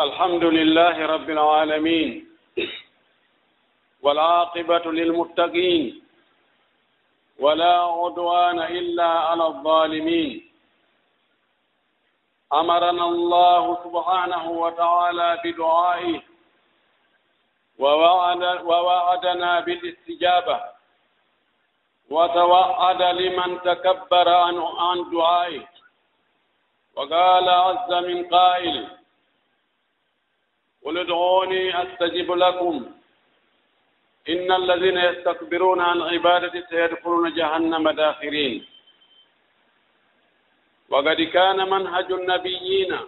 الحمد 0.00 0.44
لله 0.44 1.06
رب 1.06 1.30
العالمين 1.30 2.28
والعاقبة 4.02 4.84
للمتقين 4.92 6.02
ولا 7.38 7.74
عدوان 8.00 8.58
إلا 8.60 9.04
على 9.08 9.46
الظالمين 9.46 10.50
أمرنا 12.52 13.04
الله 13.04 13.64
سبحانه 13.84 14.50
وتعالى 14.50 15.28
بدعائه 15.44 16.22
ووعدنا 18.68 19.60
بالاستجابة 19.60 20.60
وتوعد 22.10 23.02
لمن 23.02 23.60
تكبر 23.62 24.28
عن, 24.28 24.56
عن 24.58 25.10
دعائه 25.10 25.64
وقال 26.96 27.48
عز 27.48 27.92
من 28.04 28.24
قائل 28.28 28.99
قل 30.84 30.98
ادعوني 30.98 31.82
أستجب 31.82 32.32
لكم. 32.32 32.92
إن 34.28 34.52
الذين 34.52 34.98
يستكبرون 34.98 35.80
عن 35.80 36.02
عبادتي 36.02 36.62
سيدخلون 36.70 37.34
جهنم 37.34 37.90
داخرين. 37.90 38.66
وقد 40.88 41.20
كان 41.20 41.70
منهج 41.70 42.12
النبيين 42.12 42.98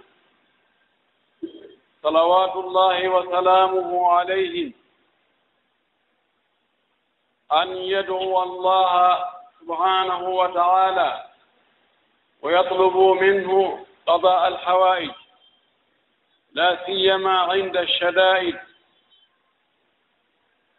صلوات 2.02 2.56
الله 2.56 3.08
وسلامه 3.08 4.12
عليهم 4.12 4.72
أن 7.52 7.76
يدعو 7.76 8.42
الله 8.42 9.24
سبحانه 9.60 10.28
وتعالى 10.28 11.26
ويطلبوا 12.42 13.14
منه 13.14 13.86
قضاء 14.06 14.48
الحوائج. 14.48 15.21
لا 16.54 16.86
سيما 16.86 17.38
عند 17.40 17.76
الشدائد 17.76 18.58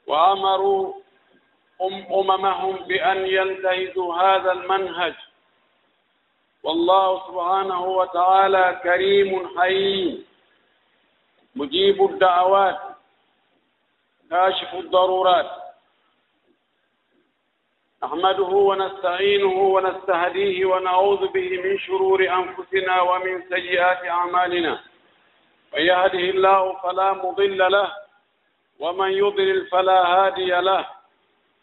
وأمروا 0.07 0.93
أممهم 2.11 2.75
بأن 2.75 3.25
ينتهزوا 3.25 4.15
هذا 4.15 4.51
المنهج. 4.51 5.13
والله 6.63 7.27
سبحانه 7.27 7.83
وتعالى 7.85 8.79
كريم 8.83 9.59
حليم. 9.59 10.25
مجيب 11.55 12.05
الدعوات. 12.05 12.79
كاشف 14.29 14.73
الضرورات. 14.73 15.51
نحمده 18.03 18.43
ونستعينه 18.43 19.57
ونستهديه 19.75 20.65
ونعوذ 20.65 21.27
به 21.27 21.49
من 21.63 21.79
شرور 21.79 22.19
أنفسنا 22.29 23.01
ومن 23.01 23.43
سيئات 23.49 24.05
أعمالنا. 24.05 24.92
من 25.73 25.81
يهده 25.81 26.25
الله 26.35 26.73
فلا 26.83 27.13
مضل 27.13 27.71
له 27.71 27.91
ومن 28.79 29.11
يضلل 29.11 29.67
فلا 29.67 29.99
هادي 30.05 30.51
له. 30.51 30.85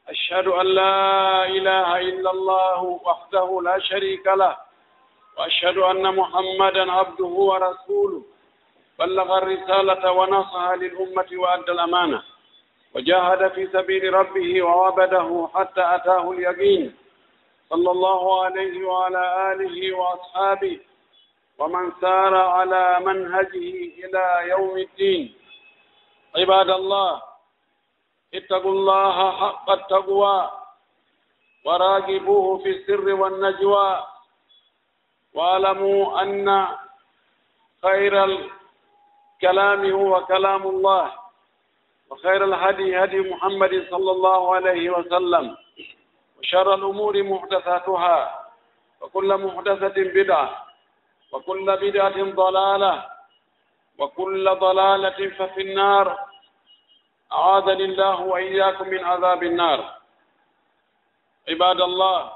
أشهد 0.09 0.47
أن 0.47 0.67
لا 0.67 1.47
إله 1.47 2.01
إلا 2.01 2.31
الله 2.31 2.83
وحده 3.05 3.61
لا 3.65 3.79
شريك 3.79 4.27
له 4.27 4.57
وأشهد 5.39 5.79
أن 5.79 6.15
محمدا 6.17 6.93
عبده 6.93 7.25
ورسوله. 7.25 8.23
بلغ 8.99 9.39
الرسالة 9.39 10.13
ونصح 10.13 10.71
للأمة 10.71 11.29
وأدى 11.33 11.73
الأمانة. 11.73 12.23
وجاهد 12.95 13.53
في 13.53 13.67
سبيل 13.73 14.15
ربه 14.15 14.63
وعبده 14.63 15.49
حتى 15.55 15.83
أتاه 15.95 16.31
اليقين. 16.33 16.97
صلى 17.71 17.91
الله 17.91 18.45
عليه 18.45 18.85
وعلى 18.85 19.53
آله 19.53 19.97
وأصحابه 19.97 20.81
ومن 21.61 21.93
سار 22.01 22.35
على 22.35 23.01
منهجه 23.05 23.69
إلى 24.01 24.25
يوم 24.49 24.77
الدين. 24.79 25.35
عباد 26.37 26.71
الله 26.71 27.23
اتقوا 28.35 28.73
الله 28.73 29.17
حق 29.41 29.71
التقوى 29.71 30.51
وراقبوه 31.65 32.59
في 32.63 32.71
السر 32.71 33.15
والنجوى. 33.15 34.07
واعلموا 35.35 36.23
أن 36.23 36.67
خير 37.83 38.25
الكلام 38.25 39.91
هو 39.91 40.27
كلام 40.27 40.63
الله 40.67 41.13
وخير 42.11 42.45
الهدي 42.45 43.05
هدي 43.05 43.21
محمد 43.21 43.87
صلى 43.91 44.11
الله 44.11 44.55
عليه 44.55 44.91
وسلم 44.91 45.57
وشر 46.39 46.75
الأمور 46.75 47.23
محدثاتها 47.23 48.49
وكل 49.01 49.37
محدثة 49.37 49.97
بدعة. 49.97 50.70
وكل 51.33 51.77
بدعة 51.77 52.23
ضلالة 52.35 53.07
وكل 53.99 54.51
ضلالة 54.55 55.29
ففي 55.39 55.61
النار. 55.61 56.19
أعاذني 57.33 57.85
الله 57.85 58.21
وإياكم 58.21 58.89
من 58.89 59.05
عذاب 59.05 59.43
النار. 59.43 59.95
عباد 61.49 61.81
الله 61.81 62.33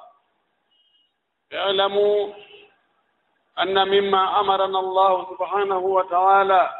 اعلموا 1.54 2.33
أن 3.59 3.88
مما 3.88 4.41
أمرنا 4.41 4.78
الله 4.78 5.12
سبحانه 5.31 5.78
وتعالى 5.78 6.71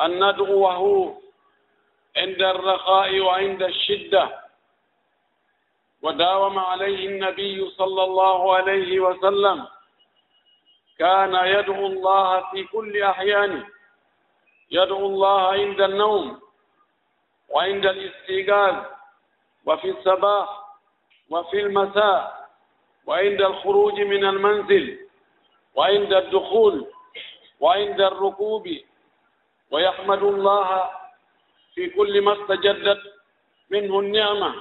أن 0.00 0.28
ندعوه 0.28 0.82
عند 2.16 2.42
الرخاء 2.42 3.20
وعند 3.20 3.62
الشدة 3.62 4.40
وداوم 6.02 6.58
عليه 6.58 7.08
النبي 7.08 7.70
صلى 7.70 8.02
الله 8.04 8.54
عليه 8.56 9.00
وسلم 9.00 9.66
كان 10.98 11.34
يدعو 11.34 11.86
الله 11.86 12.50
في 12.50 12.64
كل 12.64 13.02
أحيانه 13.02 13.66
يدعو 14.70 15.06
الله 15.06 15.40
عند 15.52 15.80
النوم 15.80 16.40
وعند 17.48 17.86
الاستيقاظ 17.86 18.84
وفي 19.66 19.90
الصباح 19.90 20.48
وفي 21.30 21.60
المساء 21.60 22.48
وعند 23.06 23.40
الخروج 23.42 24.00
من 24.00 24.24
المنزل 24.24 24.98
وعند 25.74 26.12
الدخول 26.12 26.86
وعند 27.60 28.00
الركوب. 28.00 28.68
ويحمد 29.70 30.22
الله 30.22 30.90
في 31.74 31.90
كل 31.90 32.20
ما 32.22 32.32
استجدت 32.42 33.02
منه 33.70 34.00
النعمة. 34.00 34.54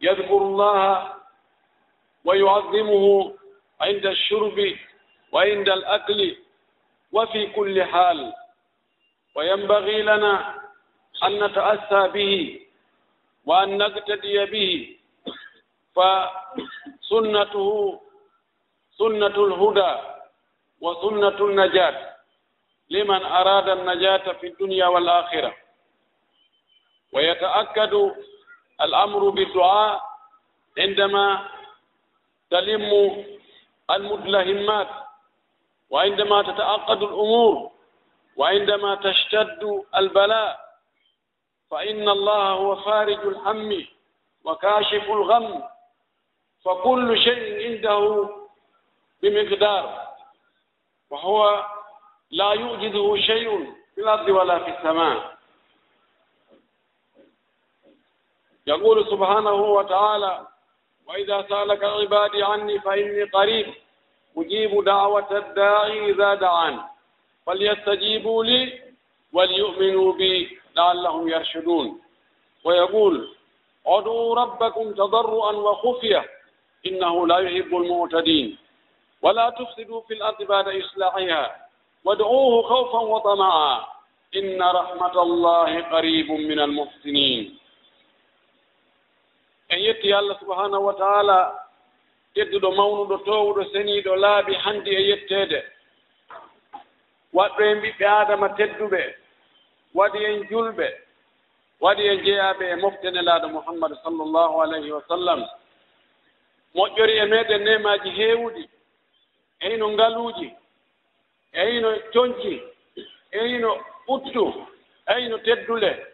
يذكر 0.00 0.36
الله 0.36 1.14
ويعظمه 2.24 3.34
عند 3.80 4.06
الشرب 4.06 4.76
وعند 5.32 5.68
الأكل 5.68 6.36
وفي 7.12 7.46
كل 7.46 7.84
حال. 7.84 8.32
وينبغي 9.34 10.02
لنا 10.02 10.62
أن 11.24 11.44
نتأسى 11.44 12.08
به 12.08 12.60
وأن 13.44 13.78
نقتدي 13.78 14.44
به. 14.44 14.96
فسنته 15.96 17.68
سنة 18.98 19.36
الهدى 19.46 19.94
وسنة 20.80 21.38
النجاة. 21.40 22.16
لمن 22.90 23.22
أراد 23.24 23.68
النجاة 23.68 24.32
في 24.32 24.46
الدنيا 24.46 24.86
والآخرة. 24.86 25.56
ويتأكد 27.12 28.12
الأمر 28.80 29.28
بالدعاء 29.28 30.02
عندما 30.78 31.48
تلم 32.50 32.90
المدلهمات 33.90 34.88
وعندما 35.90 36.42
تتعقد 36.42 37.02
الأمور 37.02 37.70
وعندما 38.36 38.94
تشتد 38.94 39.84
البلاء 39.96 40.66
فإن 41.70 42.08
الله 42.08 42.48
هو 42.50 42.76
فارج 42.76 43.18
الهم 43.26 43.86
وكاشف 44.44 45.02
الغم 45.10 45.62
فكل 46.64 47.18
شيء 47.18 47.66
عنده 47.66 48.28
بمقدار 49.22 50.06
وهو 51.10 51.66
لا 52.30 52.52
يوجده 52.52 53.16
شيء 53.16 53.74
في 53.94 54.00
الأرض 54.00 54.28
ولا 54.28 54.58
في 54.58 54.78
السماء 54.78 55.36
يقول 58.66 59.06
سبحانه 59.10 59.52
وتعالى 59.54 60.46
وإذا 61.08 61.46
سألك 61.48 61.84
عبادي 61.84 62.42
عني 62.42 62.80
فإني 62.80 63.22
قريب 63.22 63.74
أجيب 64.36 64.84
دعوة 64.84 65.38
الداعي 65.38 66.10
إذا 66.10 66.34
دعان. 66.34 66.78
فليستجيبوا 67.46 68.44
لي 68.44 68.80
وليؤمنوا 69.32 70.12
بي 70.12 70.58
لعلهم 70.76 71.28
يرشدون. 71.28 72.00
ويقول 72.64 73.34
ادعوا 73.86 74.34
ربكم 74.34 74.92
تضرعا 74.92 75.52
وخفية 75.52 76.24
إنه 76.86 77.26
لا 77.26 77.38
يحب 77.38 77.76
المعتدين. 77.76 78.58
ولا 79.22 79.50
تفسدوا 79.50 80.00
في 80.00 80.14
الأرض 80.14 80.42
بعد 80.42 80.68
إصلاحها 80.68 81.66
وادعوه 82.04 82.62
خوفا 82.62 82.98
وطمعا. 82.98 83.86
إن 84.36 84.62
رحمة 84.62 85.22
الله 85.22 85.82
قريب 85.82 86.30
من 86.32 86.60
المحسنين. 86.60 87.58
en 89.68 89.78
yetti 89.80 90.12
allah 90.12 90.38
subahanahu 90.40 90.84
wa 90.84 90.94
taala 90.94 91.66
tedduɗo 92.34 92.70
mawnuɗo 92.70 93.16
towuɗo 93.24 93.64
seniiɗo 93.72 94.16
laabi 94.16 94.54
hanndi 94.54 94.90
e 94.90 95.00
yetteede 95.08 95.64
waɗɗo 97.32 97.62
en 97.64 97.80
ɓiɓɓe 97.80 98.04
aadama 98.06 98.48
tedduɓe 98.48 99.02
waɗi 99.94 100.24
en 100.24 100.42
julɓe 100.50 101.06
waɗi 101.80 102.02
en 102.08 102.24
jeyaaɓe 102.24 102.64
e 102.72 102.76
moftene 102.76 103.22
laaɗo 103.22 103.48
muhammadu 103.48 103.96
sallllahu 104.02 104.62
alayhi 104.62 104.90
wa 104.92 105.02
sallam. 105.08 105.44
Moƴƴori 106.74 107.18
e 107.18 107.24
meeɗen 107.24 107.64
nemaaji 107.64 108.10
heewuɗi 108.10 108.68
e 109.60 109.70
hino 109.70 109.88
ngaluuji 109.88 110.48
e 111.52 111.70
hino 111.70 111.90
coñci 112.12 112.62
e 113.32 113.48
hino 113.48 113.70
ɓuttu 114.06 114.66
e 115.08 115.20
hino 115.20 115.38
teddule. 115.38 116.06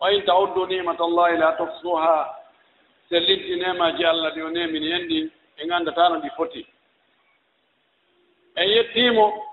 Wa 0.00 0.12
in 0.12 0.22
tawuddu 0.22 0.66
nimat 0.66 0.98
la 1.38 1.52
tofsuha 1.58 2.37
so 3.08 3.18
limɗi 3.18 3.56
nemaji 3.56 4.04
allah 4.04 4.34
ɗi 4.34 4.42
o 4.42 4.48
nemini 4.50 4.92
en 4.92 5.06
ɗi 5.08 5.30
ɓe 5.56 5.64
nganndatano 5.66 6.20
ɗi 6.20 6.30
foti. 6.36 6.66
En 8.56 8.68
yettiimo 8.68 9.44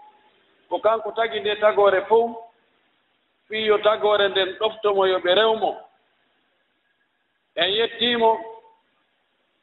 ko 0.70 0.80
kanko 0.80 1.12
tagi 1.12 1.40
nde 1.40 1.56
tagore 1.60 2.02
fof 2.10 2.32
fii 3.48 3.66
yo 3.66 3.78
tagore 3.78 4.28
nden 4.30 4.50
ɗoftomo 4.60 5.06
yo 5.08 5.20
ɓe 5.20 5.34
rewmo. 5.36 5.72
En 7.56 7.70
yettiimo 7.72 8.32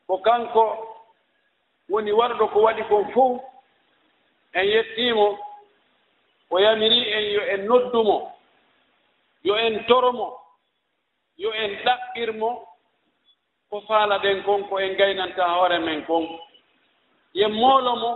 ko 0.07 0.19
kanko 0.19 0.65
woni 1.89 2.13
warɗo 2.13 2.49
ko 2.53 2.59
waɗi 2.61 2.83
kon 2.89 3.13
fof 3.13 3.41
en 4.55 4.65
yettiimo 4.65 5.39
o 6.51 6.59
yamiri 6.59 7.01
en 7.13 7.25
yo 7.33 7.41
en 7.55 7.67
noddumo 7.67 8.33
yo 9.45 9.57
en 9.57 9.85
toromo 9.87 10.39
yo 11.37 11.53
en 11.53 11.71
ɗaɓɓirmo 11.85 12.72
ko 13.73 13.81
faala 13.89 14.19
ɗen 14.19 14.43
kon 14.45 14.69
ko 14.69 14.79
en 14.81 14.97
gaynanta 14.97 15.45
hoore 15.55 15.79
men 15.79 16.05
kon. 16.05 16.25
Yen 17.35 17.53
moolo 17.53 17.97
mo 17.97 18.11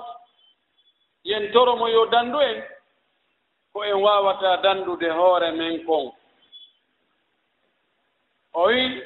yen 1.24 1.52
toro 1.52 1.76
mo 1.76 1.86
yo 1.88 2.04
danndu 2.12 2.38
en 2.40 2.58
ko 3.72 3.84
en 3.84 4.02
waawata 4.04 4.56
danndude 4.62 5.08
hoore 5.18 5.50
men 5.52 5.84
kon. 5.86 6.12
O 8.52 8.66
wi 8.68 9.02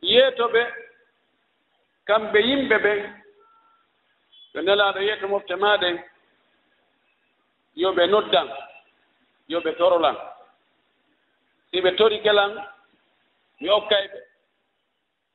yeetoɓe 0.00 0.62
kamɓe 2.08 2.38
yimɓe 2.48 2.76
ɓen 2.84 3.00
ɓe 4.54 4.58
nelaaɗo 4.62 5.00
yeeto 5.00 5.28
mofte 5.28 5.54
maaɗen 5.56 5.96
yo 7.74 7.92
ɓe 7.96 8.06
noddan 8.06 8.48
yo 9.48 9.60
ɓe 9.60 9.70
torolan. 9.78 10.16
Si 11.70 11.80
ɓe 11.80 11.90
tori 11.98 12.18
gelan 12.24 12.52
mi 13.60 13.68
okkay 13.68 14.06
ɓe. 14.12 14.33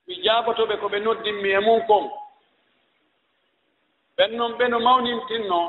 mi 0.09 0.15
jaabotoɓe 0.25 0.75
ko 0.81 0.88
ɓe 0.94 1.00
noddinmi 1.06 1.50
e 1.50 1.59
mum 1.65 1.81
kon 1.88 2.06
ɓen 4.17 4.31
noon 4.38 4.53
ɓe 4.57 4.65
no 4.71 4.77
mawnintinno 4.79 5.59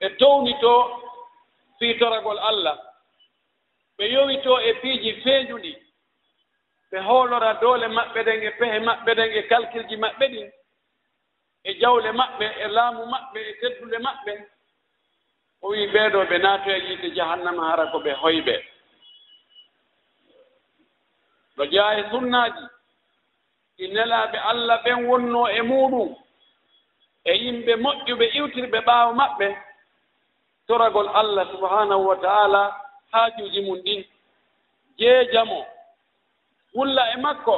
ɓe 0.00 0.06
townito 0.20 0.72
fiitoragol 1.78 2.38
allah. 2.50 2.76
Ɓe 3.96 4.04
yowito 4.14 4.52
e 4.60 4.70
piiji 4.80 5.10
feeñuɗi 5.22 5.72
ɓe 6.90 6.98
hoolora 7.06 7.50
doole 7.60 7.86
maɓɓe 7.96 8.20
ɗen 8.26 8.42
e 8.42 8.50
pehe 8.58 8.78
maɓɓe 8.88 9.10
ɗen 9.18 9.30
e 9.38 9.42
kalkilji 9.50 9.96
maɓɓe 10.04 10.24
ɗin 10.32 10.48
e 11.64 11.70
jawle 11.80 12.10
maɓɓe 12.20 12.46
e 12.64 12.68
laamu 12.76 13.02
maɓɓe 13.12 13.38
e 13.50 13.52
teddule 13.60 13.98
maɓɓe. 14.06 14.32
O 15.62 15.68
wii 15.68 15.86
ɓeeɗo 15.92 16.18
ɓe 16.30 16.36
naato 16.44 16.70
e 16.70 16.78
yiide 16.86 17.08
jahannama 17.16 17.62
hara 17.70 17.84
ko 17.92 17.98
ɓe 18.04 18.12
hoyɓee 18.22 18.73
ɗo 21.56 21.62
jeya 21.70 21.98
e 22.00 22.10
sunnaaji. 22.10 22.64
Ɗi 23.76 23.84
nelaaɓe 23.94 24.38
allah 24.50 24.76
ɓen 24.84 24.98
wonno 25.08 25.42
e 25.48 25.60
muɗum 25.62 26.10
e 27.24 27.32
yimɓe 27.42 27.72
moƴƴuɓe 27.84 28.24
iwtirɓe 28.38 28.78
ɓaawo 28.86 29.12
maɓɓe. 29.20 29.46
Toragol 30.66 31.08
allah 31.20 31.44
subhanahu 31.52 32.06
wa 32.08 32.16
ta'ala 32.16 32.62
haajuuji 33.12 33.60
mum 33.66 33.78
ɗin. 33.84 34.04
Jeejamo 34.98 35.66
wulla 36.74 37.02
e 37.14 37.16
makko 37.24 37.56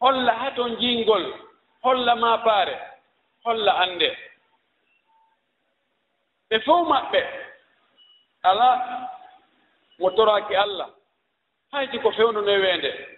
holla 0.00 0.32
haton 0.40 0.70
njiingol 0.72 1.24
holla 1.82 2.14
maapaare 2.16 2.74
holla 3.44 3.72
annde. 3.82 4.08
Ɓe 6.50 6.56
fof 6.64 6.88
maɓɓe 6.88 7.20
alaa 8.42 9.08
mo 9.98 10.10
toraaki 10.10 10.54
allah. 10.56 10.88
haydi 11.72 11.98
ko 11.98 12.10
fewnuno 12.12 12.52
weende 12.52 13.08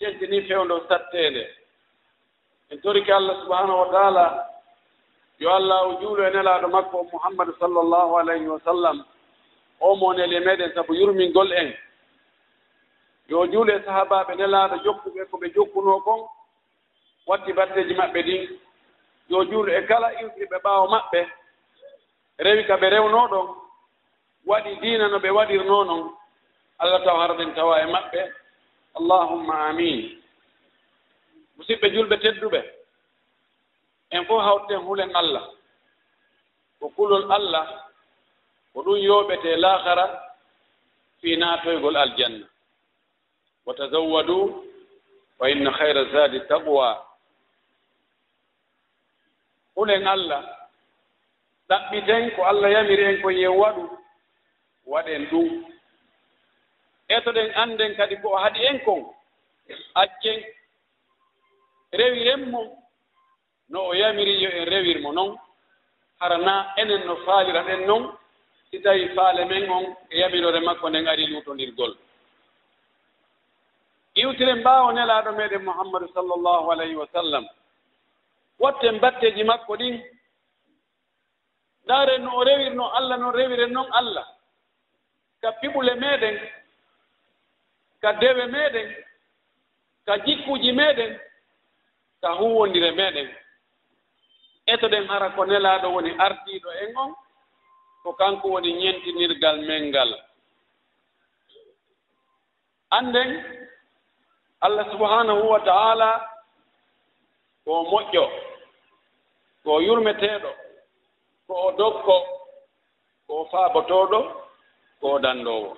ƴentini 0.00 0.46
fewndo 0.48 0.86
satteende 0.88 1.54
en 2.70 2.80
toriki 2.80 3.12
allah 3.12 3.40
subhanahu 3.42 3.78
wa 3.80 3.88
taala 3.92 4.46
yo 5.38 5.50
allah 5.54 5.88
o 5.88 6.00
juulo 6.00 6.26
e 6.26 6.30
nelaaɗo 6.30 6.68
makko 6.68 7.04
mouhammadu 7.12 7.52
sallllahu 7.60 8.18
alayhi 8.18 8.46
wa 8.48 8.60
sallam 8.60 9.04
o 9.80 9.96
monele 9.96 10.40
meɗen 10.40 10.74
sabu 10.74 10.94
yurmingol 10.94 11.52
en. 11.52 11.74
Yo 13.28 13.46
juulo 13.46 13.72
e 13.76 13.82
sahabaɓe 13.84 14.34
nelaaɗo 14.36 14.76
jokkuɓe 14.84 15.24
ko 15.30 15.36
ɓe 15.38 15.48
jokkuno 15.54 16.00
kon 16.00 16.20
watti 17.26 17.52
batteji 17.52 17.94
maɓɓe 17.94 18.22
ɗin. 18.22 18.58
Yo 19.28 19.44
juulo 19.44 19.72
e 19.72 19.82
kala 19.86 20.12
iwɗiɓe 20.22 20.56
ɓaawo 20.64 20.86
maɓɓe 20.88 21.20
rewi 22.38 22.64
ka 22.64 22.76
ɓe 22.76 22.88
rewnoo 22.90 23.28
ɗon 23.28 23.46
waɗi 24.46 24.76
diina 24.80 25.08
no 25.08 25.18
ɓe 25.18 25.30
waɗirnoo 25.30 25.84
noon 25.84 26.10
allah 26.78 27.00
taw 27.04 27.16
harɗen 27.20 27.54
tawa 27.54 27.80
e 27.82 27.86
maɓɓe. 27.86 28.32
Allahumma 28.98 29.54
amin. 29.68 30.22
Musidɓe 31.56 31.86
julɓe 31.94 32.16
tedduɓe. 32.22 32.60
En 34.10 34.24
fof 34.26 34.42
hawten 34.42 34.80
hulen 34.86 35.10
allah. 35.16 35.44
Ko 36.80 36.88
kulol 36.96 37.30
allah 37.32 37.88
ko 38.72 38.82
ɗum 38.82 38.96
yooɓete 38.98 39.56
lahara 39.56 40.06
fi 41.20 41.36
naatoygol 41.36 41.96
aljanna. 41.96 42.46
Wa 43.66 43.74
tazawwadu 43.74 44.64
wa 45.38 45.50
inna 45.50 45.70
hayra 45.70 46.04
zadi 46.12 46.40
taqwa. 46.48 47.02
Hulen 49.76 50.06
allah 50.06 50.42
ɗaɓɓiten 51.68 52.30
ko 52.36 52.42
allah 52.44 52.70
yamiri 52.70 53.04
en 53.04 53.22
ko 53.22 53.28
yen 53.30 53.56
waɗu 53.56 53.84
waɗen 54.86 55.26
ɗum. 55.30 55.75
etoɗen 57.08 57.50
annden 57.54 57.94
kadi 57.96 58.16
ko 58.22 58.28
o 58.34 58.36
haɗi 58.36 58.60
en 58.66 58.78
kon 58.84 59.02
accen 59.94 60.40
rewiren 61.92 62.50
mo 62.50 62.60
no 63.68 63.80
o 63.90 63.94
yamiri 63.94 64.42
yo 64.42 64.50
en 64.50 64.66
rewirmo 64.66 65.12
noon 65.12 65.36
hara 66.20 66.34
harana 66.36 66.72
enen 66.76 67.06
no 67.06 67.16
faalira 67.24 67.62
ɗen 67.66 67.86
noon 67.86 68.04
si 68.70 68.80
tawi 68.82 69.08
faale 69.14 69.44
men 69.44 69.70
on 69.70 69.84
e 70.10 70.18
yamirore 70.20 70.60
makko 70.60 70.88
nden 70.88 71.08
ari 71.08 71.26
luutondirgol. 71.26 71.92
Iwtiren 74.14 74.60
mbaawo 74.60 74.92
nelaaɗo 74.92 75.30
meeɗen 75.32 75.62
mouhammadou 75.64 76.08
sallllahu 76.14 76.70
alayhi 76.72 76.96
wa 76.96 77.06
sallam. 77.12 77.44
Watten 78.58 78.98
batteeji 79.00 79.44
makko 79.44 79.76
ɗin 79.76 80.02
ndaaren 81.84 82.22
no 82.24 82.30
o 82.38 82.44
rewirno 82.44 82.84
allah 82.98 83.16
no 83.18 83.30
rewiren 83.32 83.72
noon 83.72 83.88
allah. 83.92 84.26
Ka 85.40 85.52
piɓule 85.60 85.94
meeɗen 85.94 86.36
ka 88.02 88.10
dewe 88.20 88.44
meɗen 88.54 88.88
ka 90.06 90.14
jikkuji 90.24 90.72
meɗen 90.72 91.12
ka 92.20 92.28
huwondire 92.38 92.90
meɗen. 92.98 93.28
Etoɗen 94.72 95.06
hara 95.10 95.28
ko 95.36 95.42
nelaaɗo 95.44 95.86
woni 95.94 96.10
ardiiɗo 96.24 96.70
en 96.82 96.96
on 97.02 97.10
ko 98.02 98.10
kanko 98.20 98.46
woni 98.54 98.70
ñentinirgal 98.80 99.56
men 99.66 99.82
ngal. 99.90 100.10
Annden 102.96 103.30
allah 104.60 104.86
subhanahu 104.92 105.42
wa 105.52 105.60
ta'ala 105.60 106.10
ko 107.64 107.72
moƴƴo 107.90 108.24
ko 109.64 109.72
yurmeteeɗo 109.86 110.50
ko 111.46 111.54
o 111.66 111.72
dokko 111.78 112.16
ko 113.26 113.34
faabotooɗo 113.50 114.18
ko 115.00 115.08
danndoowo 115.24 115.70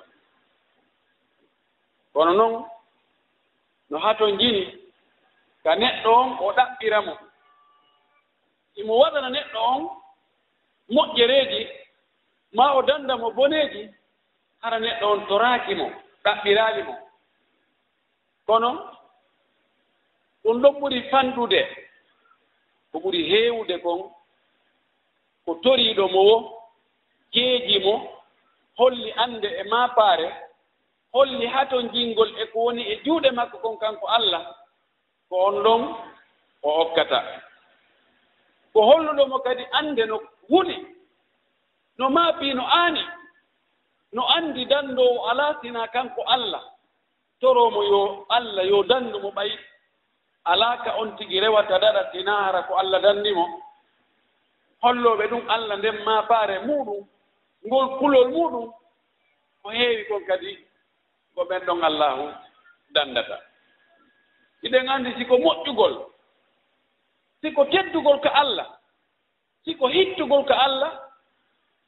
kono 2.19 2.33
noon 2.33 2.65
no 3.91 3.99
haton 4.05 4.31
njini 4.35 4.63
ka 5.63 5.71
neɗɗo 5.81 6.11
on 6.21 6.31
o 6.45 6.53
ɗaɓɓira 6.57 6.99
mo. 7.07 7.15
Imo 8.81 8.93
waɗana 9.03 9.29
neɗɗo 9.37 9.59
on 9.73 9.83
moƴƴereeji 10.95 11.61
ma 12.57 12.65
o 12.77 12.83
danda 12.89 13.15
mo 13.23 13.29
boneeji 13.37 13.83
hara 14.63 14.79
neɗɗo 14.85 15.07
on 15.13 15.21
toraaki 15.29 15.73
mo 15.81 15.87
ɗaɓɓiraali 16.25 16.83
mo. 16.89 16.95
Kono 18.47 18.71
ɗum 20.43 20.57
ɗon 20.63 20.75
ɓuri 20.81 20.99
fanɗude 21.11 21.61
ko 22.91 22.97
ɓuri 23.03 23.21
heewude 23.31 23.77
kon 23.85 24.01
ko 25.45 25.51
toriiɗo 25.63 26.05
mo 26.15 26.21
wo 26.31 26.37
jeeji 27.33 27.79
mo 27.85 27.95
holli 28.79 29.13
annde 29.23 29.49
e 29.61 29.63
maapaare 29.71 30.48
holli 31.19 31.47
haa 31.47 31.67
ton 31.71 31.91
jinngol 31.95 32.31
e 32.43 32.45
ko 32.53 32.59
woni 32.65 32.83
e 32.93 32.95
juuɗe 33.05 33.31
makko 33.39 33.59
kon 33.59 33.77
kanko 33.83 34.07
allah 34.17 34.43
ko 35.29 35.35
on 35.47 35.57
ɗon 35.65 35.83
o 36.63 36.69
okkata 36.83 37.19
ko 38.73 38.79
holluɗomo 38.89 39.39
kadi 39.47 39.65
annde 39.79 40.05
no 40.07 40.17
wuni 40.51 40.77
no 41.99 42.07
maabii 42.11 42.55
no 42.55 42.65
aani 42.81 43.03
no 44.13 44.23
anndi 44.37 44.65
danndoowo 44.71 45.27
alaa 45.31 45.59
sina 45.61 45.89
kanko 45.89 46.23
allah 46.27 46.63
toroomo 47.41 47.83
yo 47.93 48.27
allah 48.29 48.65
yo 48.71 48.83
danndu 48.83 49.19
mo 49.21 49.31
ɓayi 49.31 49.59
alaa 50.45 50.77
ka 50.85 50.91
on 51.01 51.17
tigi 51.17 51.41
rewata 51.41 51.79
daɗa 51.79 52.11
sinaara 52.13 52.63
ko 52.63 52.75
allah 52.79 53.01
danndimo 53.03 53.45
hollooɓe 54.83 55.25
ɗum 55.31 55.45
allah 55.51 55.77
nden 55.79 55.99
maapaare 56.07 56.59
muɗum 56.67 57.03
ngol 57.67 57.87
kulol 57.99 58.29
muɗum 58.29 58.67
ko 59.63 59.69
heewi 59.71 60.05
kon 60.09 60.25
kadi 60.27 60.68
ko 61.39 61.45
ɓen 61.45 61.63
ɗon 61.67 61.83
allahu 61.85 62.25
danndata 62.95 63.37
iɗen 64.67 64.89
anndi 64.89 65.11
siko 65.19 65.39
moƴƴugol 65.39 65.95
siko 67.41 67.65
teddugol 67.65 68.19
ko 68.21 68.29
allah 68.43 68.67
siko 69.65 69.87
hittugol 69.89 70.43
ko 70.47 70.55
allah 70.55 70.93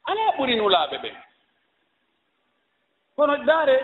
alaa 0.09 0.31
ɓuri 0.37 0.55
nulaaɓe 0.55 0.97
ɓen 1.03 1.15
kono 3.15 3.35
daare 3.45 3.75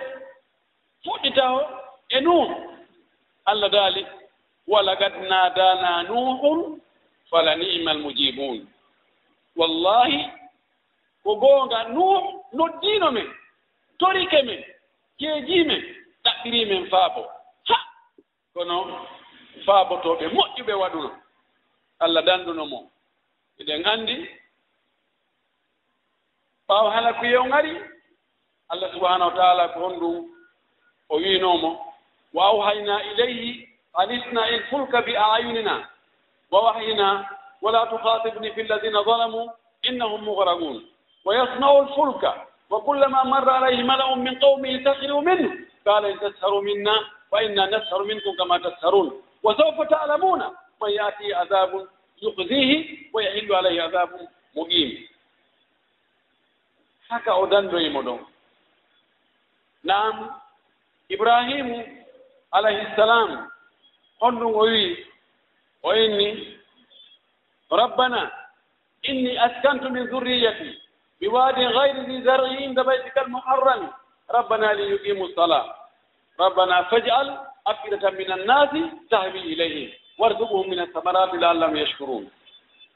fuɗɗitaa 1.03 1.51
o 1.57 1.61
e 2.09 2.19
nuun. 2.21 2.49
Allah 3.45 3.69
daali 3.71 4.05
walagad 4.67 5.13
naadana 5.29 6.03
nuhun 6.03 6.81
fala 7.29 7.55
nima 7.55 7.91
almujibun 7.91 8.67
wallahi 9.55 10.19
ko 11.23 11.35
goonga 11.35 11.79
nuh 11.95 12.23
noddiino 12.53 13.11
men 13.11 13.27
torike 13.99 14.41
men. 14.47 14.63
jeejiimen 15.19 15.81
ɗaɓɓiriimen 16.23 16.89
faabo. 16.91 17.21
Ha! 17.69 17.75
Kono 18.53 18.75
faabotooɓe 19.65 20.25
moƴƴuɓe 20.35 20.73
waɗuno. 20.81 21.09
Allah 21.99 22.23
dannduno 22.25 22.65
mo. 22.65 22.79
Eɗen 23.59 23.85
anndi 23.85 24.15
ɓaawa 26.67 26.91
hala 26.91 27.13
ko 27.13 27.25
yew 27.25 27.43
ngari 27.45 27.73
allah 28.69 28.91
subahanahu 28.93 29.29
wa 29.31 29.35
taala 29.37 29.67
ko 29.73 29.79
honɗum 29.79 30.15
o 31.09 31.15
wiinoomo. 31.17 31.71
Wa 32.33 32.43
awhayna 32.51 33.03
ilayhi 33.03 33.67
an 33.95 34.09
isna 34.11 34.49
il 34.51 34.63
fulka 34.69 35.01
bi 35.01 35.15
ayunina. 35.15 35.89
Wa 36.51 36.61
wahyina 36.63 37.29
wala 37.61 37.87
tukhatibni 37.89 38.51
fi 38.53 38.63
lladina 38.63 39.03
zalamu 39.03 39.49
innahum 39.83 40.21
mugraqun 40.23 40.83
wa 41.25 41.35
yasnau 41.35 41.81
lfulka 41.85 42.47
wa 42.69 42.81
kullama 42.81 43.23
marra 43.25 43.55
alayhi 43.57 43.83
وكلما 43.83 44.15
min 44.23 44.39
qawmihi 44.39 44.83
sakhiru 44.83 45.21
minhu 45.21 45.49
قومه 45.85 46.09
in 46.11 46.19
tasharu 46.19 46.61
minna 46.63 46.91
fa 47.31 47.43
inna 47.43 47.67
nasharu 47.67 48.05
minkum 48.05 48.35
kama 48.37 48.59
tasharun 48.59 49.11
wa 49.43 49.53
تسخرون. 49.53 49.87
ta'lamuna 49.89 50.51
man 50.81 50.91
yatihi 50.91 51.33
adabun 51.33 51.87
عذاب 52.23 53.09
wa 53.13 53.23
yahillu 53.23 53.55
alayhi 53.55 53.79
adabun 53.79 54.27
muqim 54.55 55.07
haka 57.09 57.33
o 57.35 57.47
dandoyimo 57.47 58.01
ɗon 58.03 58.19
naam 59.83 60.29
ibrahimu 61.09 61.77
alayhi 62.51 62.85
ssalam 62.93 63.47
honɗum 64.21 64.53
o 64.55 64.63
wii 64.65 65.05
o 65.83 65.93
inni 65.95 66.57
rabbana 67.71 68.31
inni 69.03 69.37
askantu 69.37 69.89
min 69.89 70.07
zurriyati 70.09 70.69
بواد 71.21 71.59
غير 71.59 71.95
ذي 72.05 72.21
زرع 72.21 72.47
عند 72.47 72.79
بيتك 72.79 73.17
rabbana 73.17 73.89
ربنا 74.31 74.73
ليقيموا 74.73 75.27
الصلاة. 75.27 75.75
ربنا 76.39 76.83
فاجعل 76.83 77.37
أفئدة 77.67 78.09
من 78.09 78.31
الناس 78.31 78.69
تهوي 79.09 79.39
إليهم. 79.39 79.93
وارزقهم 80.17 80.69
من 80.69 80.79
الثمرات 80.79 81.33
لعلهم 81.33 81.75
يشكرون. 81.77 82.29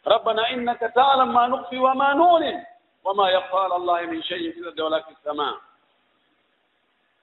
ربنا 0.08 0.50
إنك 0.50 0.92
ma 0.96 1.26
ما 1.26 1.66
wa 1.72 1.94
ma 1.96 2.14
نعلن 2.14 2.66
وما 3.04 3.30
يخفى 3.30 3.58
على 3.58 3.76
الله 3.76 4.02
من 4.02 4.24
شيء 4.24 4.52
في 4.52 4.60
الأرض 4.60 4.80
ولا 4.80 5.00
في 5.02 5.12
السماء. 5.12 5.56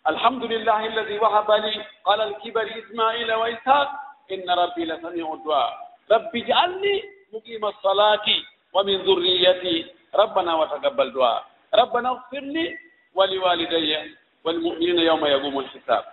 الحمد 0.09 0.45
لله 0.45 0.87
الذي 0.87 1.19
وهب 1.19 1.51
لي 1.51 1.85
على 2.07 2.25
الكبر 2.25 2.67
إسماعيل 2.79 3.33
وإسحاق. 3.33 3.91
إن 4.33 4.51
ربي 4.51 4.85
لسميع 4.85 5.33
الدعاء. 5.35 5.73
رب 6.11 6.37
اجعلني 6.37 7.03
مقيم 7.33 7.65
الصلاة 7.67 8.27
ومن 8.73 8.97
ذريتي 8.97 9.98
ربنا 10.18 10.56
وتقبل 10.56 11.14
دعاء 11.14 11.46
ربنا 11.74 12.10
اغفر 12.10 12.40
لي 12.40 12.78
ولوالدي 13.16 14.16
والمؤمنين 14.44 15.00
يوم 15.00 15.26
يقوم 15.26 15.60
الحساب 15.60 16.04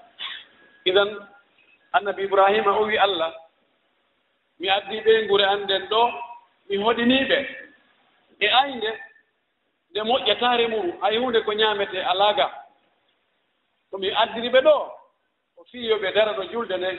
إذا 0.86 1.04
النبي 1.96 2.24
إبراهيم 2.24 2.68
أوي 2.68 3.04
الله 3.04 3.32
mi 4.60 4.68
addi 4.70 5.00
ɓe 5.04 5.12
ngure 5.24 5.44
annden 5.52 5.82
ɗo 5.90 6.02
mi 6.68 6.76
hoɗiniiɓe 6.84 7.38
e 8.40 8.46
aynde 8.60 8.90
nde 9.90 10.00
moƴƴataare 10.08 10.64
mum 10.72 10.86
hay 11.00 11.16
hunde 11.18 11.40
ko 11.44 11.52
ñaamete 11.60 11.98
alaaga 12.10 12.46
ko 13.90 13.98
mi 13.98 14.08
addiri 14.22 14.48
ɓe 14.54 14.60
ɗo 14.66 14.74
o 15.58 15.64
fiyo 15.70 15.96
ɓe 16.02 16.12
dara 16.14 16.32
ɗo 16.36 16.42
julde 16.52 16.76
nden 16.76 16.98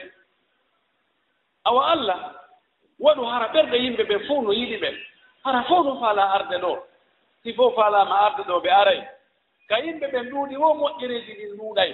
awa 1.63 1.81
allah 1.91 2.19
waɗu 3.00 3.24
hara 3.31 3.48
ɓerɗe 3.53 3.77
yimɓe 3.83 4.03
ɓe 4.10 4.15
fof 4.27 4.43
no 4.43 4.51
yiɗi 4.53 4.77
ɓe 4.83 4.89
hara 5.43 5.63
fof 5.63 5.86
no 5.86 6.00
faala 6.00 6.24
arde 6.36 6.57
ɗo 6.57 6.71
si 7.43 7.52
fof 7.55 7.75
faalaama 7.75 8.14
arde 8.26 8.43
ɗo 8.43 8.61
ɓe 8.61 8.71
aray. 8.71 9.00
Ka 9.69 9.76
yimɓe 9.78 10.07
ɓen 10.12 10.31
ɗuuɗi 10.31 10.57
wo 10.57 10.75
moƴƴereeji 10.75 11.33
ɗin 11.38 11.57
ɗuuɗay 11.59 11.93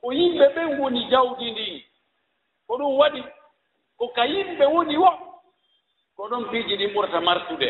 ko 0.00 0.12
yimɓe 0.12 0.46
ɓen 0.54 0.78
woni 0.80 1.00
jawdi 1.10 1.50
ndin 1.50 1.82
ko 2.66 2.76
ɗum 2.78 2.96
waɗi 2.98 3.22
ko 3.98 4.08
ka 4.08 4.24
yimɓe 4.26 4.64
woni 4.66 4.96
wo 4.96 5.10
ko 6.16 6.28
ɗon 6.28 6.44
piiji 6.50 6.76
ɗin 6.76 6.92
ɓurata 6.94 7.20
martude. 7.20 7.68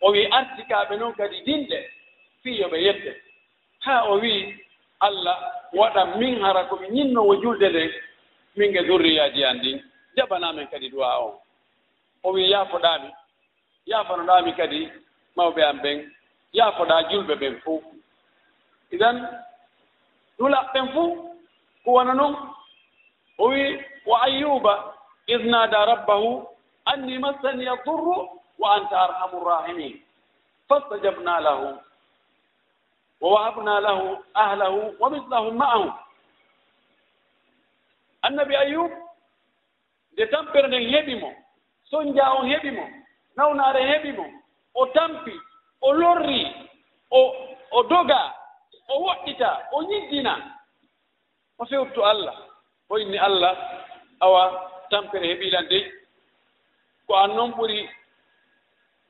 O 0.00 0.10
wii 0.12 0.26
artikaaɓe 0.30 0.96
noon 0.96 1.14
kadi 1.14 1.40
dinɗe 1.46 1.78
fiiyo 2.42 2.68
ɓe 2.68 2.78
yedde. 2.82 3.22
Haa 3.80 4.02
o 4.10 4.18
wii 4.20 4.54
allah 5.00 5.38
waɗa 5.72 6.16
min 6.18 6.40
hara 6.42 6.64
ko 6.68 6.76
mi 6.76 6.88
ñinnowo 6.88 7.34
julde 7.42 7.68
nden 7.68 7.92
min 8.56 8.72
ge 8.72 8.82
durriyaaji 8.86 9.44
an 9.44 9.56
ndin 9.58 9.82
jaɓanaamen 10.16 10.68
kadi 10.70 10.88
duwa 10.90 11.18
on. 11.24 11.34
O 12.22 12.32
wii 12.32 12.50
yaafoɗaami. 12.50 13.10
yaafanoɗaami 13.86 14.52
kadi 14.56 14.92
mawɓe 15.36 15.62
am 15.70 15.78
ɓen 15.82 15.98
yaafoɗaa 16.56 17.02
julɓe 17.10 17.34
ɓen 17.40 17.54
fuu 17.62 17.82
idan 18.94 19.16
dula 20.38 20.60
fuu 20.94 21.06
ko 21.84 21.90
wona 21.92 22.14
noon 22.14 22.34
o 23.38 23.48
wii 23.48 23.84
wa 24.06 24.16
ayyuba 24.26 24.72
id 25.26 25.42
naada 25.46 25.84
rabbahu 25.86 26.46
anni 26.84 27.18
massani 27.18 27.64
yadurru 27.64 28.16
wa 28.58 28.68
anta 28.76 28.96
arhamu 29.04 29.44
rrahimin 29.44 29.94
fastajabna 30.68 31.40
lahu 31.40 31.78
wa 33.20 33.28
wahabna 33.34 33.80
lahu 33.80 34.18
ahlahu 34.34 34.94
wa 35.00 35.10
mislahum 35.10 35.56
ma'ahum 35.58 35.92
annabi 38.22 38.56
ayub 38.56 38.90
nde 40.12 40.26
tampere 40.26 40.68
nden 40.68 40.84
heɓi 40.92 41.14
mo 41.20 41.30
sonja 41.90 42.24
on 42.38 42.46
heɓi 42.50 42.70
mo 42.76 42.84
nawnaare 43.38 43.80
heɓi 43.90 44.10
mo 44.18 44.24
o 44.74 44.82
tampi 44.94 45.32
o 45.80 45.92
lorri 46.00 46.40
o 47.10 47.20
o 47.70 47.82
doga 47.90 48.20
o 48.92 48.94
woɗɗita 49.04 49.48
o 49.76 49.82
ñiddina 49.88 50.32
o 51.60 51.64
fewtito 51.70 52.02
allah. 52.04 52.36
O 52.90 52.98
inni 52.98 53.18
allah 53.18 53.54
awa 54.20 54.42
tampere 54.90 55.26
heɓilan 55.32 55.68
dey 55.70 55.84
ko 57.06 57.14
an 57.16 57.28
noon 57.36 57.52
ɓuri 57.56 57.88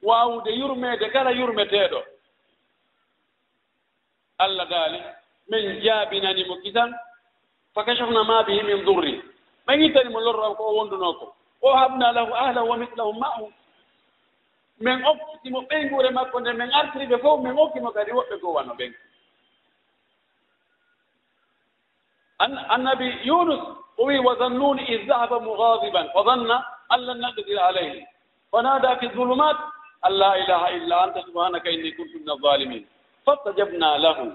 waawude 0.02 0.50
yurmeede 0.58 1.06
kala 1.12 1.30
yurmeteeɗo 1.32 2.00
allah 4.38 4.66
daali 4.70 5.00
min 5.50 5.80
jaabinanimo 5.84 6.54
kisan 6.62 6.90
fa 7.74 7.84
kachafna 7.84 8.24
ma 8.24 8.42
bihi 8.46 8.62
min 8.62 8.84
durri. 8.84 9.22
Ma 9.66 9.74
yittani 9.74 10.10
mo 10.10 10.20
ko 10.58 10.62
o 10.70 10.74
wondunoo 10.76 11.14
ko. 11.18 11.34
O 11.62 11.74
habna 11.76 12.12
lahu 12.12 12.32
ahlahu 12.34 12.68
wa 12.68 12.76
mislahum 12.76 13.18
ma'hum 13.18 13.52
min 14.80 15.04
okkitimo 15.04 15.60
ɓeyngure 15.68 16.10
makko 16.10 16.40
nde 16.40 16.52
min 16.52 16.70
artiriɓe 16.72 17.16
fof 17.22 17.40
min 17.42 17.58
okkimo 17.58 17.90
kadi 17.92 18.10
woɓɓe 18.12 18.36
goo 18.40 18.52
wano 18.52 18.74
ɓen. 18.74 18.92
Annabi 22.74 23.06
yunus 23.24 23.60
o 23.98 24.04
wi 24.06 24.18
wa 24.18 24.34
zannuni 24.38 24.82
id 24.94 25.06
dahaba 25.08 25.40
mugadiban 25.40 26.06
fa 26.14 26.22
zanna 26.24 26.56
an 26.90 26.98
lan 27.06 27.18
naqdir 27.20 27.58
alayhi. 27.58 28.04
Fa 28.50 28.62
nada 28.62 28.96
fi 29.00 29.08
zulumat 29.14 29.56
an 30.02 30.12
la 30.12 30.34
ilaha 30.38 30.70
illa 30.76 30.96
anta 31.04 31.22
subhanaka 31.26 31.70
inni 31.70 31.92
kuntu 31.96 32.18
min 32.18 32.30
alzalimin 32.30 32.84
fastajabna 33.26 33.98
lahu 33.98 34.32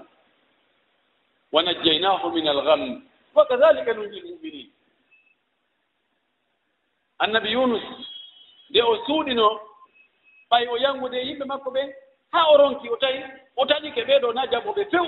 wa 1.52 1.62
najjaynahu 1.62 2.32
min 2.34 2.48
algam 2.48 3.02
wa 3.34 3.46
kadhalika 3.46 3.94
nunji 3.94 4.20
lmuminin 4.20 4.68
annabi 7.18 7.52
yunus 7.52 7.82
nde 8.70 8.82
o 8.82 8.96
suuɗino 9.06 9.48
ɓay 10.54 10.66
o 10.68 10.76
yangude 10.76 11.14
e 11.18 11.26
yimɓe 11.26 11.44
makko 11.44 11.70
ɓee 11.70 11.86
haa 12.32 12.46
o 12.52 12.56
ronki 12.56 12.88
o 12.88 12.96
tawi 12.96 13.20
o 13.56 13.66
taƴike 13.66 14.02
ɓeeɗo 14.08 14.32
na 14.32 14.40
naa 14.40 14.50
jaɓuɓe 14.52 14.84
few 14.90 15.04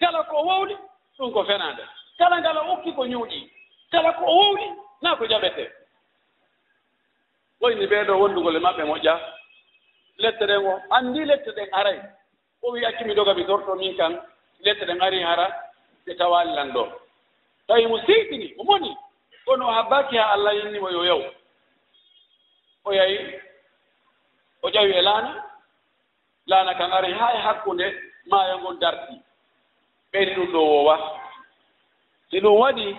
kala 0.00 0.22
ko 0.24 0.36
wowli 0.42 0.76
ɗum 1.18 1.32
ko 1.32 1.44
fenaande 1.44 1.82
kala 2.18 2.40
ngala 2.40 2.60
okki 2.72 2.92
ko 2.92 3.02
ñuuƴii 3.06 3.50
kala 3.92 4.12
ko 4.12 4.24
o 4.26 4.34
wowli 4.38 4.66
naa 5.02 5.16
ko 5.16 5.24
jaɓetee 5.26 5.70
woyni 7.60 7.86
ɓeeɗo 7.86 8.12
wondugol 8.20 8.56
e 8.56 8.58
maɓɓe 8.60 8.84
moƴƴa. 8.84 9.14
Lette 10.18 10.46
ɗen 10.46 10.66
o 10.66 10.80
anndi 10.90 11.24
lette 11.24 11.50
ɗen 11.56 11.68
aray. 11.72 11.98
O 12.62 12.70
wi 12.72 12.84
accumi 12.84 13.14
doga 13.14 13.34
mi 13.34 13.44
torto 13.46 13.74
min 13.76 13.96
kan 13.96 14.18
lette 14.64 14.84
ɗen 14.86 15.00
arii 15.02 15.22
hara 15.22 15.46
ɓe 16.06 16.16
tawaali 16.16 16.52
lan 16.54 16.72
ɗoo 16.72 16.88
tawi 17.66 17.86
mo 17.86 17.98
siiɗini 18.06 18.54
mo 18.56 18.64
moni. 18.64 18.96
Kono 19.44 19.66
o 19.68 19.70
habbaaki 19.72 20.16
haa 20.16 20.32
allah 20.34 20.54
yinnimo 20.54 20.90
yo 20.90 21.04
yaw 21.04 21.22
o 22.84 22.92
yahi 22.92 23.18
o 24.62 24.68
ƴawi 24.70 24.92
e 24.92 25.02
laana 25.02 25.44
laana 26.46 26.74
kan 26.74 26.92
ari 26.92 27.12
haa 27.12 27.32
e 27.32 27.38
hakkunde 27.38 27.86
maayo 28.30 28.58
ngon 28.58 28.78
darti. 28.80 29.14
Ɓeyni 30.12 30.34
ɗum 30.34 30.52
ɗo 30.52 30.60
wowa 30.60 30.96
si 32.30 32.40
ɗum 32.40 32.56
waɗi 32.60 32.96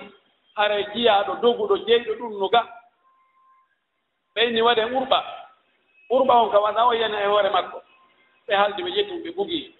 hara 0.55 0.75
e 0.79 0.83
jiyaaɗo 0.93 1.35
doguɗo 1.41 1.75
jeyɗo 1.85 2.13
ɗum 2.19 2.39
no 2.39 2.47
ga. 2.49 2.61
Ɓeyni 4.35 4.61
waɗe 4.61 4.83
ɓurɓa. 4.85 5.19
Ɓurɓa 6.09 6.33
on 6.41 6.51
kam 6.51 6.61
waɗa 6.63 6.85
o 6.87 6.93
yana 6.93 7.21
e 7.23 7.27
hoore 7.27 7.49
makko. 7.49 7.81
Ɓe 8.47 8.55
haldi 8.55 8.83
ɓe 8.83 8.89
ƴettum 8.91 9.23
ɓe 9.23 9.31
bugii 9.35 9.75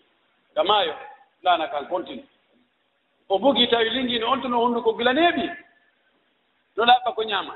ga 0.55 0.63
maayo 0.63 0.93
laana 1.43 1.67
kan 1.67 1.86
continue. 1.88 2.25
O 3.29 3.39
bugii 3.39 3.67
tawi 3.67 3.89
lingiino 3.89 4.27
on 4.31 4.41
tono 4.41 4.59
hunnduko 4.59 4.93
gila 4.98 5.13
neeɓi 5.13 5.45
no 6.75 6.83
ɗaɓɓa 6.86 7.13
ko 7.15 7.24
ñaama. 7.24 7.53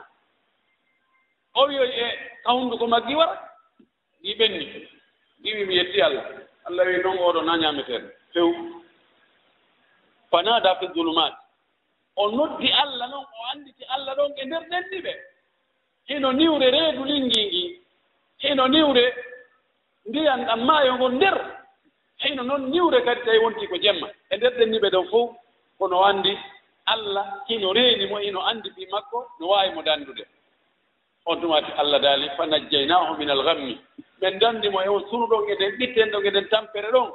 O 1.56 1.66
wiyoy 1.68 1.90
e 1.90 2.06
ka 2.44 2.52
hunnduko 2.52 2.88
maggi 2.88 3.16
wara. 3.16 3.53
ɗi 4.24 4.32
ɓenni 4.40 4.66
ɗi 5.42 5.50
wi 5.56 5.66
mi 5.66 5.76
yetti 5.76 6.02
allah. 6.02 6.26
Allah 6.66 6.86
wi 6.88 6.98
noon 7.04 7.18
oɗo 7.18 7.42
na 7.42 7.58
ñaameten 7.58 8.04
few 8.34 8.48
fanada 10.32 10.76
fi 10.80 10.88
zulumat 10.94 11.34
o 12.16 12.32
noddi 12.32 12.72
allah 12.72 13.08
noon 13.10 13.26
o 13.26 13.40
annditi 13.54 13.84
allah 13.96 14.16
ɗon 14.16 14.32
e 14.38 14.46
nder 14.46 14.64
ɗenni 14.70 15.00
ɓe. 15.06 15.14
Hino 16.08 16.32
niwre 16.34 16.72
reedu 16.72 17.04
lingi 17.06 17.42
ngi 17.46 17.64
hino 18.44 18.68
niwre 18.68 19.04
ndiyan 20.06 20.46
ɗam 20.48 20.62
maayo 20.66 20.96
ngon 20.96 21.16
nder. 21.16 21.38
Hino 22.24 22.44
noon 22.44 22.70
niwre 22.72 23.04
kadi 23.06 23.22
tawi 23.26 23.38
wonti 23.40 23.68
ko 23.68 23.78
jemma. 23.78 24.08
E 24.32 24.38
nder 24.38 24.54
ɗenni 24.58 24.80
ɓe 24.80 24.90
ɗon 24.90 25.08
fof 25.12 25.30
kono 25.78 26.04
anndi 26.06 26.38
allah 26.86 27.26
hino 27.48 27.74
reeni 27.74 28.06
mo 28.08 28.18
hino 28.20 28.40
anndi 28.42 28.70
ɓi 28.76 28.84
makko 28.92 29.28
no 29.40 29.48
waawi 29.48 29.74
mo 29.76 29.82
danndude 29.82 30.24
on 31.26 31.36
tumati 31.42 31.72
allah 31.78 32.00
daali 32.02 32.30
fa 32.38 32.46
najjaynahu 32.46 33.18
min 33.18 33.30
algammi 33.30 33.76
ɓen 34.24 34.36
ndanndimo 34.36 34.80
e 34.82 34.88
on 34.90 35.04
sunu 35.10 35.28
ɗon 35.28 35.50
eɗen 35.52 35.72
ɓitten 35.78 36.12
ɗon 36.12 36.26
eɗen 36.26 36.48
tampere 36.50 36.92
ɗon. 36.92 37.12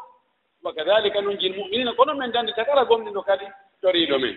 Wa 0.62 0.72
kadalika 0.74 1.20
nun 1.20 1.32
nunjil 1.32 1.54
muminina 1.56 1.92
kono 1.96 2.14
men 2.14 2.30
danndi 2.32 2.52
ta 2.52 2.64
kala 2.64 2.84
gomɗiɗo 2.84 3.22
kadi 3.24 3.46
toriiɗo 3.82 4.18
men 4.20 4.36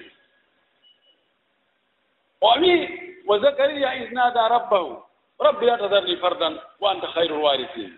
o 2.41 2.49
wii 2.59 2.87
wa 3.27 3.39
zakariya 3.39 3.95
isnada 3.95 4.47
rabbahu 4.49 5.03
rabbi 5.39 5.65
la 5.65 5.77
tadarni 5.77 6.17
fardan 6.17 6.59
wa 6.79 6.91
anta 6.91 7.07
hayru 7.07 7.35
lwarisin 7.37 7.97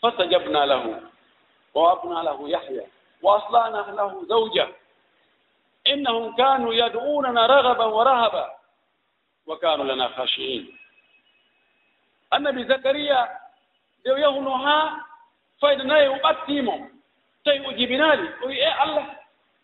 fastajabna 0.00 0.66
lahu 0.66 0.90
wa 1.74 1.82
wabna 1.82 2.22
lahu 2.22 2.48
yahya 2.48 2.84
wa 3.22 3.36
aslana 3.38 3.86
lahu 3.96 4.26
zawja. 4.28 4.68
Innahum 5.84 6.36
kanu 6.36 6.72
yad'unana 6.72 7.46
ragaban 7.48 7.90
wa 7.90 8.04
rahaba 8.04 8.44
wa 9.46 9.58
kanu 9.58 9.84
lana 9.84 10.08
khashiin 10.14 10.68
annabi 12.30 12.64
zakariya 12.64 13.28
nde 14.02 14.10
o 14.12 14.18
yahuno 14.18 14.50
haa 14.50 15.04
fayda 15.60 15.84
nayi 15.84 16.08
o 16.08 16.16
ɓattiimo 16.22 16.90
tawi 17.44 17.66
o 17.66 17.72
jibinaali 17.72 18.28
o 18.42 18.46
wi 18.46 18.58
e 18.58 18.66
allah 18.66 19.06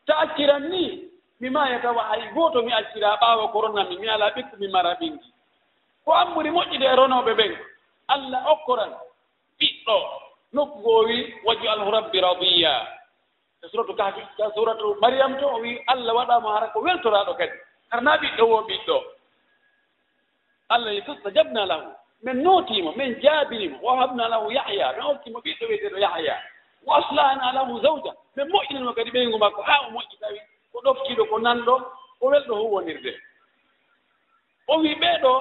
ta 0.06 0.18
acciran 0.18 0.68
ni 0.70 1.10
mi 1.40 1.50
maayatawa 1.50 2.02
hay 2.02 2.30
gooto 2.34 2.62
mi 2.62 2.72
accira 2.72 3.16
ɓaawa 3.20 3.52
ko 3.52 3.60
ronnami 3.60 3.98
mi 3.98 4.08
alaa 4.08 4.30
ɓikku 4.34 4.56
mi 4.58 4.68
mara 4.68 4.94
ɓinndi 4.94 5.26
ko 6.04 6.12
an 6.12 6.28
moƴƴude 6.34 6.84
e 6.86 6.96
ronooɓe 6.96 7.34
ɓen 7.34 7.56
allah 8.08 8.46
okkoran 8.52 8.92
ɓiɗɗo 9.60 10.28
nokku 10.52 10.78
goo 10.82 11.02
wi 11.04 11.34
waju 11.44 11.68
alhu 11.68 11.90
rabbi 11.90 12.20
radiya. 12.20 12.74
E 13.62 13.68
suratu 13.68 13.94
kahfi 13.96 14.22
suratu 14.54 14.96
mariame 15.00 15.36
to 15.40 15.46
o 15.46 15.60
wi 15.60 15.82
allah 15.86 16.14
waɗaamo 16.14 16.48
hara 16.48 16.66
ko 16.72 16.80
weltoraaɗo 16.80 17.34
kadi. 17.36 17.52
Harnaa 17.90 18.16
ɓiɗɗo 18.16 18.44
wo 18.48 18.62
ɓiɗɗo. 18.68 18.96
Allah 20.68 20.92
yi 20.94 21.02
fastajabna 21.02 21.66
lahu. 21.66 21.90
min 22.22 22.42
notima 22.42 22.92
min 22.96 23.20
jabinimo 23.20 23.78
wa 23.82 23.96
habna 24.00 24.28
lahu 24.28 24.50
yahya 24.52 24.92
min 24.92 25.02
oftimo 25.06 25.38
ɓiɗɗo 25.40 25.64
wiyeteɗo 25.68 25.98
yahya. 25.98 26.34
Wa 26.86 26.96
aslahna 26.98 27.52
lahu 27.52 27.80
zawja 27.80 28.12
min 28.36 28.48
moƴƴinanmo 28.48 28.92
kadi 28.94 29.10
ɓeygu 29.10 29.38
makko 29.38 29.62
haa 29.62 29.86
o 29.86 29.90
moƴƴi 29.90 30.18
tawi 30.20 30.40
ko 30.72 30.78
ɗoftiiɗo 30.84 31.24
ko 31.30 31.38
nanɗo 31.38 31.74
ko 32.20 32.26
welɗo 32.26 32.54
huwonirde 32.56 33.12
o 34.68 34.78
wii 34.78 34.94
ɓeeɗo 34.94 35.32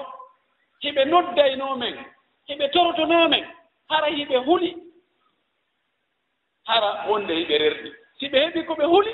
hiɓe 0.84 1.06
noddaynoo 1.06 1.76
men 1.76 1.96
hiɓe 2.50 2.70
torotonoo 2.72 3.28
men 3.30 3.46
hara 3.90 4.08
hiɓe 4.08 4.38
huli 4.46 4.76
hara 6.68 7.06
wonde 7.10 7.34
hiɓe 7.34 7.58
rerɗi. 7.58 7.92
Si 8.20 8.28
ɓe 8.30 8.38
heɓi 8.46 8.66
ko 8.66 8.74
ɓe 8.76 8.86
huli 8.86 9.14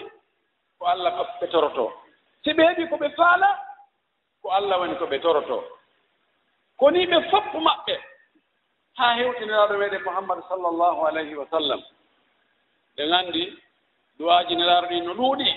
ko 0.80 0.86
allah 0.86 1.12
ɓe 1.40 1.48
torotoo 1.48 1.92
si 2.44 2.52
ɓe 2.54 2.64
heɓi 2.68 2.90
ko 2.90 2.96
ɓe 2.98 3.10
faala 3.16 3.50
ko 4.42 4.50
allah 4.52 4.80
woni 4.80 4.96
ko 5.00 5.06
ɓe 5.06 5.20
torotoo 5.22 5.64
koni 6.80 7.06
ɓe 7.10 7.18
foppu 7.30 7.58
maɓɓe 7.68 7.96
haa 8.98 9.14
hewtiniraaɗo 9.18 9.74
meeɗen 9.78 10.04
mouhammad 10.04 10.40
sallllahu 10.50 11.06
alayhi 11.08 11.36
wa 11.36 11.46
sallam. 11.52 11.82
Ɓe 12.96 13.04
nganndi 13.08 13.44
duwaaji 14.18 14.56
nelaaɗo 14.56 14.88
ɗi 14.90 15.02
no 15.02 15.14
ɗuuɗi 15.14 15.50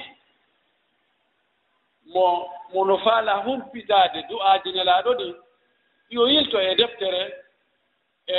mo 2.12 2.50
mono 2.72 2.98
faala 2.98 3.34
humpitaade 3.44 4.22
du'aaji 4.28 4.72
nelaaɗo 4.72 5.10
ɗi 5.18 5.28
yo 6.14 6.22
yilto 6.32 6.58
e 6.60 6.74
deftere 6.74 7.22
e 8.26 8.38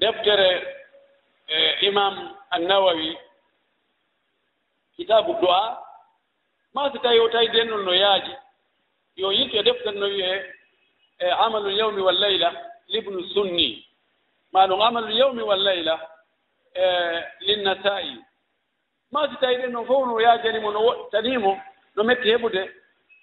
deftere 0.00 0.48
e 1.48 1.86
imam 1.86 2.14
annawawi 2.50 3.18
kitabu 4.96 5.32
du'a 5.40 5.62
ma 6.74 6.90
so 6.92 6.98
tawi 6.98 7.18
o 7.20 7.28
tawi 7.28 7.48
nden 7.48 7.68
ɗum 7.70 7.82
no 7.84 7.92
yaaji 7.94 8.32
yo 9.16 9.32
yitto 9.32 9.56
e 9.56 9.62
deftere 9.62 9.96
no 9.98 10.06
wiyee 10.06 10.42
e 11.18 11.30
amalu 11.30 11.70
yawmi 11.70 12.02
wal 12.02 12.18
layla 12.18 12.52
libnu 12.88 13.22
sunni. 13.34 13.84
Ma 14.52 14.66
ɗum 14.66 14.80
amalu 14.82 15.12
yawmi 15.12 15.42
wal 15.42 15.62
layla 15.62 16.00
e 16.74 16.84
linnasai 17.40 18.18
ma 19.12 19.28
si 19.28 19.36
tawi 19.40 19.56
ɗen 19.56 19.72
noon 19.72 19.86
fof 19.86 20.06
no 20.06 20.20
yaajanimo 20.20 20.72
no 20.72 20.80
woɗtanimo 20.80 21.62
no 21.96 22.04
metti 22.04 22.30
heɓude. 22.30 22.62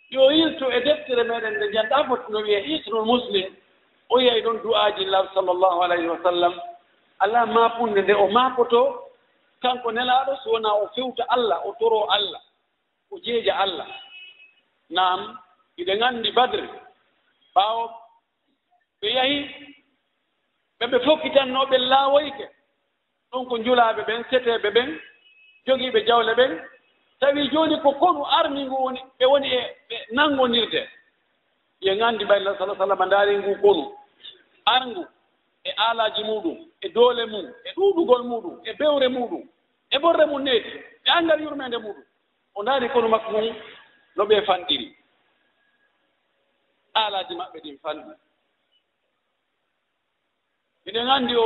Yo 0.09 0.31
yilto 0.31 0.71
e 0.71 0.79
deftere 0.81 1.23
meɗen 1.23 1.53
nde 1.57 1.71
janɗa 1.73 2.07
foti 2.07 2.31
no 2.31 2.39
wiye 2.39 2.59
isnul 2.75 3.05
muslim 3.05 3.55
o 4.09 4.19
yiyay 4.19 4.41
ɗon 4.41 4.61
du'aji 4.63 5.05
llah 5.05 5.33
sallllahu 5.33 5.81
alayhi 5.83 6.07
wa 6.07 6.19
sallam. 6.23 6.53
Ala 7.19 7.45
mapunde 7.45 8.01
nde 8.01 8.13
o 8.13 8.27
mapoto 8.27 9.09
kanko 9.61 9.91
nelaɗo 9.91 10.35
so 10.43 10.51
wona 10.51 10.73
o 10.73 10.87
fewta 10.95 11.23
allah 11.29 11.61
o 11.65 11.75
toro 11.79 12.07
allah 12.09 12.41
o 13.11 13.19
jeeja 13.19 13.55
allah. 13.55 13.87
Nam 14.89 15.39
iɗe 15.77 15.95
nganndi 15.97 16.31
badre. 16.31 16.63
Ɓaawo 17.55 17.83
ɓe 19.01 19.07
yahi 19.17 19.37
ɓe 20.79 20.85
ɓe 20.91 20.97
fokkitannooɓe 21.05 21.77
laawoyke. 21.77 22.45
Ɗon 23.31 23.45
ko 23.49 23.57
njulaaɓe 23.57 24.01
ɓen 24.07 24.23
seteeɓe 24.29 24.69
ɓen 24.75 24.99
jogiiɓe 25.65 25.99
jawle 26.07 26.33
ɓen. 26.35 26.51
Tawi 27.19 27.49
jooni 27.51 27.79
ko 27.81 27.91
konu 27.91 28.25
armi 28.25 28.63
ngu 28.65 28.75
woni 28.83 28.99
ɓe 29.19 29.25
woni 29.25 29.47
e 29.47 29.61
ɓe 29.89 29.95
nanngonirde. 30.15 30.81
Ye 31.81 31.95
nganndi 31.95 32.25
ɓayla 32.25 32.57
sala 32.57 32.75
sallam 32.77 33.01
ndaari 33.05 33.37
ngu 33.37 33.55
konu. 33.61 33.83
Arngu 34.65 35.07
e 35.63 35.71
aalaaji 35.77 36.23
muɗum 36.23 36.57
e 36.81 36.89
doole 36.89 37.25
mum 37.25 37.45
e 37.65 37.69
ɗuuɗugol 37.75 38.23
muɗum 38.23 38.55
e 38.65 38.73
bewre 38.73 39.07
muɗum 39.07 39.43
e 39.89 39.97
ɓorre 39.97 40.25
mum 40.25 40.41
neeti 40.43 40.69
e 41.05 41.09
anngal 41.11 41.41
yurmeende 41.41 41.77
muɗum. 41.77 42.03
O 42.55 42.63
ndaari 42.63 42.89
konu 42.89 43.07
makko 43.09 43.31
mum 43.31 43.55
no 44.15 44.25
ɓe 44.25 44.45
fanɗiri 44.45 44.95
aalaaji 46.95 47.33
maɓɓe 47.35 47.59
ɗin 47.63 47.77
fannu. 47.83 48.13
Miɗen 50.85 51.09
anndi 51.09 51.35
o 51.35 51.45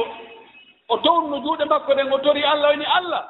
o 0.90 0.98
towruno 0.98 1.38
juuɗe 1.44 1.66
makko 1.66 1.94
ɗen 1.96 2.12
o 2.14 2.18
tori 2.20 2.44
allah 2.44 2.70
woni 2.72 2.86
allah. 2.86 3.24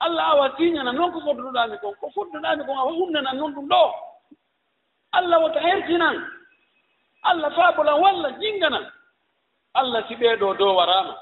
Allah 0.00 0.24
awa 0.32 0.50
tiiñana 0.56 0.92
noon 0.92 1.12
ko 1.12 1.20
fodduɗaami 1.20 1.78
kon 1.80 1.94
ko 2.00 2.10
fodduɗaami 2.14 2.64
kon 2.66 2.78
awa 2.78 2.92
humnanan 2.92 3.36
noon 3.36 3.54
ɗum 3.54 3.68
ɗo. 3.68 3.82
Allah 5.12 5.38
wota 5.40 5.60
hertinan. 5.60 6.16
Allah 7.22 7.50
faabolan 7.56 8.00
walla 8.00 8.30
jinnganan. 8.40 8.86
Allah 9.74 10.04
si 10.08 10.14
ɓeeɗo 10.16 10.56
dow 10.58 10.74
waraama. 10.76 11.14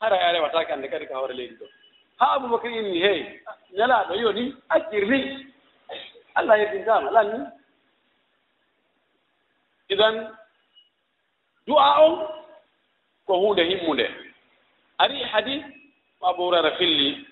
Hara 0.00 0.16
a 0.16 0.32
rewatake 0.32 0.72
annde 0.72 0.88
kadi 0.90 1.06
ko 1.06 1.14
hawre 1.14 1.34
leydi 1.34 1.54
ɗo. 1.56 1.66
Haa 2.20 2.34
aboubacry 2.36 2.76
inni 2.78 3.00
hey 3.02 3.40
ñalaaɗo 3.76 4.14
yo 4.20 4.32
ni 4.32 4.54
accir 4.68 5.06
ni 5.08 5.46
allah 6.34 6.56
herdintama 6.58 7.10
lanni. 7.10 7.46
idan 9.90 10.30
du'a 11.66 12.00
on 12.04 12.14
ko 13.26 13.40
hunde 13.40 13.64
himmunde. 13.64 14.06
Ari 14.98 15.22
hadis 15.32 15.62
mo 16.20 16.28
abou 16.28 16.48
hurara 16.50 16.76
filli. 16.78 17.26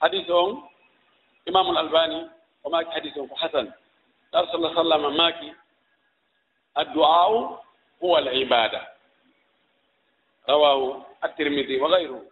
Hadis 0.00 0.28
on 0.30 0.62
imamul 1.46 1.78
albani 1.78 2.26
o 2.64 2.70
maaki 2.70 2.90
hadis 2.94 3.16
on 3.16 3.28
ko 3.28 3.34
hasan. 3.34 3.72
Ɗar 4.32 4.46
sala 4.50 4.74
sallam 4.74 5.14
maaki 5.16 5.52
addu'a'u 6.74 7.58
huwa 8.00 8.18
al 8.18 8.28
ibada 8.42 8.86
rawahu 10.48 11.02
attirmidi 11.22 11.78
wa 11.80 11.88
gayruhu 11.90 12.24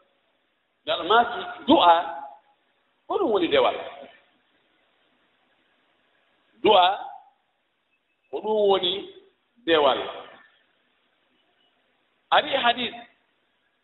dal 0.86 1.02
maaki 1.04 1.40
du'a 1.66 1.96
ko 3.08 3.18
ɗum 3.18 3.30
woni 3.32 3.48
dewal? 3.48 3.74
Du'a 6.62 7.07
ko 8.30 8.36
ɗum 8.40 8.68
woni 8.68 8.92
dewal. 9.66 9.98
Ari 12.30 12.50
hadis 12.56 12.94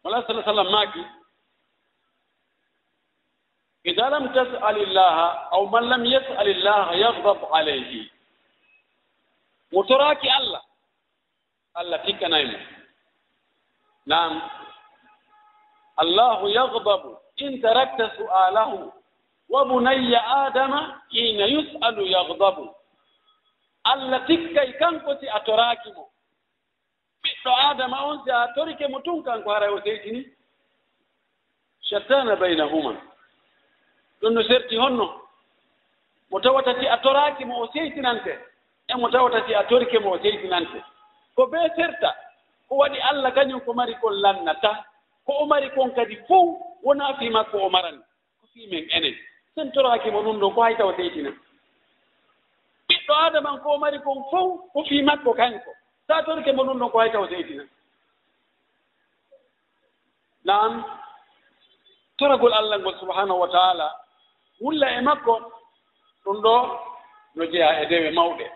wala 0.05 0.21
sa 0.27 0.43
sallam 0.45 0.69
maaki 0.71 1.03
ida 3.85 4.11
lam 4.11 4.29
tasal 4.35 4.77
illaha 4.77 5.27
aw 5.53 5.65
man 5.69 5.85
lam 5.89 6.05
yasal 6.05 6.47
illaha 6.49 6.93
yagdab 6.97 7.41
alayhi. 7.53 8.11
Mo 9.73 9.83
toraaki 9.85 10.29
allah 10.29 10.63
allah 11.75 11.99
tikkanaymo 12.07 12.59
nam 14.07 14.43
allahu 15.99 16.47
yagdabu 16.53 17.17
in 17.43 17.59
tarakta 17.61 18.13
su'alahu 18.17 18.93
wa 19.49 19.61
bunayya 19.65 20.21
adama 20.47 21.01
hina 21.11 21.47
yus'alu 21.51 22.07
yagdabu 22.07 22.71
allah 23.85 24.25
tikkay 24.27 24.73
kanko 24.79 25.17
si 25.21 25.29
a 25.29 25.41
toraaki 25.41 25.93
mo. 25.93 26.09
Ɓiɗɗo 27.23 27.53
adama 27.71 28.05
on 28.07 28.25
si 28.25 28.31
a 28.31 28.49
torike 28.55 28.89
mo 28.89 29.01
tun 29.01 29.23
kanko 29.23 29.51
haray 29.51 29.69
o 29.69 29.81
seyɗini 29.81 30.25
shattana 31.89 32.37
baynahuma. 32.37 32.93
Ɗum 34.21 34.33
no 34.35 34.43
serti 34.43 34.77
honno. 34.77 35.21
Mo 36.31 36.41
tawata 36.41 36.75
si 36.81 36.87
a 36.87 36.97
toraaki 36.99 37.45
mo 37.45 37.63
o 37.63 37.67
seytinante. 37.73 38.39
E 38.89 38.95
mo 38.97 39.09
tawata 39.11 39.47
si 39.47 39.55
a 39.55 39.65
torike 39.65 39.99
mo 40.01 40.11
o 40.15 40.19
seytinante. 40.19 40.83
Ko 41.37 41.47
bee 41.47 41.69
serta 41.77 42.15
ko 42.69 42.77
waɗi 42.77 42.99
allah 43.01 43.33
kañum 43.35 43.61
ko 43.65 43.73
mari 43.75 43.95
kon 44.01 44.21
lannata 44.21 44.85
ko 45.27 45.33
o 45.43 45.47
mari 45.47 45.71
kon 45.75 45.91
kadi 45.95 46.17
fof 46.29 46.57
wonaa 46.83 47.17
fii 47.19 47.31
makko 47.31 47.59
o 47.59 47.71
marani. 47.71 48.01
Ko 48.41 48.47
fii 48.55 48.67
men 48.71 48.89
enen. 48.91 49.15
Sen 49.55 49.73
toraaki 49.73 50.11
mo 50.11 50.23
ɗum 50.23 50.41
ɗo 50.41 50.55
ko 50.55 50.63
hay 50.63 50.77
taw 50.77 50.93
seytina. 50.97 51.31
ɓiɗɗo 52.89 53.15
adaman 53.27 53.61
ko 53.63 53.79
mari 53.79 53.99
kon 54.05 54.21
fof 54.31 54.51
ko 54.73 54.85
fii 54.89 55.03
makko 55.03 55.33
kanko 55.35 55.71
sa 56.07 56.23
torke 56.25 56.53
mo 56.53 56.63
ɗum 56.65 56.79
ɗon 56.79 56.91
ko 56.93 56.99
hay 56.99 57.11
taw 57.13 57.27
seytina 57.29 57.65
naam 60.45 60.85
toragol 62.19 62.53
allah 62.53 62.79
ngol 62.79 62.99
subhanahu 63.01 63.41
wa 63.41 63.49
taala 63.49 63.87
wulla 64.61 64.87
e 64.99 65.01
makko 65.01 65.35
ɗum 66.25 66.37
ɗo 66.43 66.55
no 67.35 67.45
jeya 67.47 67.83
e 67.83 67.87
dewe 67.87 68.11
mawɗe. 68.11 68.47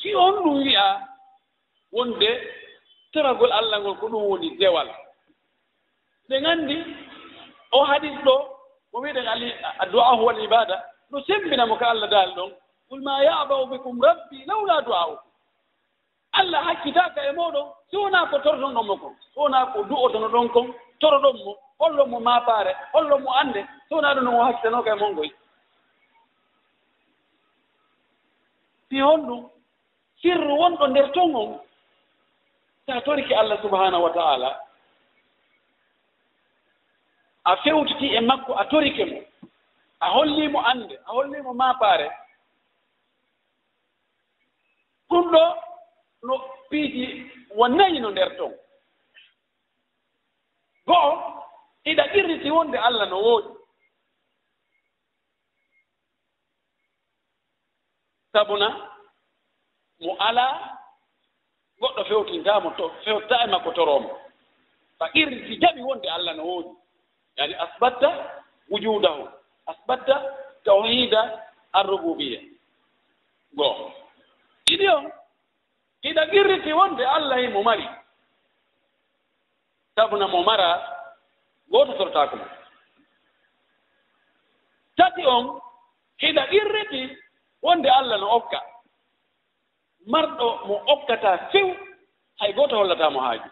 Si 0.00 0.14
on 0.14 0.32
ɗum 0.44 0.62
wi'a 0.64 1.00
wonde 1.92 2.30
toragol 3.12 3.52
allah 3.52 3.80
ngol 3.80 3.96
ko 3.98 4.06
ɗum 4.08 4.22
woni 4.30 4.56
dewal 4.58 4.88
ɓe 6.28 6.40
nganndi 6.40 6.76
o 7.72 7.84
hadis 7.84 8.14
ɗo 8.24 8.34
mo 8.92 9.00
wiɗen 9.00 9.26
ali 9.28 9.48
du'a 9.92 10.16
huwa 10.16 10.32
al 10.32 10.40
ibada 10.44 10.76
no 11.10 11.20
sembinamo 11.24 11.76
ko 11.78 11.84
allah 11.84 12.08
daali 12.10 12.32
ɗon 12.34 12.52
qul 12.88 13.00
ma 13.02 13.22
yabau 13.24 13.66
bikum 13.66 14.00
rabbi 14.02 14.44
lawla 14.46 14.82
du'aukum 14.82 15.30
allah 16.32 16.62
hakkitaka 16.64 17.20
e 17.28 17.32
moɗon 17.32 17.68
si 17.90 17.96
wona 17.96 18.26
ko 18.30 18.38
torton 18.38 18.74
ɗon 18.74 18.86
mo 18.86 18.96
kon 18.96 19.14
si 19.20 19.38
wona 19.40 19.66
ko 19.72 19.82
du'otono 19.84 20.28
ɗon 20.28 20.48
kon 20.52 20.74
toro 21.00 21.18
ɗon 21.20 21.36
mo 21.44 21.56
hollo 21.78 22.06
mo 22.06 22.20
mapare 22.20 22.74
hollo 22.92 23.18
mo 23.18 23.30
ande 23.32 23.66
si 23.88 23.94
wona 23.94 24.14
ɗo 24.14 24.20
ɗon 24.20 24.34
o 24.34 24.44
hakkitanoka 24.44 24.90
e 24.92 24.94
mongoy 24.98 25.30
si 28.88 29.00
honɗum 29.00 29.48
sirru 30.22 30.54
wonɗo 30.58 30.86
nder 30.88 31.12
ton 31.12 31.34
on 31.36 31.60
sa 32.86 33.00
toriki 33.00 33.34
allah 33.34 33.58
subhanahu 33.62 34.02
wa 34.02 34.10
ta'ala 34.10 34.60
a 37.44 37.56
fewtiti 37.56 38.06
e 38.16 38.20
makko 38.20 38.54
a 38.58 38.64
torike 38.64 39.04
mo 39.04 39.20
a 40.00 40.06
hollimo 40.10 40.60
ande 40.66 40.98
a 41.06 41.10
hollimo 41.12 41.54
mapare 41.54 42.10
ɗum 45.08 45.24
ɗo 45.32 45.42
no 46.26 46.34
piiji 46.70 47.04
wonnayi 47.58 47.98
no 48.00 48.10
nder 48.10 48.30
ton. 48.38 48.52
Go'o 50.86 51.10
iɗa 51.90 52.04
ɗirriti 52.12 52.50
wonde 52.50 52.76
allah 52.78 53.06
no 53.10 53.18
wooɗi 53.26 53.50
sabuna 58.32 58.68
mo 60.00 60.12
alaa 60.26 60.54
goɗɗo 61.80 62.02
fewtintamo 62.08 62.70
to 62.78 62.84
fewtta 63.04 63.36
e 63.44 63.46
makko 63.50 63.70
toromo 63.76 64.10
sa 64.98 65.06
irriti 65.14 65.54
jaɓi 65.62 65.80
wonde 65.88 66.08
allah 66.08 66.34
no 66.36 66.44
wooɗi 66.44 66.70
yani 67.36 67.54
asbatta 67.54 68.08
wujudahu 68.70 69.28
asbatta 69.66 70.14
tawhida 70.64 71.20
arrububiya. 71.72 72.40
Goo. 73.56 73.92
ɗiɗi 74.66 74.88
on 74.88 75.12
kiɗa 76.02 76.22
girriti 76.30 76.72
wonde 76.72 77.04
allah 77.04 77.38
e 77.40 77.48
mo 77.48 77.62
mari. 77.62 77.88
Sabuna 79.94 80.26
mo 80.28 80.42
mara 80.42 80.68
gooto 81.70 81.92
torotako 81.98 82.36
mo. 82.36 82.44
Tati 84.96 85.22
on 85.26 85.60
hiɗa 86.20 86.42
irriti 86.52 87.16
wonde 87.62 87.86
allah 87.88 88.18
no 88.20 88.28
okka. 88.36 88.60
Marɗo 90.06 90.66
mo 90.66 90.82
okkata 90.86 91.48
few 91.50 91.74
hay 92.40 92.52
gooto 92.52 92.76
hollatamo 92.76 93.20
haaju. 93.20 93.50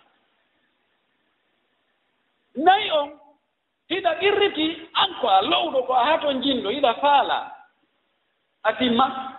Nayi 2.57 2.91
on 2.91 3.09
hiɗa 3.91 4.21
irriti 4.23 4.89
an 4.95 5.15
ko 5.21 5.29
a 5.29 5.43
lowɗo 5.43 5.87
ko 5.87 5.93
a 5.95 6.05
haton 6.05 6.43
jinɗo 6.43 6.69
hiɗa 6.71 6.95
faala. 7.01 7.39
A 8.65 8.73
timma 8.79 9.39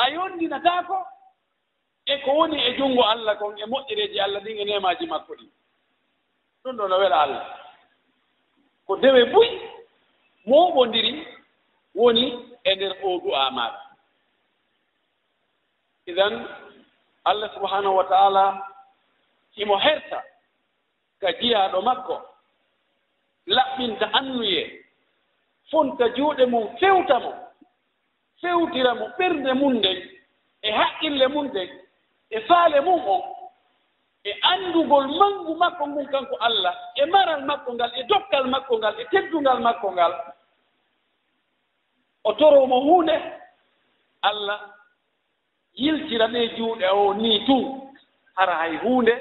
a 0.00 0.10
yonndinataako 0.14 0.98
e 2.06 2.14
ko 2.24 2.30
woni 2.38 2.56
e 2.68 2.76
junngo 2.78 3.02
allah 3.12 3.34
kon 3.38 3.58
e 3.58 3.64
moƴƴereeji 3.66 4.18
allah 4.24 4.40
ɗin 4.44 4.58
e 4.60 4.64
nemaaji 4.64 5.06
makko 5.06 5.32
ɗin. 5.38 5.50
Ɗum 6.64 6.76
ɗo 6.76 6.88
no 6.88 6.98
wela 6.98 7.16
allah. 7.22 7.44
Ko 8.86 8.96
dewe 8.96 9.24
buy 9.32 9.48
mawɓondiri 10.46 11.12
woni 11.94 12.24
e 12.64 12.74
ndeer 12.74 12.94
oo 13.02 13.18
du'a 13.20 13.50
maaɗa 13.50 13.80
idan 16.06 16.34
allah 17.24 17.48
subahanahu 17.54 17.96
wa 17.96 18.04
taala 18.04 18.44
himo 19.56 19.76
herta 19.76 20.22
ka 21.20 21.32
jiyaaɗo 21.40 21.82
makko 21.82 22.16
laɓɓinta 23.46 24.06
annuye 24.18 24.84
fonta 25.70 26.08
juuɗe 26.16 26.46
mum 26.46 26.76
fewta 26.80 27.18
mo 27.20 27.32
fewtira 28.40 28.94
mo 28.94 29.06
ɓernde 29.18 29.52
mum 29.54 29.74
nden 29.74 29.98
e 30.62 30.70
haqqille 30.72 31.26
mum 31.28 31.46
nden 31.46 31.68
e 32.30 32.40
faale 32.40 32.80
mum 32.80 33.00
on 33.08 33.22
e 34.24 34.32
anndugol 34.42 35.06
manngu 35.18 35.54
makko 35.54 35.86
ngun 35.86 36.06
kanko 36.12 36.36
allah 36.40 36.74
e 36.96 37.06
maral 37.06 37.42
makko 37.44 37.72
ngal 37.74 37.92
e 37.96 38.02
dokkal 38.04 38.44
makko 38.46 38.78
ngal 38.78 38.94
e 39.00 39.04
teddungal 39.10 39.60
makko 39.60 39.92
ngal 39.92 40.12
o 42.24 42.32
toromo 42.32 42.80
huunde 42.80 43.16
allah 44.22 44.60
yiltira 45.74 46.26
ɗe 46.28 46.56
juuɗe 46.56 46.86
o 46.92 47.14
nii 47.14 47.46
tun 47.46 47.64
hara 48.34 48.54
hay 48.56 48.76
huunde 48.76 49.14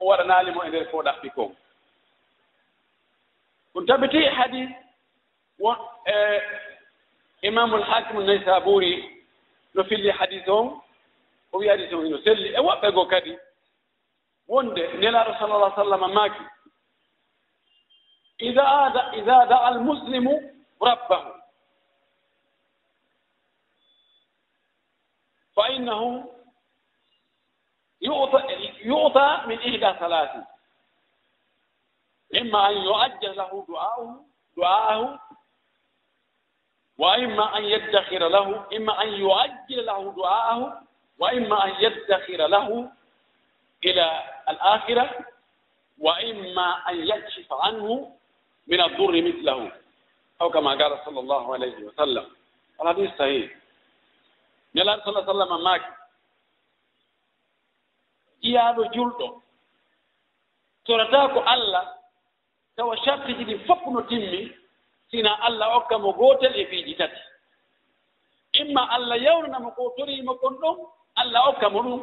o 0.00 0.06
waɗanaali 0.06 0.50
mo 0.50 0.64
e 0.64 0.68
ndeer 0.68 0.88
fo 0.90 1.02
ɗaɓɓi 1.02 1.30
kon 1.34 1.54
ɗum 3.74 3.86
tabiti 3.86 4.24
hadis 4.24 4.68
won 5.58 5.76
e, 6.06 6.12
e 6.12 6.77
imamul 7.42 7.82
hakimu 7.82 8.20
naysaburi 8.20 9.20
no 9.74 9.84
filli 9.84 10.10
hadis 10.10 10.48
on 10.48 10.80
o 11.52 11.58
wi 11.58 11.68
hadis 11.68 11.92
on 11.92 12.06
ino 12.06 12.18
selli. 12.18 12.48
E 12.54 12.60
woɓɓe 12.60 12.88
goo 12.94 13.06
kadi 13.06 13.32
wonde 14.48 14.82
nelaɗo 15.00 15.32
sallallah 15.38 15.74
sallam 15.74 16.12
maaki. 16.14 16.42
Ida 18.38 18.64
ida 19.18 19.46
daa 19.50 19.66
almuslimu 19.68 20.32
rabbahu. 20.80 21.30
Fa 25.54 25.68
innahu 25.72 26.38
yuta 28.00 29.44
min 29.46 29.58
ihda 29.62 29.98
salatin 29.98 30.44
imma 32.30 32.58
an 32.68 32.76
yuajjah 32.84 33.34
lahu 33.36 33.64
du'aahu 33.66 34.06
du'aahu 34.56 35.18
wa 36.98 37.14
imma 37.18 37.44
an 37.54 37.64
yeddahira 37.64 38.28
وإما 38.28 38.28
أن 38.28 38.28
يدخر 38.28 38.28
له 38.28 38.76
إما 38.76 39.02
أن 39.02 39.08
يؤجل 39.08 39.86
له 39.86 40.12
دعاءه 40.16 40.82
وإما 41.18 41.64
أن 41.64 41.72
يدخر 41.80 42.46
له 42.46 42.92
إلى 43.84 44.06
الآخرة 44.48 45.10
وإما 45.98 46.68
أن 46.90 46.96
يكشف 47.08 47.52
عنه 47.52 48.12
من 48.66 48.80
الضر 48.80 49.14
مثله 49.22 49.72
aw 50.38 50.48
kama 50.54 50.78
قال 50.78 50.98
صلى 51.04 51.20
الله 51.20 51.44
عليه 51.54 51.76
وسلم 51.82 52.26
الحديث 52.82 53.10
صحيح 53.18 53.50
sahih 54.74 55.02
صلى 55.02 55.18
الله 55.18 55.26
sallam 55.26 55.62
maaki 55.62 55.90
ƴiyaaɗo 58.42 58.82
julɗo. 58.94 59.28
جلدو 60.86 61.22
ko 61.34 61.40
allah 61.42 61.84
tawa 62.78 62.94
sharti 63.02 63.34
ɗiɗi 63.34 63.66
fof 63.66 63.82
no 63.90 64.00
timmi 64.06 64.54
sina 65.10 65.32
allah 65.42 65.76
okka 65.76 65.98
mo 65.98 66.12
gootel 66.12 66.54
e 66.54 66.66
fiiji 66.66 66.94
tati. 66.96 67.20
Imma 68.60 68.88
allah 68.90 69.16
yawnanamo 69.16 69.70
ko 69.76 69.94
toriimo 69.96 70.34
kon 70.40 70.54
ɗon 70.60 70.76
allah 71.16 71.48
okka 71.48 71.68
mo 71.70 71.82
ɗum. 71.82 72.02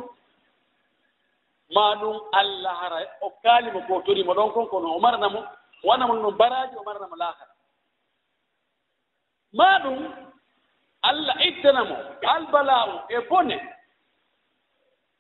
Ma 1.74 1.96
ɗum 1.96 2.18
allah 2.34 2.74
hara 2.82 3.00
okkaalimo 3.22 3.82
ko 3.88 4.02
toriimo 4.06 4.34
ɗon 4.34 4.52
kon 4.54 4.68
kono 4.68 4.96
o 4.96 5.00
maranamo 5.00 5.44
wanamo 5.84 6.14
ɗum 6.14 6.38
baraaji 6.38 6.76
o 6.78 6.84
maranamo 6.84 7.16
laakara 7.16 7.54
ma 9.54 9.80
ɗum 9.84 9.98
allah 11.02 11.36
ittanamo 11.48 11.96
albala'u 12.34 13.00
e 13.10 13.20
bone. 13.30 13.58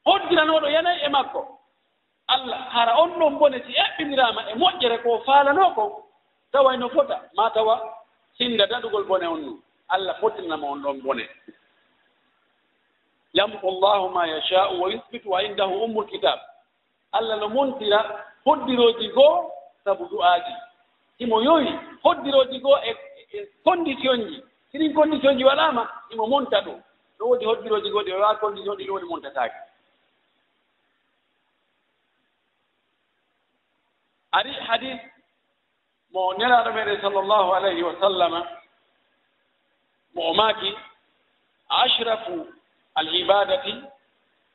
Hoddiranoɗo 0.06 0.68
yanayi 0.70 1.02
e 1.06 1.10
makko. 1.10 1.42
Allah 2.28 2.58
hara 2.74 2.98
on 3.02 3.14
ɗon 3.20 3.38
bone 3.40 3.62
si 3.66 3.74
eɓɓindirama 3.74 4.50
e 4.52 4.56
moƴƴere 4.56 4.98
ko 5.04 5.20
faalanoo 5.26 5.74
kon 5.76 6.05
taway 6.56 6.78
no 6.78 6.90
fota? 6.90 7.20
Ma 7.36 7.50
tawa 7.52 7.76
sinda 8.38 8.66
daɗugol 8.68 9.04
bone 9.08 9.26
on 9.28 9.42
non 9.42 9.60
allah 9.90 10.16
fottinanama 10.22 10.68
on 10.68 10.82
ɗon 10.84 11.02
bone. 11.04 11.28
Yamhu 13.34 13.68
llahu 13.82 14.10
ma 14.14 14.26
yachau 14.28 14.80
wa 14.82 14.90
yuthbitu 14.92 15.30
wa 15.30 15.44
indahu 15.44 15.84
ummul 15.84 16.08
kitab. 16.08 16.40
Allah 17.12 17.36
no 17.40 17.50
montira 17.50 18.00
hoddirooji 18.46 19.12
goo 19.14 19.52
sabu 19.84 20.08
du'aaji. 20.08 20.54
Imo 21.20 21.42
yoyi 21.44 21.72
hoddirooji 22.04 22.60
goo 22.62 22.78
e, 22.84 22.96
e 23.34 23.46
condition 23.64 24.24
ji. 24.30 24.44
Siɗin 24.72 24.94
condition 24.96 25.38
ji 25.38 25.44
waɗaama 25.44 25.84
imo 26.12 26.28
monta 26.28 26.62
ɗum. 26.62 26.80
No 27.20 27.26
woodi 27.28 27.46
hoddirooji 27.46 27.90
goo 27.92 28.02
ɗi 28.04 28.10
e 28.12 28.14
wawa 28.16 28.36
condition 28.40 28.76
ɗi 28.78 28.86
ɗo 28.88 28.94
woni 28.94 29.06
montataake 29.10 29.56
ari 34.36 34.52
hadis 34.68 35.00
mo 36.16 36.34
nelaaɗo 36.34 36.72
meɗen 36.74 37.02
sall 37.02 37.14
llahu 37.28 37.52
alayhi 37.54 37.84
wa 37.84 37.96
sallama 38.00 38.40
mo 40.14 40.22
o 40.30 40.34
maaki 40.34 40.72
ashrafu 41.70 42.48
al 42.96 43.16
ibadati 43.16 43.74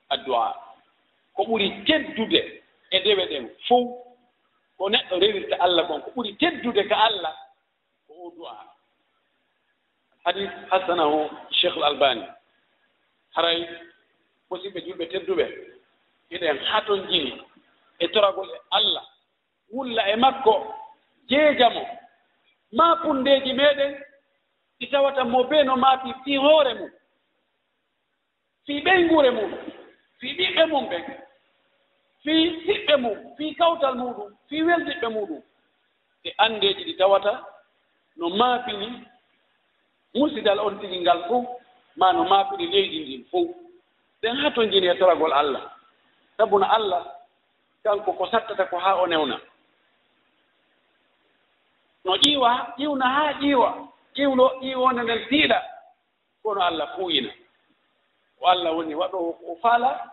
addu'a. 0.09 0.55
Ko 1.37 1.43
ɓuri 1.45 1.85
teddude 1.87 2.63
e 2.91 3.01
dewe 3.05 3.27
ɗen 3.29 3.49
fof 3.69 3.89
ko 4.79 4.89
neɗɗo 4.89 5.21
rewirta 5.21 5.57
allah 5.61 5.87
kon 5.87 6.01
ko 6.03 6.11
ɓuri 6.17 6.37
teddude 6.41 6.89
ka 6.89 6.97
allah 6.97 7.37
ko 8.09 8.13
o 8.27 8.31
du'a. 8.37 8.57
Hadis 10.25 10.51
hasanahu 10.71 11.29
cheikh 11.61 11.77
l 11.77 11.85
albani 11.85 12.25
haray 13.37 13.69
musidɓe 14.51 14.81
julɓe 14.81 15.07
tedduɓe 15.13 15.45
eɗen 16.31 16.59
haton 16.65 17.05
jini 17.11 17.43
e 17.99 18.09
toragol 18.09 18.49
e 18.49 18.59
allah 18.71 19.05
wulla 19.73 20.09
e 20.09 20.17
makko 20.17 20.80
jeejamo. 21.31 21.87
Ma 22.73 22.97
pundeeji 23.03 23.53
meeɗen 23.53 23.93
ɗi 24.79 24.87
tawata 24.91 25.25
mo 25.25 25.45
bee 25.45 25.63
no 25.63 25.77
maafi 25.77 26.15
fii 26.25 26.37
hoore 26.37 26.75
mum 26.75 26.91
fii 28.67 28.81
ɓeyngure 28.85 29.31
mum 29.31 29.51
fii 30.21 30.33
ɓiɓɓe 30.39 30.63
mum 30.71 30.85
ɓen 30.91 31.05
fii 32.23 32.43
siɓɓe 32.67 32.95
mum 33.03 33.17
fii 33.37 33.55
kawtal 33.59 33.95
muɗum 33.95 34.31
fii 34.49 34.63
weldiɓɓe 34.63 35.09
muɗum. 35.15 35.43
E 36.25 36.31
anndeeji 36.45 36.85
ɗi 36.85 36.95
tawata 36.99 37.33
no 38.17 38.29
maafini 38.29 38.89
musidal 40.15 40.59
on 40.61 40.79
tigi 40.81 41.01
ngal 41.01 41.21
fof 41.29 41.45
ma 41.97 42.13
no 42.13 42.25
maafini 42.25 42.67
leydi 42.67 42.99
ndin 43.01 43.25
fof 43.31 43.49
ɗen 44.23 44.37
haa 44.37 44.51
to 44.55 44.63
njini 44.65 44.87
e 44.87 44.95
toragol 44.99 45.33
allah. 45.33 45.63
Sabu 46.37 46.59
no 46.59 46.67
allah 46.67 47.03
kanko 47.85 48.13
ko 48.13 48.27
sattata 48.27 48.65
ko 48.71 48.79
haa 48.79 48.95
o 49.03 49.07
newna 49.07 49.41
no 52.06 52.16
ƴiiwa 52.16 52.52
ƴiwna 52.78 53.06
haa 53.16 53.32
ƴiiwa 53.42 53.70
ƴiwno 54.16 54.46
ƴiiwonde 54.62 55.02
nden 55.04 55.26
tiiɗa 55.30 55.60
kono 56.44 56.62
allah 56.62 56.88
fuuyina 56.96 57.32
o 58.42 58.48
allah 58.48 58.76
woni 58.78 58.96
waɗo 58.96 59.18
o 59.50 59.56
faala 59.62 60.12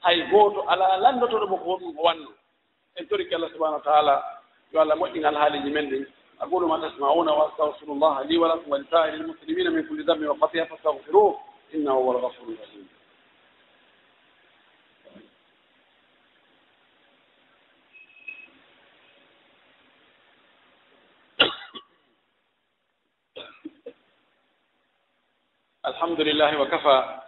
hay 0.00 0.22
gooto 0.30 0.62
alaa 0.70 0.96
lanndotoɗo 0.96 1.46
mo 1.48 1.56
ko 1.56 1.64
hoɗum 1.64 1.98
o 1.98 2.02
wanno 2.02 2.30
en 2.96 3.06
toriki 3.08 3.34
allah 3.34 3.50
subahana 3.52 3.76
wa 3.76 3.82
taala 3.82 4.24
yo 4.72 4.80
allah 4.80 4.96
moƴƴingal 4.96 5.34
haaliji 5.36 5.70
men 5.70 5.90
ɗin 5.90 6.06
أقول 6.40 6.68
ما 6.68 6.88
تسمعون 6.88 7.28
وأستغفر 7.28 7.86
الله 7.92 8.22
لي 8.22 8.38
ولكم 8.38 8.70
ولسائر 8.70 9.14
المسلمين 9.14 9.72
من 9.72 9.82
كل 9.88 10.04
ذنب 10.04 10.28
وخطيئة 10.28 10.64
فاستغفروه 10.64 11.40
إنه 11.74 11.90
هو 11.92 12.10
الغفور 12.12 12.48
الرحيم 12.48 12.88
الحمد 26.01 26.21
لله 26.21 26.61
وكفى 26.61 27.19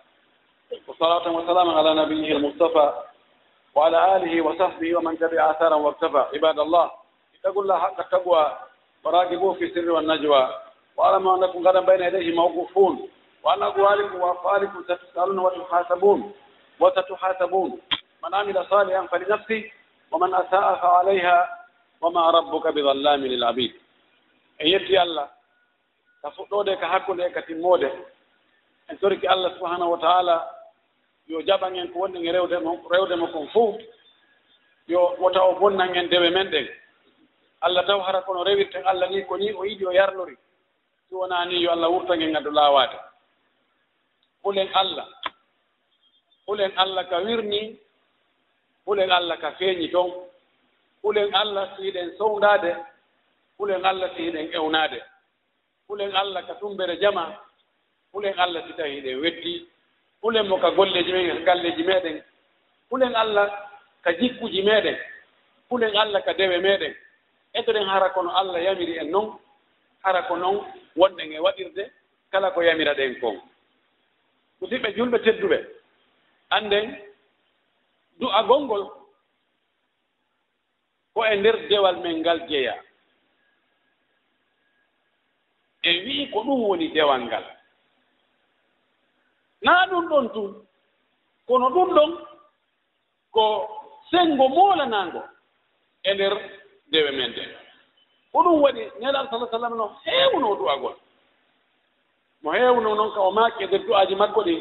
وصلاة 0.88 1.32
وسلاما 1.32 1.74
على 1.78 1.94
نبيه 1.94 2.32
المصطفى 2.38 2.94
وعلى 3.76 4.16
آله 4.16 4.42
وصحبه 4.42 4.98
ومن 4.98 5.20
تبع 5.20 5.52
آثارا 5.52 5.76
واكتفى 5.76 6.26
عباد 6.34 6.60
الله 6.60 6.92
اتقوا 7.40 7.62
الله 7.64 7.80
حق 7.80 8.00
التقوى 8.00 8.58
وراقبوه 9.04 9.54
في 9.54 9.64
السر 9.66 9.92
والنجوى 9.92 10.50
واعلموا 10.98 11.38
أنكم 11.38 11.68
غدا 11.68 11.80
بين 11.80 12.02
يديه 12.02 12.36
موقوفون 12.36 13.10
وأن 13.44 13.64
أقوالكم 13.64 14.16
وأفعالكم 14.22 14.84
ستسألون 14.84 15.40
وتحاسبون 15.40 16.34
وستحاسبون 16.80 17.80
من 18.24 18.34
عمل 18.36 18.66
صالحا 18.70 19.06
فلنفسه 19.08 19.72
ومن 20.12 20.34
أساء 20.34 20.76
فعليها 20.82 21.66
وما 22.02 22.30
ربك 22.30 22.68
بظلام 22.68 23.22
للعبيد 23.26 23.74
en 24.60 24.68
yetti 24.68 24.98
allah 24.98 25.28
ka 26.22 26.30
fuɗɗode 26.36 26.74
ka 26.80 26.88
hakkude 26.88 27.24
e 27.26 27.30
ka 27.34 27.42
timmode 27.42 27.90
en 28.90 28.98
torki 28.98 29.28
allah 29.28 29.54
subahanahu 29.58 29.92
wa 29.92 29.98
taala 30.00 30.36
yo 31.28 31.42
jaɓan 31.42 31.76
en 31.76 31.88
ko 31.94 32.00
wonɗen 32.00 32.26
e 32.28 32.32
rewde 32.32 32.56
rewde 32.92 33.32
kon 33.32 33.48
fof 33.50 33.76
yo 34.88 35.16
wota 35.20 35.42
o 35.44 35.56
bonnan 35.60 35.96
en 35.96 36.10
dewe 36.10 36.30
men 36.30 36.50
ɗen. 36.52 36.68
Allah 37.62 37.86
taw 37.88 38.00
hara 38.02 38.22
kono 38.22 38.44
rewirten 38.44 38.84
allah 38.86 39.10
ni 39.10 39.24
ko 39.26 39.38
ni 39.38 39.52
o 39.54 39.64
yiɗi 39.66 39.86
o 39.86 39.92
yarlori. 39.92 40.36
Si 41.10 41.16
wonaa 41.16 41.46
ni 41.46 41.62
yo 41.64 41.72
allah 41.72 41.90
wurtan 41.90 42.22
en 42.22 42.36
addu 42.36 42.52
laawaade 42.52 42.98
hulen 44.44 44.70
allah. 44.74 45.08
Hulen 46.48 46.72
allah 46.78 47.08
ka 47.10 47.18
wirni. 47.22 47.80
Hulen 48.86 49.12
allah 49.12 49.38
ka 49.40 49.52
feeñi 49.52 49.90
toon 49.92 50.12
hulen 51.04 51.34
allah 51.36 51.76
so 51.78 51.84
yiɗen 51.84 52.18
sowndaade 52.18 52.76
hulen 53.60 53.86
allah 53.86 54.10
so 54.16 54.20
yiɗen 54.22 54.52
ewnaade 54.54 55.00
hulen 55.88 56.16
allah 56.16 56.46
ka 56.48 56.54
tumbere 56.56 56.98
jama. 57.00 57.40
hulen 58.14 58.34
allah 58.40 58.64
si 58.68 58.74
tawi 58.74 59.02
ɗen 59.02 59.20
weddi 59.22 59.68
hulen 60.22 60.48
mo 60.48 60.58
ka 60.58 60.72
golleji 60.72 61.12
men 61.12 61.30
e 61.38 61.44
galleji 61.44 61.84
meɗen. 61.84 62.24
Hulen 62.90 63.16
allah 63.16 63.50
ka 64.04 64.12
jikkuji 64.14 64.62
meɗen. 64.64 64.98
Hulen 65.70 65.96
allah 65.98 66.24
ka 66.24 66.34
dewe 66.34 66.58
meɗen. 66.60 66.96
Etoɗen 67.54 67.88
hara 67.88 68.10
kono 68.10 68.30
allah 68.30 68.62
yamiri 68.64 68.98
en 69.00 69.12
noon 69.12 69.38
hara 70.04 70.24
ko 70.24 70.36
noon 70.38 70.66
wonɗen 70.96 71.32
e 71.34 71.40
waɗirde 71.40 71.92
kala 72.32 72.52
ko 72.52 72.62
yamira 72.62 72.94
ɗen 72.94 73.20
kon. 73.20 73.42
Musidɓe 74.62 74.94
julɓe 74.96 75.20
tedduɓe 75.24 75.58
annden 76.50 76.96
du'a 78.20 78.44
gonngol 78.44 78.84
ko 81.14 81.26
e 81.26 81.36
nder 81.36 81.68
dewal 81.70 81.98
men 82.02 82.20
ngal 82.20 82.48
jeya. 82.50 82.76
E 85.84 85.92
wii 86.06 86.30
ko 86.32 86.40
ɗum 86.44 86.62
woni 86.64 86.88
dewal 86.94 87.22
ngal. 87.22 87.53
naa 89.64 89.86
ɗum 89.90 90.06
ɗon 90.10 90.30
tun 90.34 90.52
kono 91.48 91.70
ɗum 91.70 91.90
ɗon 91.96 92.12
ko 93.32 93.44
sengo 94.12 94.48
moolanaango 94.50 95.22
e 96.04 96.14
ndeer 96.14 96.34
dewe 96.92 97.12
men 97.12 97.32
nde 97.32 97.44
ko 98.32 98.40
ɗum 98.44 98.62
waɗi 98.62 98.84
neɗal 99.00 99.28
sala 99.30 99.48
sallam 99.52 99.74
no 99.78 99.86
heewno 100.06 100.56
du'agol 100.56 100.96
mo 102.44 102.52
heewno 102.52 102.96
noon 102.96 103.12
ka 103.14 103.20
o 103.22 103.32
maaki 103.32 103.64
e 103.64 103.68
nder 103.68 103.82
du'aaji 103.86 104.16
makko 104.16 104.42
ɗi 104.44 104.56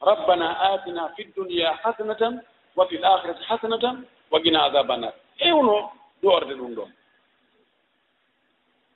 rabbana 0.00 0.46
atina 0.60 1.08
fi 1.16 1.24
dunia 1.36 1.72
hasanatan 1.82 2.40
wa 2.76 2.86
fi 2.88 2.96
l 2.96 3.04
akhirati 3.04 3.44
hasanatan 3.44 4.06
wa 4.30 4.40
gina 4.42 4.64
adaba 4.64 4.96
nar 4.96 5.14
heewno 5.36 5.90
du'orde 6.22 6.54
ɗum 6.54 6.74
ɗon. 6.74 6.90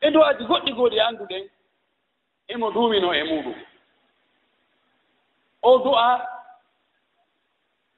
E 0.01 0.11
du'aaji 0.11 0.45
goɗɗi 0.45 0.73
gooɗi 0.73 1.01
annduɗen 1.01 1.45
emo 2.49 2.71
duumino 2.71 3.13
e 3.15 3.23
muɗum 3.25 3.55
o 5.63 5.79
du'a 5.79 6.29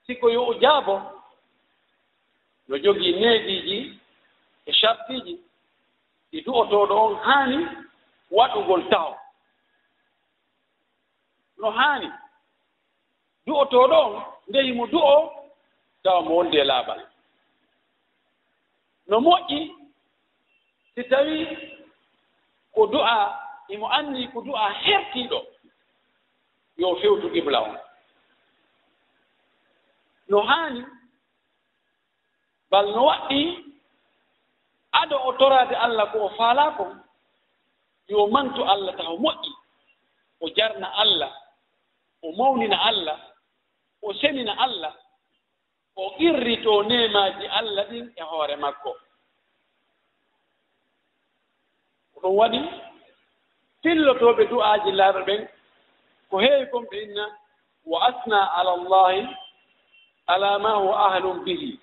siko 0.06 0.30
yo 0.30 0.42
o 0.46 0.54
jaabo 0.62 0.96
no 2.68 2.78
jogii 2.78 3.12
neediiji 3.20 3.78
e 4.66 4.72
chartiiji 4.72 5.34
ɗi 6.30 6.38
du'otooɗo 6.44 6.94
on 7.06 7.14
haani 7.24 7.58
waɗugol 8.36 8.82
taw 8.90 9.08
no 11.60 11.70
haani 11.78 12.08
du'otooɗo 13.46 13.96
on 14.06 14.14
ndeyi 14.48 14.72
mo 14.78 14.84
du'o 14.86 15.14
tawa 16.02 16.20
mo 16.22 16.32
wondi 16.36 16.56
e 16.58 16.64
laaɓal 16.64 17.00
no 19.08 19.16
moƴƴi 19.20 19.58
si 20.94 21.02
tawii 21.10 21.44
ko 22.74 22.86
du'a 22.86 23.16
imo 23.68 23.86
anni 23.98 24.28
ko 24.32 24.40
du'a 24.40 24.64
hertiiɗo 24.84 25.38
yo 26.80 26.96
fewtu 27.00 27.28
qibla 27.34 27.60
on. 27.62 27.76
No 30.28 30.40
haani 30.48 30.82
bal 32.70 32.86
no 32.94 33.02
waɗɗi 33.08 33.40
ado 35.00 35.16
o 35.28 35.32
toraade 35.38 35.74
allah 35.84 36.06
ko 36.12 36.18
o 36.26 36.28
faalaa 36.38 36.70
kon 36.76 36.92
yo 38.08 38.26
mantu 38.34 38.62
allah 38.64 38.96
taw 38.96 39.16
moƴƴi. 39.24 39.52
O 40.40 40.48
jarna 40.56 40.86
allah 41.02 41.32
o 42.22 42.32
mawnina 42.32 42.76
allah 42.88 43.18
o 44.02 44.12
senina 44.14 44.52
allah 44.64 44.94
o 45.96 46.10
qirrito 46.16 46.82
nemaaji 46.82 47.46
allah 47.58 47.84
ɗin 47.90 48.06
e 48.16 48.22
hoore 48.22 48.56
makko. 48.56 48.92
Ko 52.14 52.20
ɗum 52.22 52.34
waɗi 52.40 52.60
fillotooɓe 53.82 54.42
du'aaji 54.50 54.90
laaɗo 54.92 55.20
ɓen 55.28 55.48
ko 56.30 56.38
heewi 56.38 56.66
kon 56.70 56.84
ɓe 56.90 56.96
inna 57.02 57.24
wa 57.84 57.98
asna 58.08 58.40
ala 58.58 58.72
llahi 58.76 59.26
ala 60.26 60.58
ma 60.58 60.70
huwa 60.74 60.96
ahlum 61.06 61.44
bihi. 61.44 61.78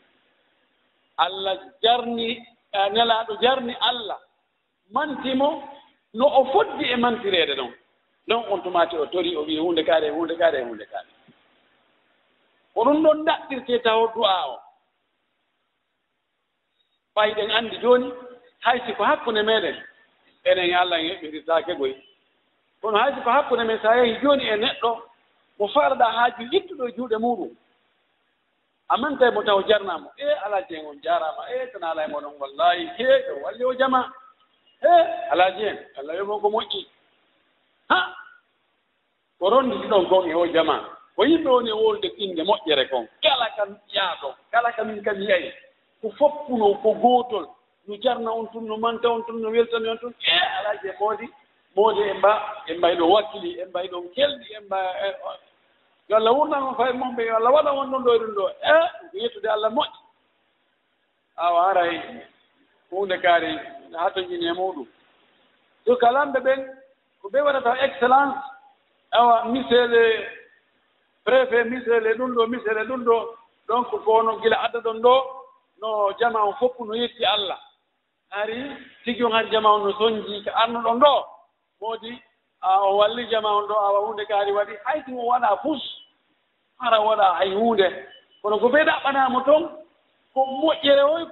Allah 1.18 1.58
jarni 1.84 2.30
eh, 2.74 2.90
nelaaɗo 2.94 3.34
jarni 3.42 3.74
allah. 3.90 4.20
Mantimo 4.94 5.64
no 6.14 6.26
o 6.28 6.46
foddi 6.52 6.86
e 6.92 6.96
mantireede 6.96 7.56
ɗon 7.56 7.74
ɗon 8.28 8.44
on 8.52 8.62
tumati 8.64 8.96
o 8.98 9.06
tori 9.06 9.36
o 9.36 9.42
wii 9.44 9.60
hunde 9.60 9.84
kaare 9.86 10.08
e 10.08 10.12
hunde 10.12 10.36
kaare 10.38 10.58
e 10.60 10.64
hunde 10.64 10.86
kaare 10.86 11.10
ko 12.74 12.84
ɗum 12.84 13.04
ɗon 13.04 13.26
daɗɗirte 13.26 13.84
taw 13.84 14.08
du'a 14.16 14.48
o. 14.48 14.60
Fayi 17.16 17.34
ɗen 17.36 17.52
anndi 17.52 17.78
jooni 17.82 18.12
hay 18.60 18.80
si 18.86 18.94
ko 18.94 19.04
hakkunde 19.04 19.42
meeɗen 19.44 19.78
enen 20.46 20.74
allah 20.74 21.00
en 21.00 21.08
heɓɓindirtaake 21.10 21.74
goy 21.78 21.94
kono 22.82 22.98
haaju 22.98 23.22
ko 23.24 23.30
hakkunde 23.30 23.64
men 23.64 23.80
so 23.82 23.90
a 23.90 23.96
yahii 23.98 24.20
jooni 24.22 24.44
e 24.48 24.56
neɗɗo 24.56 24.92
mo 25.60 25.68
faalaɗaa 25.68 26.12
haaju 26.12 26.44
ittuɗo 26.58 26.88
e 26.88 26.92
juuɗe 26.96 27.18
muɗum. 27.18 27.52
A 28.90 28.98
mantae 28.98 29.32
mo 29.32 29.44
taw 29.44 29.62
jarnaamo 29.68 30.10
eh, 30.18 30.26
e 30.28 30.34
alaa 30.46 30.62
jeen 30.70 30.86
on 30.86 31.02
jaaraama 31.04 31.44
eh, 31.52 31.64
e 31.64 31.72
tana 31.72 31.90
alaa 31.92 32.06
e 32.06 32.08
moɗon 32.12 32.34
wallahi 32.40 32.86
heeɗo 32.98 33.32
eh, 33.38 33.44
walli 33.44 33.64
o 33.66 33.74
jama 33.74 34.14
e 34.82 34.88
alaa 35.32 35.52
jeen 35.58 35.78
allah 36.00 36.16
wimon 36.20 36.42
ko 36.42 36.50
moƴƴi. 36.50 36.86
Ha! 37.90 38.16
Ko 39.40 39.50
ronditi 39.50 39.88
ɗon 39.88 40.08
kon 40.10 40.30
e 40.30 40.34
o 40.34 40.46
jama 40.48 40.98
ko 41.16 41.24
yimɓe 41.26 41.50
woni 41.50 41.70
e 41.70 41.74
wolde 41.74 42.08
inde 42.18 42.44
moƴƴere 42.44 42.90
kon 42.90 43.08
kala 43.24 43.50
kam 43.58 43.78
yaaɗo 43.94 44.36
kala 44.52 44.72
kamin 44.72 45.04
kam 45.04 45.18
yiyayi 45.22 45.52
ko 46.02 46.10
foppuno 46.18 46.76
ko 46.82 46.94
gootol 46.94 47.46
no 47.88 47.96
jarna 47.98 48.32
on 48.32 48.48
tun 48.54 48.68
no 48.68 48.78
manta 48.78 49.10
on 49.10 49.24
tun 49.26 49.42
no 49.42 49.50
weltani 49.50 49.90
on 49.90 49.98
tun 49.98 50.14
e 50.28 50.32
alaa 50.60 50.76
jee 50.84 50.94
moodi 51.00 51.28
ɓooje 51.78 52.04
en 52.12 52.18
mba 52.18 52.34
en 52.70 52.78
mbay 52.78 52.96
ɗon 53.00 53.10
wakkili 53.14 53.52
en 53.62 53.70
mbay 53.70 53.88
ɗon 53.92 54.06
kelɗi 54.16 54.48
en 54.58 54.64
mba 54.66 54.80
eh, 55.06 55.16
yo 56.10 56.16
allah 56.18 56.34
wurnan 56.34 56.64
on 56.64 56.76
faye 56.76 56.94
moon 56.94 57.16
ɓe 57.16 57.24
yo 57.28 57.36
allah 57.36 57.52
waɗa 57.54 57.72
on 57.74 57.92
ɗon 57.92 58.04
ɗo 58.04 58.12
e 58.16 58.20
ɗum 58.20 58.34
ɗo. 58.36 58.46
E 58.50 58.76
ko 59.12 59.18
yettude 59.18 59.46
allah 59.50 59.70
moƴƴi. 59.72 60.00
Awa 61.38 61.70
aray 61.70 61.96
e 61.96 62.26
hunde 62.92 63.18
kaari 63.22 63.52
hatojini 64.00 64.48
e 64.48 64.54
muɗum. 64.54 64.88
Sukalanɓe 65.86 66.40
ɓen 66.40 66.60
ko 67.22 67.30
ɓe 67.30 67.40
waɗata 67.46 67.72
excellence 67.86 68.38
awa 69.12 69.46
misele 69.46 70.04
préfet 71.26 71.64
misele 71.66 72.14
ɗum 72.18 72.32
ɗo 72.36 72.48
misele 72.48 72.84
ɗum 72.88 73.04
ɗo. 73.06 73.18
Donc 73.68 73.88
kono 74.06 74.40
gila 74.42 74.58
adda 74.64 74.80
ɗon 74.80 75.02
ɗo 75.02 75.14
no 75.82 76.12
jama 76.20 76.40
on 76.46 76.54
fof 76.56 76.80
no 76.80 76.94
yetti 76.96 77.24
allah. 77.26 77.60
Ari 78.32 78.72
tigi 79.04 79.24
on 79.24 79.32
har 79.32 79.46
jama 79.52 79.70
on 79.70 79.84
no 79.84 79.92
soñji 79.94 80.44
ko 80.44 80.52
arnuɗon 80.56 81.00
ɗo. 81.00 81.37
moodi 81.82 82.22
o 82.64 82.98
walli 82.98 83.28
jama 83.28 83.50
on 83.50 83.68
ɗo 83.68 83.76
awa 83.76 84.00
hunde 84.08 84.26
kaari 84.26 84.52
waɗi 84.52 84.74
hay 84.86 85.00
ɗum 85.02 85.18
waɗa 85.28 85.58
fus 85.62 85.82
hara 86.80 87.00
waɗa 87.00 87.34
hay 87.38 87.54
hunde. 87.56 87.88
Kono 88.42 88.58
ko 88.60 88.68
ɓe 88.70 88.80
ɗaɓɓanamo 88.86 89.40
toon 89.46 89.64
ko 90.34 90.40
moƴƴere 90.46 91.04
oy 91.14 91.26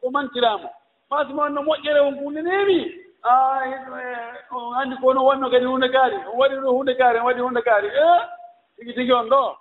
ko 0.00 0.10
mantiramo. 0.10 0.68
Masimo 1.10 1.42
on 1.42 1.54
no 1.54 1.62
moƴƴere 1.62 2.00
on 2.00 2.14
hundenemi 2.18 2.80
e, 3.24 3.30
e, 3.30 4.54
on 4.54 4.74
anndi 4.76 4.96
kono 5.00 5.24
wonno 5.24 5.50
kadi 5.50 5.64
hunde 5.64 5.88
kaari 5.88 6.16
on 6.16 6.38
waɗi 6.38 6.56
ɗo 6.62 6.70
hunde 6.76 6.94
kaari 6.98 7.18
on 7.18 7.24
waɗi 7.26 7.40
hunde 7.40 7.62
kaari. 7.62 7.88
E 7.88 8.06
tigi 8.76 8.92
tigi 8.94 9.12
on 9.12 9.28
ɗo 9.28 9.56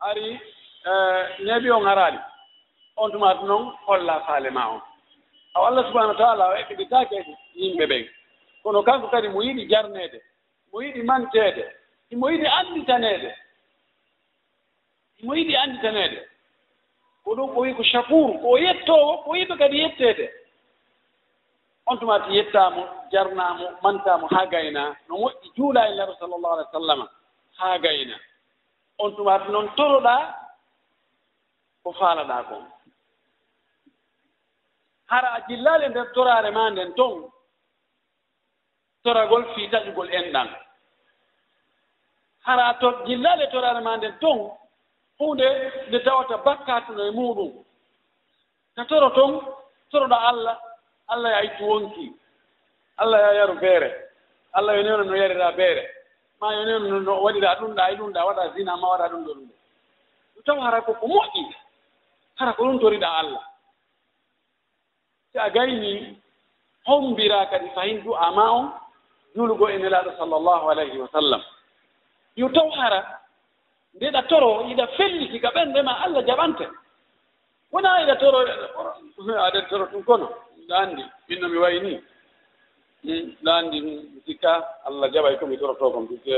ari 0.00 0.40
e, 0.86 0.92
neeɓi 1.44 1.70
on 1.72 1.84
haraali. 1.84 2.18
On 2.96 3.10
tumata 3.10 3.42
noon 3.46 3.72
holla 3.86 4.20
faale 4.26 4.50
ma 4.50 4.68
on. 4.74 4.80
Aw 5.54 5.64
allah 5.66 5.84
subahanau 5.86 6.12
wa 6.14 6.18
taala 6.18 6.48
o 6.48 6.54
eɓɓititake 6.54 7.16
yimɓe 7.54 7.86
ɓen 7.86 8.04
kono 8.62 8.82
kanko 8.82 9.08
kadi 9.08 9.28
mo 9.28 9.40
yiɗi 9.42 9.68
jarneede 9.68 10.18
mo 10.72 10.80
yiɗi 10.82 11.02
manteede 11.02 11.64
imo 12.10 12.26
yiɗi 12.30 12.46
annditaneede 12.46 13.34
imo 15.22 15.34
yiɗi 15.34 15.56
annditaneede. 15.56 16.20
Ko 17.24 17.34
ɗum 17.36 17.56
o 17.56 17.60
wi 17.60 17.74
ko 17.74 17.82
chakuru 17.84 18.38
ko 18.42 18.58
yettoowo 18.58 19.12
ko 19.24 19.30
yiɓe 19.36 19.54
kadi 19.58 19.76
yetteede. 19.82 20.26
On 21.86 21.98
tumati 21.98 22.36
yettaamo 22.36 22.82
jarnaamo 23.12 23.66
mantaamo 23.82 24.26
haa 24.26 24.46
gayna 24.46 24.96
no 25.08 25.14
moƴƴi 25.16 25.52
juula 25.56 25.88
e 25.88 25.94
nero 25.96 26.14
sallllahu 26.20 26.54
alih 26.54 26.66
w 26.66 26.72
sallam 26.72 27.08
haa 27.58 27.78
gayna. 27.78 28.16
On 28.98 29.10
tumati 29.16 29.52
noon 29.52 29.68
toroɗaa 29.76 30.34
ko 31.82 31.92
faalaɗaa 31.92 32.44
kon 32.48 32.64
hara 35.06 35.28
a 35.32 35.40
jillaali 35.48 35.84
e 35.84 35.88
ndeer 35.88 36.12
toraare 36.14 36.50
maa 36.50 36.70
nden 36.70 36.94
ton 36.94 37.30
toragol 39.02 39.44
fii 39.54 39.68
dañugol 39.68 40.08
enɗan 40.12 40.48
hara 42.46 42.74
to 42.80 42.88
jillaale 43.06 43.46
toraare 43.50 43.80
ma 43.80 43.96
nden 43.96 44.18
ton 44.20 44.50
hunde 45.18 45.46
nde 45.88 45.98
tawata 46.04 46.36
bakkatuno 46.38 47.02
e 47.06 47.10
muɗum. 47.10 47.52
Ta 48.74 48.84
toro 48.84 49.10
ton 49.10 49.32
toroɗo 49.90 50.14
allah 50.30 50.56
allah 51.08 51.30
yaa 51.30 51.42
ittu 51.44 51.64
wonki. 51.68 52.12
Allah 52.96 53.20
ya 53.20 53.32
yaru 53.40 53.54
beere 53.60 53.90
allah 54.52 54.76
yo 54.76 54.82
neno 54.82 55.04
no 55.04 55.14
yarira 55.16 55.52
beere 55.56 55.84
ma 56.40 56.52
yo 56.54 56.64
neno 56.64 57.00
no 57.00 57.22
waɗira 57.24 57.54
ɗumɗa 57.60 57.90
e 57.92 57.96
ɗumɗa 57.96 58.24
waɗa 58.26 58.52
zina 58.54 58.76
ma 58.76 58.88
waɗa 58.88 59.08
ɗum 59.08 59.24
ɗo 59.24 59.32
ɗum 59.34 59.46
ɗo 59.48 59.54
ɗum 60.34 60.42
taw 60.44 60.60
hara 60.60 60.80
koko 60.82 61.06
moƴƴi 61.06 61.44
hara 62.38 62.52
ko 62.52 62.64
ɗum 62.64 62.78
toriɗa 62.80 63.08
allah. 63.20 63.44
Si 65.32 65.38
a 65.38 65.50
gayni 65.50 66.18
hombira 66.86 67.46
kadi 67.50 67.68
fayin 67.74 68.02
du 68.04 68.14
ama 68.16 68.50
on 68.52 68.72
julugo 69.34 69.68
e 69.68 69.78
nelaaɗo 69.78 70.10
sallllahu 70.18 70.70
alayhi 70.70 70.98
wa 70.98 71.08
sallam. 71.12 71.42
Yo 72.36 72.48
taw 72.48 72.68
hara 72.70 73.20
ndeɗa 73.94 74.22
toro 74.28 74.64
iɗa 74.70 74.86
felliti 74.96 75.40
ka 75.40 75.50
ɓernde 75.54 75.82
ma 75.82 75.92
allah 76.04 76.22
jaɓante. 76.26 76.66
Wona 77.72 78.02
iɗa 78.02 78.16
toro 78.18 78.38
aɗen 79.46 79.66
toro 79.68 79.84
ɗum 79.86 80.02
kono 80.04 80.28
mbiɗa 80.56 80.76
anndi 80.78 81.04
ɓinno 81.28 81.48
mi 81.48 81.58
wayi 81.58 81.80
ni. 81.80 81.94
Hmm, 83.02 83.26
mbiɗa 83.32 83.56
anndi 83.56 83.78
sikka 84.26 84.52
allah 84.84 85.10
jaɓay 85.12 85.38
komi 85.38 85.58
toroto 85.58 85.90
kom 85.90 86.06
puisque 86.06 86.36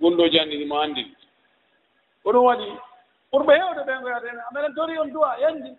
gonɗoji 0.00 0.38
anndini 0.40 0.64
mo 0.66 0.76
anndini 0.80 1.14
ko 2.22 2.32
ɗum 2.32 2.44
waɗi 2.44 2.66
ɓurɓe 3.32 3.52
heewde 3.54 3.82
ɓen 3.86 4.00
goyaten 4.02 4.38
ameɗen 4.50 4.74
tori 4.74 4.98
on 4.98 5.10
duwa 5.12 5.36
yanndi. 5.40 5.70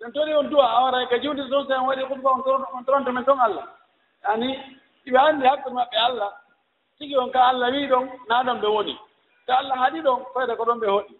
Eɗen 0.00 0.12
tori 0.12 0.34
on 0.34 0.48
duwa 0.50 0.64
a 0.66 0.82
wara 0.82 1.06
ka 1.08 1.18
jiwdi 1.18 1.48
toon 1.50 1.66
so 1.66 1.74
en 1.74 1.86
waɗi 1.86 2.02
hutba 2.08 2.30
on 2.30 2.84
toronto 2.84 3.12
men 3.12 3.24
ton 3.24 3.38
allah. 3.40 3.66
Yani 4.24 4.58
iɓe 5.08 5.18
anndi 5.18 5.46
hakkille 5.46 5.74
maɓɓe 5.74 5.96
allah. 6.08 6.30
Tigi 6.98 7.16
on 7.16 7.30
ka 7.30 7.40
allah 7.48 7.70
wii 7.72 7.86
ɗon 7.88 8.04
naa 8.28 8.42
ɗon 8.44 8.60
ɓe 8.60 8.68
woni. 8.68 8.94
So 9.46 9.52
allah 9.52 9.76
haɗi 9.78 10.00
ɗon 10.00 10.24
fayda 10.34 10.56
ko 10.56 10.64
ɗon 10.64 10.80
ɓe 10.80 10.86
hoɗi. 10.86 11.14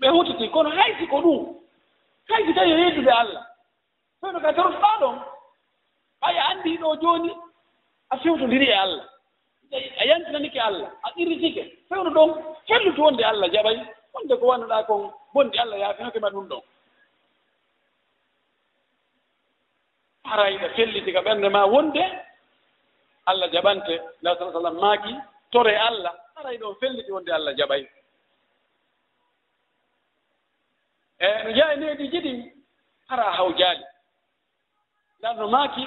Ɓe 0.00 0.08
hutiti 0.08 0.48
kono 0.50 0.70
hayti 0.70 1.06
ko 1.06 1.20
ɗum? 1.20 1.40
Hayti 2.28 2.54
tawi 2.54 2.70
yeddude 2.70 3.10
allah. 3.10 3.44
Fayno 4.20 4.40
ka 4.40 4.52
tortoɗaa 4.52 4.98
ɗon 5.00 5.16
ɓaya 6.20 6.42
anndi 6.50 6.76
ɗo 6.78 6.96
jooni 7.02 7.30
a 8.10 8.16
fewtondiri 8.18 8.66
e 8.68 8.72
allah. 8.74 9.04
A 10.00 10.04
yantinanike 10.06 10.60
allah 10.60 10.90
a 11.04 11.08
irritike. 11.16 11.62
Fewno 11.88 12.10
ɗon 12.10 12.30
fellutu 12.66 13.00
wonde 13.02 13.22
allah 13.24 13.48
jaɓay 13.52 13.76
wonde 14.14 14.34
ko 14.40 14.46
wannoɗaa 14.46 14.84
kon 14.86 15.12
bonde 15.34 15.56
allah 15.58 15.78
yaafinoke 15.78 16.20
ma 16.20 16.30
ɗum 16.30 16.48
ɗon. 16.48 16.62
Arayɗa 20.24 20.68
felliti 20.76 21.12
ka 21.12 21.20
ɓernde 21.22 21.48
ma 21.50 21.64
wonde 21.66 22.02
allah 23.30 23.48
jaɓante 23.52 23.94
nabi 24.22 24.38
sa 24.38 24.52
sallam 24.52 24.76
maaki 24.80 25.14
tore 25.52 25.74
allah 25.88 26.14
aray 26.36 26.56
ɗon 26.58 26.74
felliti 26.80 27.12
wonde 27.12 27.30
allah 27.32 27.52
jaɓay. 27.58 27.82
E 31.20 31.26
no 31.44 31.50
jeya 31.52 31.76
needi 31.76 32.08
jiɗi 32.12 32.32
hara 33.08 33.32
haw 33.38 33.48
jaali. 33.58 33.84
Ndan 35.18 35.36
no 35.36 35.48
maaki 35.48 35.84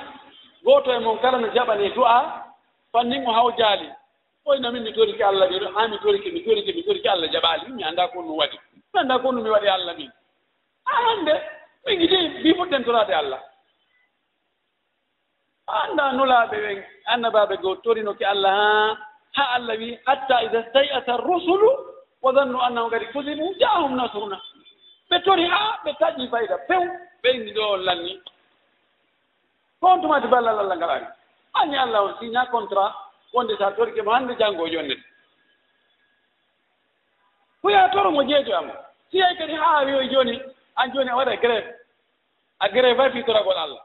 gooto 0.63 0.91
e 0.93 0.99
mon 0.99 1.17
kala 1.21 1.37
no 1.39 1.47
jaɓane 1.55 1.93
du'a 1.95 2.45
fannin 2.91 3.25
o 3.27 3.31
haw 3.31 3.51
jaali. 3.57 3.89
Ɓoyna 4.45 4.71
min 4.71 4.83
mi 4.83 4.93
toriki 4.93 5.23
allah 5.23 5.47
ɗiɗo 5.49 5.67
haa 5.75 5.87
mi 5.87 5.97
toriki 5.99 6.31
mi 6.31 6.43
toriki 6.43 6.73
mi 6.73 6.83
toriki 6.83 7.07
allah 7.07 7.27
jaɓaali. 7.31 7.67
Mi 7.73 7.83
annda 7.83 8.07
ko 8.07 8.19
ɗum 8.21 8.37
waɗi. 8.37 8.57
Mi 8.93 8.99
annda 8.99 9.19
ko 9.19 9.27
ɗum 9.31 9.41
mi 9.43 9.49
waɗi 9.49 9.67
allah 9.67 9.95
min. 9.97 10.11
A 10.85 10.91
hannde 11.05 11.33
ɓe 11.85 11.91
mbi 12.39 12.53
fuɗɗen 12.57 12.83
toraade 12.83 13.13
allah. 13.13 13.41
annda 15.83 16.11
nulaaɓe 16.11 16.57
ɓen 16.65 16.83
annabaaɓe 17.05 17.55
goo 17.61 17.75
torinoki 17.75 18.25
allah 18.25 18.51
ha 18.55 18.97
ha 19.37 19.43
allah 19.55 19.77
wi 19.77 19.99
hatta 20.05 20.43
ida 20.43 20.63
stayata 20.69 21.17
rusulu 21.17 21.69
wa 22.21 22.31
dannu 22.33 22.57
annahu 22.61 22.89
kadi 22.89 23.05
kusibu 23.13 23.55
jaahum 23.59 23.95
nasruna 23.95 24.37
ɓe 25.09 25.19
tori 25.23 25.45
haa 25.47 25.79
ɓe 25.83 25.91
taƴi 25.99 26.29
fayda 26.31 26.57
few 26.67 26.83
ɓe 27.23 27.53
ɗo 27.55 27.61
on 27.73 27.77
lanni. 27.85 28.21
Ko 29.79 29.87
on 29.87 30.01
tumati 30.01 30.27
ballal 30.27 30.59
allah 30.59 30.77
ngalani 30.77 31.07
anni 31.53 31.77
allah 31.77 32.01
on 32.03 32.15
signa 32.19 32.45
contrat 32.51 32.93
wonde 33.33 33.57
sa 33.57 33.71
torike 33.71 34.01
mo 34.03 34.11
hannde 34.11 34.35
janngo 34.39 34.67
jonnete 34.69 35.03
huya 37.63 37.89
toro 37.89 38.11
mo 38.11 38.23
jeejo 38.23 38.55
amo 38.57 38.73
siyay 39.11 39.35
kadi 39.37 39.53
haa 39.55 39.83
wiyoy 39.85 40.07
jooni 40.09 40.41
an 40.75 40.91
jooni 40.93 41.09
a 41.09 41.15
waɗa 41.15 41.35
grève. 41.41 41.75
A 42.59 42.69
grève 42.69 42.99
ay 42.99 43.11
fitoragol 43.11 43.57
allah. 43.57 43.83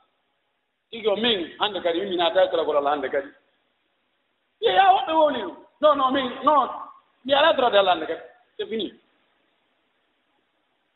igo 0.93 1.17
min 1.17 1.53
hannde 1.59 1.81
kadi 1.83 2.01
min 2.01 2.11
minata 2.11 2.45
e 2.45 2.49
allah 2.49 2.91
hannde 2.91 3.09
kadi. 3.09 3.29
Yeya 4.61 4.85
woɓɓe 4.93 5.13
wowni 5.13 5.43
ɗum. 5.43 5.57
Non 5.81 5.97
non 5.97 6.13
min 6.13 6.31
non 6.45 6.69
mi 7.25 7.33
ala 7.35 7.53
drode 7.53 7.75
allah 7.79 7.93
hannde 7.95 8.07
kadi. 8.07 8.21
C'est 8.57 8.67
fini. 8.67 8.93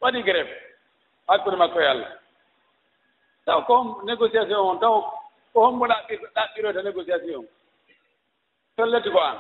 Waɗi 0.01 0.23
grève. 0.23 0.51
Hakkude 1.29 1.57
makko 1.57 1.81
e 1.81 1.87
allah. 1.87 2.11
Taw 3.45 3.63
ko 3.65 3.77
hom 3.77 4.05
négociation 4.07 4.57
on 4.57 4.79
taw 4.81 5.01
ko 5.53 5.61
hommo 5.67 5.87
ɗaɓɓir 5.87 6.21
ɗaɓɓiroyta 6.35 6.83
négociation. 6.83 7.45
Ton 8.77 8.87
letti 8.91 9.11
ko 9.11 9.19
an. 9.21 9.37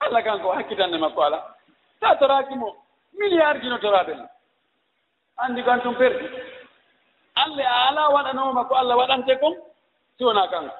Allah 0.00 0.22
kanko 0.22 0.52
hakkitande 0.52 0.98
makko 0.98 1.22
ala. 1.22 1.56
Sa 2.00 2.16
toraki 2.16 2.54
mo 2.54 2.76
milliard 3.18 3.60
jino 3.62 3.78
toraɓe 3.78 4.14
anndi 5.36 5.62
kan 5.64 5.80
tum 5.82 5.94
perdi. 5.96 6.26
allah 7.44 7.66
a 7.66 7.88
alaa 7.88 8.08
waɗanooma 8.14 8.64
ko 8.68 8.74
allah 8.74 8.96
waɗante 8.96 9.38
kon 9.40 9.54
si 10.18 10.24
wonaa 10.24 10.48
kanko. 10.48 10.74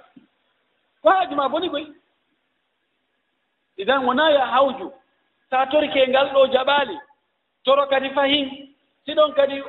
Ko 1.03 1.09
haaju 1.11 1.35
maa 1.37 1.49
boni 1.49 1.69
koy? 1.71 1.87
Idan 3.77 4.05
wonaa 4.05 4.31
ya 4.31 4.47
hawju 4.47 4.93
so 5.51 5.57
a 5.59 5.67
torike 5.67 6.09
ngal 6.09 6.29
ɗo 6.33 6.47
jaɓaali 6.53 6.97
toro 7.65 7.87
kadi 7.87 8.11
fahin 8.11 8.75
si 9.05 9.15
ɗon 9.15 9.33
kadi 9.35 9.63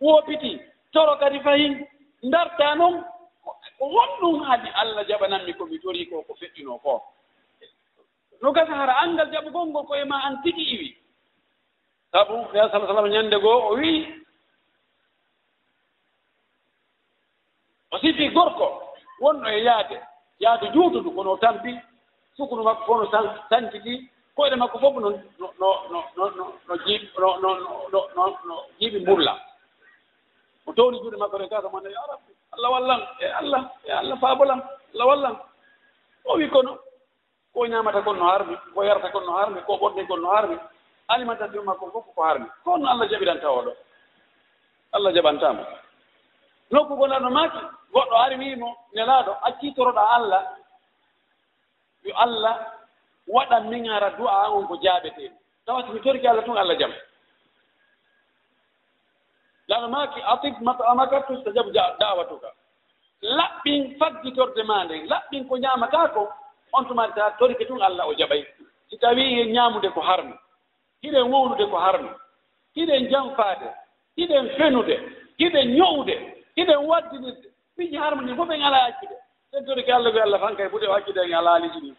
woopiti 0.00 0.60
toro 0.92 1.16
kadi 1.16 1.40
fahin 1.40 1.86
ndartaa 2.22 2.74
noon 2.74 3.04
honɗum 3.80 4.42
haadi 4.44 4.68
allah 4.74 5.04
jaɓananmi 5.08 5.52
ko 5.56 5.66
mi 5.66 5.78
torii 5.78 6.06
ko 6.06 6.22
ko 6.22 6.34
feɗɗinoo 6.34 6.78
koo 6.82 7.00
no 8.42 8.52
gasa 8.52 8.74
hara 8.74 8.94
anngal 9.02 9.30
jaɓugol 9.32 9.68
ngol 9.68 9.86
koye 9.86 10.04
ma 10.04 10.16
an 10.24 10.40
tigi 10.42 10.62
iwi. 10.74 10.96
Sabu 12.12 12.48
ya 12.56 12.68
sa 12.70 12.80
sallam 12.80 13.06
ñannde 13.08 13.36
goo 13.40 13.60
o 13.70 13.74
wii 13.76 14.19
o 17.92 17.98
sifi 17.98 18.28
gorko 18.30 18.82
wonno 19.20 19.48
e 19.48 19.62
yaade. 19.64 20.00
Yaade 20.40 20.66
juutudu 20.72 21.10
kono 21.12 21.36
tampi 21.36 21.78
sukunu 22.36 22.62
makko 22.62 22.84
fof 22.86 23.12
no 23.12 23.34
sankiti 23.50 24.08
koyɗe 24.36 24.56
makko 24.56 24.78
fof 24.78 24.94
no 24.96 25.10
no 25.10 25.48
no 25.60 25.68
no 25.92 26.00
no 26.16 26.30
no 26.40 26.46
no 28.06 28.34
no 28.48 28.54
jiiɓi 28.80 28.98
mbulla 29.02 29.34
o 30.66 30.72
towni 30.72 30.98
juuɗe 31.02 31.16
makko 31.18 31.38
ne 31.38 31.48
gasa 31.48 31.68
mon 31.68 31.84
ya 31.84 32.00
rabbi 32.10 32.32
allah 32.54 32.70
wallan 32.72 33.00
e 33.20 33.26
allah 33.40 33.62
e 33.84 33.90
allah 33.92 34.16
faabolam 34.20 34.60
allah 34.94 35.06
wallan. 35.06 35.36
O 36.24 36.36
wi 36.36 36.48
kono 36.50 36.78
ko 37.54 37.66
ñamata 37.66 38.02
kon 38.02 38.14
no 38.18 38.24
harmi 38.24 38.56
ko 38.74 38.82
yarata 38.84 39.10
kon 39.12 39.24
no 39.26 39.32
harmi 39.36 39.60
ko 39.66 39.76
ɓorni 39.76 40.06
kon 40.06 40.20
no 40.22 40.30
harmi 40.30 40.56
alimentation 41.08 41.64
makko 41.64 41.90
fof 41.92 42.04
ko 42.14 42.22
harmi 42.22 42.46
ko 42.64 42.76
no 42.78 42.86
allah 42.88 43.08
jaɓiranta 43.10 43.48
oɗo 43.50 43.72
allah 44.92 45.12
jaɓantama. 45.14 45.64
nokku 46.70 46.96
gonarno 46.96 47.30
maaki 47.30 47.58
goɗɗo 47.92 48.16
ari 48.24 48.36
wiimo 48.36 48.76
nelaaɗo 48.94 49.32
accitoroɗa 49.46 50.02
allah. 50.16 50.42
Yo 52.04 52.14
allah 52.16 52.56
waɗan 53.28 53.68
min 53.70 53.90
ara 53.90 54.10
du'a 54.10 54.50
on 54.50 54.66
ko 54.66 54.76
jaabeteeɗo 54.82 55.36
tawa 55.66 55.82
somi 55.86 56.00
torki 56.00 56.26
allah 56.26 56.44
tun 56.44 56.58
allah 56.58 56.76
jam. 56.78 56.92
Lano 59.68 59.88
maaki 59.88 60.20
atib 60.22 60.54
mat'amaka 60.62 61.20
tustajabu 61.26 61.70
dawatuka 61.72 62.48
laɓɓin 63.22 63.98
faggitorde 63.98 64.62
ma 64.66 64.84
nden 64.84 65.06
laɓɓin 65.08 65.48
ko 65.48 65.56
ñaamataa 65.58 66.08
ko 66.14 66.28
on 66.72 66.84
tumaade 66.86 67.14
taa 67.14 67.30
torike 67.38 67.66
tun 67.66 67.82
allah 67.82 68.06
o 68.08 68.14
jaɓay. 68.14 68.46
Si 68.90 68.98
tawii 68.98 69.34
hen 69.34 69.52
ñaamude 69.52 69.90
ko 69.94 70.00
harmi 70.00 70.34
hiɗen 71.02 71.30
wownude 71.30 71.66
ko 71.70 71.76
harmi 71.78 72.10
hiɗen 72.76 73.10
janfaade 73.10 73.68
hiɗen 74.16 74.48
fenude 74.56 74.96
hiɗen 75.38 75.74
ño'ude 75.76 76.39
hiɗen 76.60 76.86
waddinirde 76.90 77.48
miñi 77.76 77.96
harmoni 77.96 78.36
fof 78.36 78.48
ɓen 78.48 78.62
alaa 78.62 78.86
accude 78.88 79.16
sentore 79.50 79.82
ko 79.84 79.92
allah 79.92 80.12
ko 80.12 80.18
allah 80.20 80.40
tan 80.40 80.56
kay 80.56 80.68
foti 80.68 80.86
o 80.86 80.92
hakkide 80.92 81.20
en 81.24 81.34
alaa 81.34 81.54
aliji 81.56 81.80
ɗum 81.80 81.96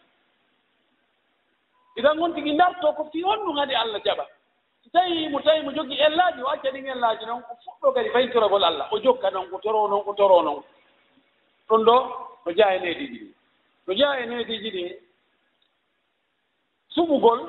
iɗan 1.97 2.19
on 2.23 2.33
tigi 2.33 2.53
ndarto 2.53 2.93
ko 2.93 3.09
fi 3.11 3.23
on 3.23 3.39
ɗum 3.45 3.57
hade 3.59 3.75
allah 3.75 4.01
jaɓa. 4.05 4.25
Si 4.83 4.89
tawi 4.91 5.29
mo 5.29 5.39
tawi 5.41 5.61
mo 5.63 5.71
jogii 5.71 5.99
ellaaji 5.99 6.41
o 6.43 6.47
acca 6.47 6.71
ɗin 6.71 6.87
ellaaji 6.87 7.25
noon 7.25 7.41
ko 7.41 7.53
fuɗɗo 7.63 7.93
kadi 7.93 8.09
faytoragol 8.09 8.63
allah. 8.63 8.87
O 8.91 8.99
jokka 8.99 9.29
noon 9.31 9.49
ko 9.49 9.57
toro 9.59 9.87
noon 9.87 10.03
ko 10.03 10.13
toro 10.13 10.41
noon 10.41 10.63
ɗum 11.69 11.83
ɗo 11.85 11.95
no 12.45 12.51
jaa 12.57 12.75
e 12.75 12.79
neediiji 12.79 13.19
ɗi. 13.19 13.33
No 13.87 13.93
jaa 13.93 14.19
e 14.19 14.25
neediiji 14.25 14.69
ɗi 14.71 14.83
suɓugol 16.95 17.39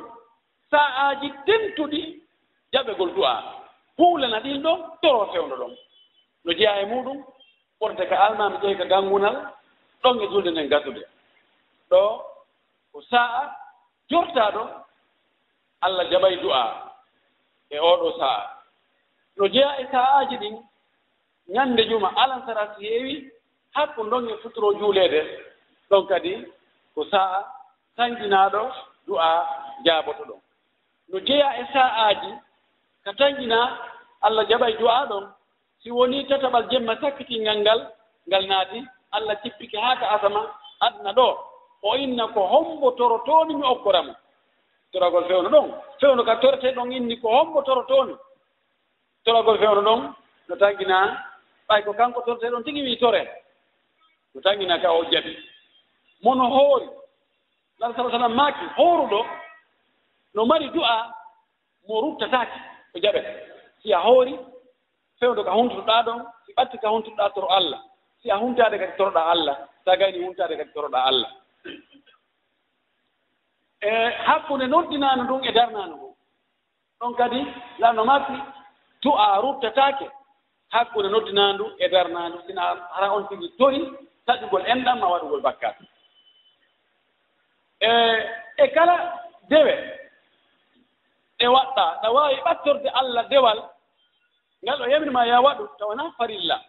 sa'aaji 0.70 1.28
tentuɗi 1.46 2.22
jaɓegol 2.72 3.14
du'a. 3.14 3.34
Huulana 3.98 4.40
ɗin 4.40 4.62
ɗon 4.62 4.78
toro 5.02 5.32
fewndo 5.32 5.56
ɗon. 5.56 5.76
no 6.44 6.52
jeya 6.52 6.80
e 6.82 6.84
muɗum 6.86 7.18
ɓorde 7.80 8.04
ka 8.08 8.16
almami 8.26 8.56
ƴewi 8.62 8.76
ka 8.78 8.84
gangunal 8.84 9.36
ɗon 10.02 10.20
e 10.22 10.26
julde 10.30 10.50
nden 10.50 10.68
gaddude. 10.68 11.02
Ɗo 11.90 12.00
ko 12.92 13.00
sa'a 13.10 13.40
jorta 14.10 14.50
ɗon 14.54 14.68
allah 15.80 16.04
jaɓay 16.10 16.36
du'a 16.42 16.64
e 17.70 17.78
oɗo 17.78 18.18
sa'a. 18.18 18.42
No 19.36 19.48
jeya 19.48 19.80
e 19.80 19.86
sa'aji 19.92 20.36
ɗin 20.36 20.56
ñande 21.48 21.82
juma 21.88 22.08
alan 22.16 22.42
sara 22.46 22.74
si 22.74 22.84
heewi 22.86 23.30
hakku 23.74 24.02
ɗon 24.10 24.28
e 24.30 24.36
futuro 24.42 24.72
juuleede 24.78 25.20
ɗon 25.90 26.06
kadi 26.08 26.46
ko 26.94 27.04
sa'a 27.04 27.44
sanjinaaɗo 27.96 28.62
du'a 29.06 29.30
jaaboto 29.84 30.24
ɗon. 30.24 30.40
No 31.08 31.18
jeya 31.20 31.48
e 31.60 31.64
sa'aaji 31.72 32.30
ka 33.04 33.12
tanjina 33.12 33.78
allah 34.20 34.44
jaɓay 34.48 34.72
du'a 34.78 35.06
ɗon 35.06 35.24
si 35.82 35.90
woni 35.90 36.26
tataɓal 36.28 36.68
jemma 36.70 36.96
sakkitingal 37.00 37.58
ngal 37.60 37.80
ngal 38.28 38.46
naati 38.46 38.82
allah 39.10 39.36
cippike 39.42 39.78
haa 39.78 39.96
ka 39.96 40.06
asama 40.10 40.54
adna 40.80 41.12
ɗo. 41.12 41.38
O 41.82 41.96
inna 41.96 42.28
ko 42.28 42.40
hombo 42.46 42.70
hombotorotooni 42.70 43.54
mi 43.54 43.66
okkoramo. 43.66 44.14
Toragol 44.92 45.24
fewno 45.26 45.48
ɗon. 45.48 45.68
Fewno 46.00 46.24
ka 46.24 46.36
torete 46.36 46.74
ɗon 46.74 46.92
inni 46.92 47.20
ko 47.20 47.28
hombo 47.28 47.60
hombotorotooni 47.60 48.14
toragol 49.24 49.58
fewno 49.58 49.82
ɗon 49.82 50.14
no 50.48 50.56
tangina 50.56 51.24
ɓay 51.68 51.82
ko 51.84 51.92
kanko 51.92 52.20
torete 52.22 52.50
ɗon 52.50 52.64
tigi 52.64 52.82
wii 52.82 52.98
tore. 52.98 53.22
No 54.34 54.40
tangina 54.40 54.78
ka 54.78 54.92
o 54.92 55.04
jaɓi. 55.04 55.36
Mono 56.22 56.44
hoori. 56.48 56.88
Lala 57.78 57.94
sala 57.94 58.10
sallam 58.10 58.34
maaki 58.34 58.64
hooruɗo 58.76 59.26
no 60.34 60.44
mari 60.46 60.68
du'a 60.70 61.10
mo 61.88 62.00
ruttataake 62.00 62.58
o 62.94 62.98
jaɓete 62.98 63.30
si 63.82 63.92
a 63.92 63.98
hoori 63.98 64.38
fewdo 65.22 65.44
ko 65.44 65.50
huntotoɗaa 65.50 66.02
ɗon 66.06 66.20
si 66.46 66.50
ɓatti 66.56 66.76
ko 66.82 66.86
huntotoɗaa 66.94 67.30
toro 67.34 67.48
allah. 67.58 67.80
Si 68.22 68.30
a 68.30 68.36
huntaade 68.42 68.76
kadi 68.78 68.92
toroɗaa 68.98 69.30
allah. 69.30 69.56
So 69.84 69.90
a 69.92 69.96
gayni 69.96 70.24
huntaade 70.26 70.56
kadi 70.58 70.72
toroɗaa 70.74 71.04
allah. 71.10 71.30
E 73.82 73.90
hakkunde 74.26 74.66
noddinaano 74.66 75.22
ɗum 75.30 75.40
e 75.48 75.52
darnaano 75.52 75.94
ngon 75.96 76.14
ɗon 77.00 77.14
kadi 77.14 77.40
lanno 77.78 78.04
makki 78.04 78.36
a 79.24 79.40
ruttataake 79.42 80.06
hakkunde 80.74 81.08
noddinaandu 81.10 81.64
e 81.78 81.88
darnaandu 81.88 82.38
sina 82.46 82.62
hara 82.94 83.12
on 83.14 83.28
tigi 83.28 83.48
tori 83.58 83.80
taƴugol 84.26 84.66
enɗam 84.66 84.98
ma 84.98 85.06
waɗugol 85.12 85.40
bakkat. 85.42 85.76
E 87.80 87.90
e 88.56 88.68
kala 88.74 88.96
dewe 89.50 89.74
ɗe 91.38 91.46
waɗɗa 91.46 91.84
ɗa 92.02 92.08
waawi 92.12 92.36
ɓattorde 92.44 92.88
allah 93.00 93.28
dewal 93.28 93.60
ngal 94.62 94.78
ɗo 94.78 94.86
yamirma 94.90 95.26
ya 95.26 95.40
waɗu 95.40 95.64
tawana 95.78 96.12
farilla. 96.18 96.60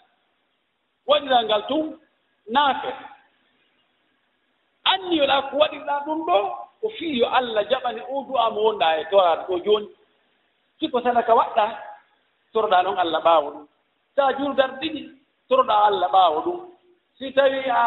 Waɗira 1.07 1.43
ngal 1.43 1.63
tun 1.67 1.99
naafe. 2.47 2.91
Anniyoɗa 4.85 5.41
ko 5.49 5.57
waɗirɗa 5.57 5.95
ɗum 6.05 6.19
ɗo 6.25 6.37
ko 6.81 6.89
fii 6.97 7.19
yo 7.19 7.27
allah 7.27 7.63
jaɓani 7.69 8.01
o 8.09 8.23
du'a 8.27 8.49
mo 8.51 8.61
wonɗa 8.61 8.97
e 8.99 9.05
toraade 9.11 9.43
ɗo 9.47 9.55
jooni. 9.65 9.87
Siko 10.79 11.01
sadaka 11.01 11.33
waɗɗa 11.35 11.65
toroɗa 12.53 12.83
noon 12.83 12.97
allah 12.97 13.21
ɓaawo 13.23 13.49
ɗum. 13.51 13.67
Sa 14.15 14.33
juurdar 14.37 14.71
ɗiɗi 14.81 15.01
toroɗa 15.49 15.75
allah 15.87 16.09
ɓaawo 16.11 16.39
ɗum. 16.45 16.59
Si 17.17 17.31
tawi 17.33 17.69
a 17.69 17.81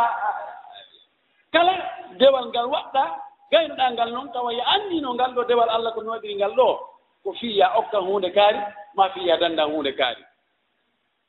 kala 1.53 1.73
dewal 2.19 2.47
ngal 2.49 2.67
waɗɗa 2.67 3.03
gaynoɗa 3.51 3.91
ngal 3.93 4.11
noon 4.13 4.33
tawa 4.33 4.53
yo 4.55 4.63
anndino 4.65 5.15
ngal 5.15 5.35
ɗo 5.35 5.43
dewal 5.45 5.69
allah 5.71 5.93
ko 5.95 6.03
no 6.03 6.11
waɗiri 6.15 6.35
ngal 6.37 6.55
ɗo. 6.55 6.96
ko 7.27 7.35
fiya 7.35 7.75
okkan 7.75 8.07
hunde 8.07 8.31
kaari 8.31 8.63
ma 8.95 9.11
fiya 9.11 9.35
dandan 9.43 9.75
hunde 9.75 9.91
kaari. 9.99 10.23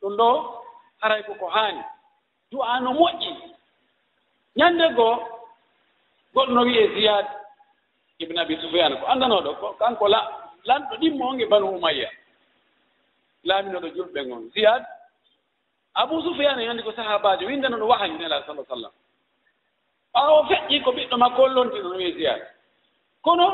Ɗum 0.01 0.13
ɗo 0.17 0.29
haray 1.01 1.23
koko 1.25 1.49
haani. 1.49 1.81
Du'a 2.51 2.79
no 2.79 2.93
moƴƴi. 2.93 3.33
Ñannde 4.55 4.93
goo 4.95 5.17
goɗɗo 6.33 6.53
no 6.53 6.61
wiye 6.61 6.87
ziyad 6.93 7.25
ibne 8.19 8.37
abi 8.41 8.61
soufiane 8.61 8.95
ko 9.01 9.05
anndanooɗo 9.09 9.51
ko 9.59 9.67
kanko 9.79 10.07
la 10.07 10.21
lanɗo 10.65 10.95
ɗimmo 11.01 11.25
onge 11.29 11.45
banu 11.49 11.67
umayya. 11.77 12.09
Laaminoɗo 13.43 13.87
julɓe 13.95 14.21
ngon. 14.25 14.51
Ziyad 14.53 14.85
abou 15.95 16.21
soufiane 16.21 16.69
anndi 16.69 16.83
ko 16.83 16.91
sahabajo 16.93 17.45
windano 17.47 17.77
ɗo 17.77 17.87
wahayu 17.89 18.17
nela 18.17 18.45
sala 18.45 18.61
sallam 18.69 18.91
ɓaawo 20.13 20.45
feƴƴi 20.45 20.83
ko 20.83 20.91
ɓiɗɗo 20.91 21.17
makko 21.17 21.41
o 21.43 21.49
ɗo 21.49 21.63
no 21.89 21.97
wiye 21.97 22.11
ziyad. 22.13 22.41
Kono 23.21 23.47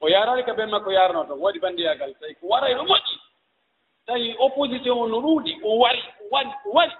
o 0.00 0.08
yarani 0.08 0.44
ka 0.44 0.52
ɓen 0.52 0.70
makko 0.70 0.90
yarano 0.92 1.24
toon 1.24 1.40
waɗi 1.40 1.58
banndiyagal 1.60 2.14
tawi 2.20 2.34
ko 2.34 2.46
waray 2.46 2.74
ɗo 2.74 2.82
moƴƴi. 2.84 3.16
Tawi 4.06 4.36
opposition 4.38 4.98
o 4.98 5.06
no 5.06 5.20
ɗuuɗi 5.20 5.60
o 5.62 5.78
wari 5.78 6.02
o 6.20 6.24
waɗi 6.34 6.52
o 6.64 6.70
waɗi 6.72 6.96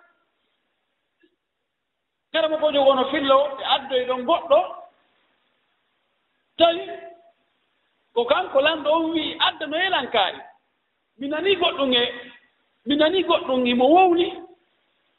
kala 2.33 2.49
mo 2.49 2.59
ko 2.59 2.73
jogo 2.73 3.05
fillo 3.11 3.37
ɓe 3.57 3.65
addoye 3.65 4.05
ɗon 4.07 4.25
goɗɗo. 4.25 4.59
Tawi 6.59 6.83
ko 8.15 8.25
kanko 8.25 8.61
lanɗo 8.61 8.91
on 8.93 9.11
wii 9.11 9.37
adda 9.41 9.67
no 9.67 9.77
yelankaari 9.77 10.41
mi 11.19 11.29
nanii 11.29 11.57
goɗɗum 11.57 11.93
e 11.95 12.03
mi 12.87 12.97
nanii 12.97 13.25
goɗɗum 13.25 13.67
e 13.67 13.71
imo 13.71 13.85
wowni. 13.89 14.27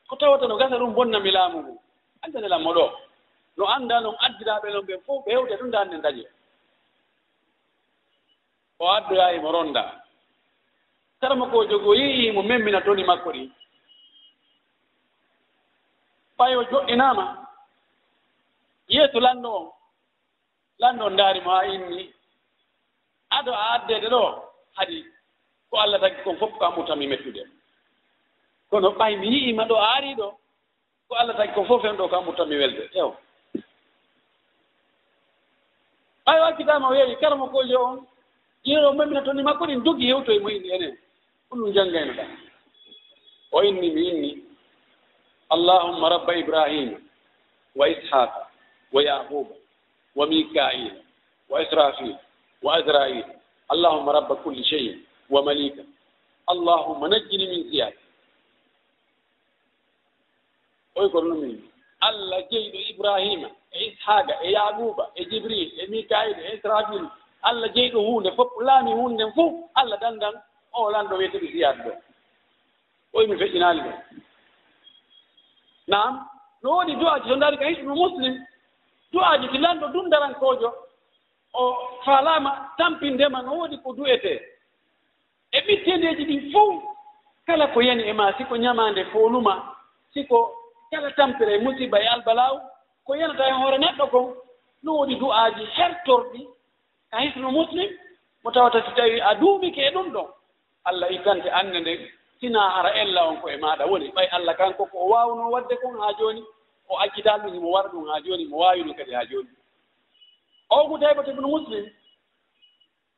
Ko 0.07 0.15
tawata 0.15 0.47
no 0.47 0.57
gasa 0.57 0.77
ɗum 0.77 0.93
bonna 0.93 1.19
mi 1.19 1.31
laamu 1.31 1.59
ngu. 1.61 1.79
Andanelaammo 2.21 2.73
ɗo. 2.73 2.85
No 3.57 3.65
annda 3.65 4.01
noon 4.01 4.15
addiraaɓe 4.19 4.69
non 4.71 4.85
ɓen 4.85 5.01
fof 5.05 5.25
ɓe 5.25 5.31
hewde 5.31 5.57
ɗum 5.57 5.71
daande 5.71 5.97
dañe 6.01 6.25
o 8.81 8.89
addoya 8.89 9.33
imo 9.37 9.51
ronda 9.51 10.01
karma 11.21 11.45
ko 11.53 11.65
jogo 11.69 11.93
yii 11.95 12.31
mo 12.33 12.41
memmina 12.41 12.81
toni 12.81 13.03
makko 13.03 13.29
ɗi. 13.31 13.43
Ɓayo 16.37 16.63
joɗɗinaama 16.71 17.25
yeeso 18.89 19.19
lanndo 19.19 19.49
on 19.55 19.65
lanndo 20.79 21.05
on 21.05 21.13
ndaari 21.13 21.41
mo 21.41 21.51
haa 21.51 21.65
inni. 21.65 22.13
Ado 23.29 23.53
a 23.53 23.63
addede 23.73 24.09
ɗo 24.09 24.21
hadi 24.73 25.05
ko 25.69 25.77
allah 25.77 25.99
tagi 26.01 26.23
kon 26.23 26.37
fof 26.37 26.51
ko 26.57 26.65
ammutami 26.65 27.07
mettude. 27.07 27.43
Kono 28.69 28.89
ɓay 28.97 29.15
mi 29.19 29.27
yi'ima 29.27 29.65
ɗo 29.69 29.75
a 29.77 29.93
arii 29.95 30.15
ɗo 30.15 30.27
ko 31.07 31.15
allah 31.15 31.37
tagi 31.37 31.53
kon 31.53 31.65
fof 31.67 31.83
hen 31.83 31.97
ɗo 31.97 32.09
ko 32.09 32.15
ammutami 32.17 32.55
welde. 32.57 32.89
Ew. 32.97 33.13
Ɓayo 36.25 36.43
hakkitama 36.43 36.87
o 36.89 36.93
yeewi 36.95 37.15
karma 37.21 37.45
kojo 37.47 37.77
on 37.85 38.07
ɗiɗo 38.63 38.93
mamina 38.93 39.21
toon 39.23 39.35
ni 39.37 39.43
makko 39.43 39.65
ɗin 39.65 39.83
jogi 39.83 40.05
hewtoye 40.07 40.37
inni 40.55 40.69
enen 40.75 40.97
ɗum 41.49 41.59
ɗum 41.59 41.73
janngayno 41.73 42.13
ɗa 42.13 42.25
o 43.51 43.63
inni 43.63 43.89
mi 43.91 44.01
inni. 44.09 44.43
Allahumma 45.49 46.09
rabba 46.09 46.35
ibrahima 46.35 46.97
wa 47.75 47.85
ishaqa 47.89 48.47
wa 48.93 49.01
yaquba 49.03 49.55
wa 50.15 50.27
mikaila 50.27 50.91
wa 51.49 51.61
israfil 51.61 52.15
wa 52.61 52.75
azrail. 52.77 53.25
Allahumma 53.69 54.11
rabba 54.13 54.35
kulli 54.35 54.63
cheyin 54.63 55.03
wa 55.29 55.41
malika 55.43 55.83
allahumma 56.47 57.07
najjini 57.07 57.47
min 57.47 57.63
siyaka 57.71 57.97
oy 60.95 61.09
kono 61.09 61.35
ɗum 61.35 61.43
inni. 61.43 61.63
Allah 62.01 62.39
jeyɗo 62.51 62.77
ibrahima 62.89 63.49
e 63.71 63.79
ishaqa 63.87 64.33
e 64.43 64.51
yaquba 64.51 65.03
e 65.15 65.25
jibril 65.25 65.69
e 65.81 65.87
mikail 65.87 66.35
e 66.39 66.55
israfil 66.55 67.09
allah 67.41 67.69
jeyi 67.75 67.91
ɗum 67.91 68.05
hunde 68.05 68.31
fof 68.35 68.49
laami 68.61 68.91
hunde 68.91 69.13
nden 69.23 69.33
fof 69.33 69.53
allah 69.75 69.99
dandan 69.99 70.33
o 70.73 70.91
lanɗo 70.91 71.15
wiyete 71.17 71.37
ɗi 71.39 71.51
siyade 71.51 71.83
ɗo. 71.83 71.91
Oyi 73.13 73.27
mi 73.27 73.35
feƴƴinaali 73.37 73.81
ɗo. 73.81 73.91
Nam 75.87 76.27
no 76.63 76.69
woodi 76.75 76.95
du'aji 76.95 77.27
to 77.29 77.35
ndaari 77.35 77.57
ka 77.57 77.65
hiɗɗumo 77.65 77.95
muslim 77.95 78.45
du'aji 79.13 79.47
ti 79.51 79.57
lanɗo 79.57 79.87
ɗum 79.93 80.73
o 81.53 81.63
faalaama 82.05 82.71
tampindema 82.77 83.41
no 83.41 83.51
woodi 83.53 83.77
ko 83.83 83.93
du'etee. 83.93 84.39
E 85.51 85.59
ɓittendeeji 85.61 86.25
ɗin 86.25 86.51
fof 86.51 86.83
kala 87.45 87.67
ko 87.73 87.81
yani 87.81 88.03
e 88.03 88.13
ma 88.13 88.33
siko 88.37 88.55
ñamaande 88.57 89.05
fooluma 89.11 89.75
siko 90.13 90.51
kala 90.91 91.11
tampira 91.11 91.51
e 91.51 91.59
musiba 91.59 91.99
e 91.99 92.07
albalaw 92.07 92.55
ko 93.05 93.15
yanata 93.15 93.47
e 93.49 93.51
hoore 93.51 93.77
neɗɗo 93.77 94.07
kon 94.11 94.33
no 94.83 94.91
woodi 94.95 95.15
du'aaji 95.15 95.65
hertorɗi 95.75 96.47
ka 97.11 97.17
hisno 97.19 97.51
muslim 97.51 97.89
mo 98.43 98.51
tawata 98.51 98.81
si 98.85 98.91
tawi 98.95 99.19
a 99.21 99.35
duumike 99.35 99.81
e 99.81 99.91
ɗum 99.93 100.11
ɗon 100.13 100.27
allah 100.83 101.11
ittante 101.11 101.49
annde 101.51 101.79
nden 101.79 101.99
sina 102.39 102.59
hara 102.69 102.89
ella 102.95 103.27
on 103.27 103.37
ko 103.41 103.49
e 103.49 103.57
maaɗa 103.57 103.85
woni. 103.85 104.09
Ɓay 104.15 104.27
allah 104.31 104.55
kanko 104.57 104.85
ko 104.85 104.97
o 104.97 105.09
waawno 105.09 105.51
waɗde 105.51 105.75
kon 105.81 105.99
haa 105.99 106.13
jooni 106.19 106.43
o 106.89 106.97
accitaalɗum 106.97 107.53
himo 107.53 107.69
wara 107.71 107.89
ɗum 107.89 108.07
haa 108.07 108.21
jooni 108.25 108.45
mo 108.45 108.57
waawino 108.57 108.93
kadi 108.93 109.13
haa 109.13 109.25
jooni 109.25 109.49
o 110.69 110.87
mo 110.87 110.97
taybata 110.97 111.31
ibnu 111.31 111.47
muslim 111.47 111.85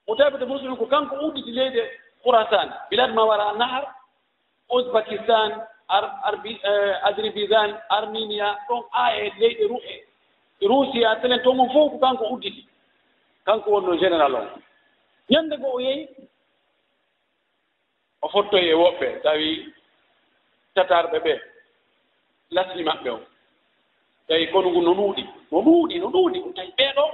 mo 0.08 0.16
taybata 0.16 0.46
muslim 0.46 0.76
ko 0.78 0.86
kanko 0.86 1.16
udditi 1.28 1.52
leydi 1.52 1.82
khourasan 2.24 2.74
bilad 2.90 3.14
ma 3.14 3.24
wara 3.26 3.54
nahar 3.58 3.86
usbakistan 4.70 5.62
azribisan 7.08 7.70
eh, 7.70 7.80
arminia 7.90 8.58
ɗon 8.68 8.84
a 8.92 9.16
e 9.18 9.32
leyɗe 9.40 9.68
ru 9.70 9.78
e 9.86 10.04
russia 10.68 11.16
telen 11.22 11.42
to 11.44 11.52
on 11.52 11.70
fof 11.70 11.92
ko 11.92 11.98
kanko 12.00 12.26
udditi. 12.34 12.68
kanko 13.46 13.72
wonno 13.72 13.98
général 13.98 14.36
on 14.36 14.48
ñannde 15.30 15.56
go 15.62 15.68
o 15.76 15.80
yehi 15.80 16.08
o 18.22 18.28
fottoyi 18.30 18.68
e 18.70 18.74
woɓɓe 18.82 19.08
tawi 19.24 19.74
tatarɓe 20.76 21.18
ɓe 21.26 21.34
lasni 22.56 22.84
maɓɓe 22.84 23.10
o. 23.10 23.20
Tawi 24.28 24.48
kono 24.52 24.70
ngu 24.70 24.82
no 24.82 24.92
ɗuuɗi 25.00 25.24
no 25.52 25.58
ɗuuɗi 25.66 25.96
no 26.00 26.08
ɗuuɗi 26.14 26.38
ɗum 26.44 26.54
tawi 26.58 26.72
ɓeeɗo 26.78 27.06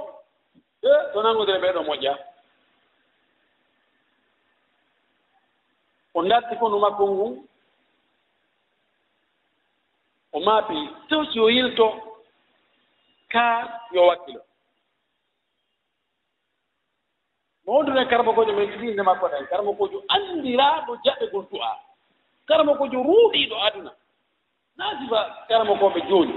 e 0.82 0.90
to 1.12 1.18
nanngodire 1.22 1.58
ɓeeɗo 1.62 1.80
moƴƴa. 1.88 2.12
O 6.14 6.22
ndarti 6.22 6.54
konu 6.60 6.78
makko 6.78 7.04
ngun 7.06 7.32
o 10.32 10.38
maapi 10.40 10.76
so 11.08 11.24
si 11.30 11.38
o 11.40 11.48
yilto 11.50 11.86
kaa 13.32 13.56
yo 13.92 14.06
wakkilo. 14.06 14.40
wondunen 17.70 18.08
karmakojo 18.08 18.52
men 18.52 18.70
ɗiinde 18.78 19.02
makko 19.02 19.26
ɗen 19.28 19.46
karmakojo 19.46 20.02
anndiraaɗo 20.08 20.92
jaɓegol 21.04 21.44
du'a 21.50 21.70
karmakojo 22.48 22.98
ruuɗiiɗo 23.02 23.56
aduna. 23.66 23.90
Naa 24.76 24.92
nasiba 24.92 25.20
karmakoɓe 25.48 26.00
jooni. 26.08 26.34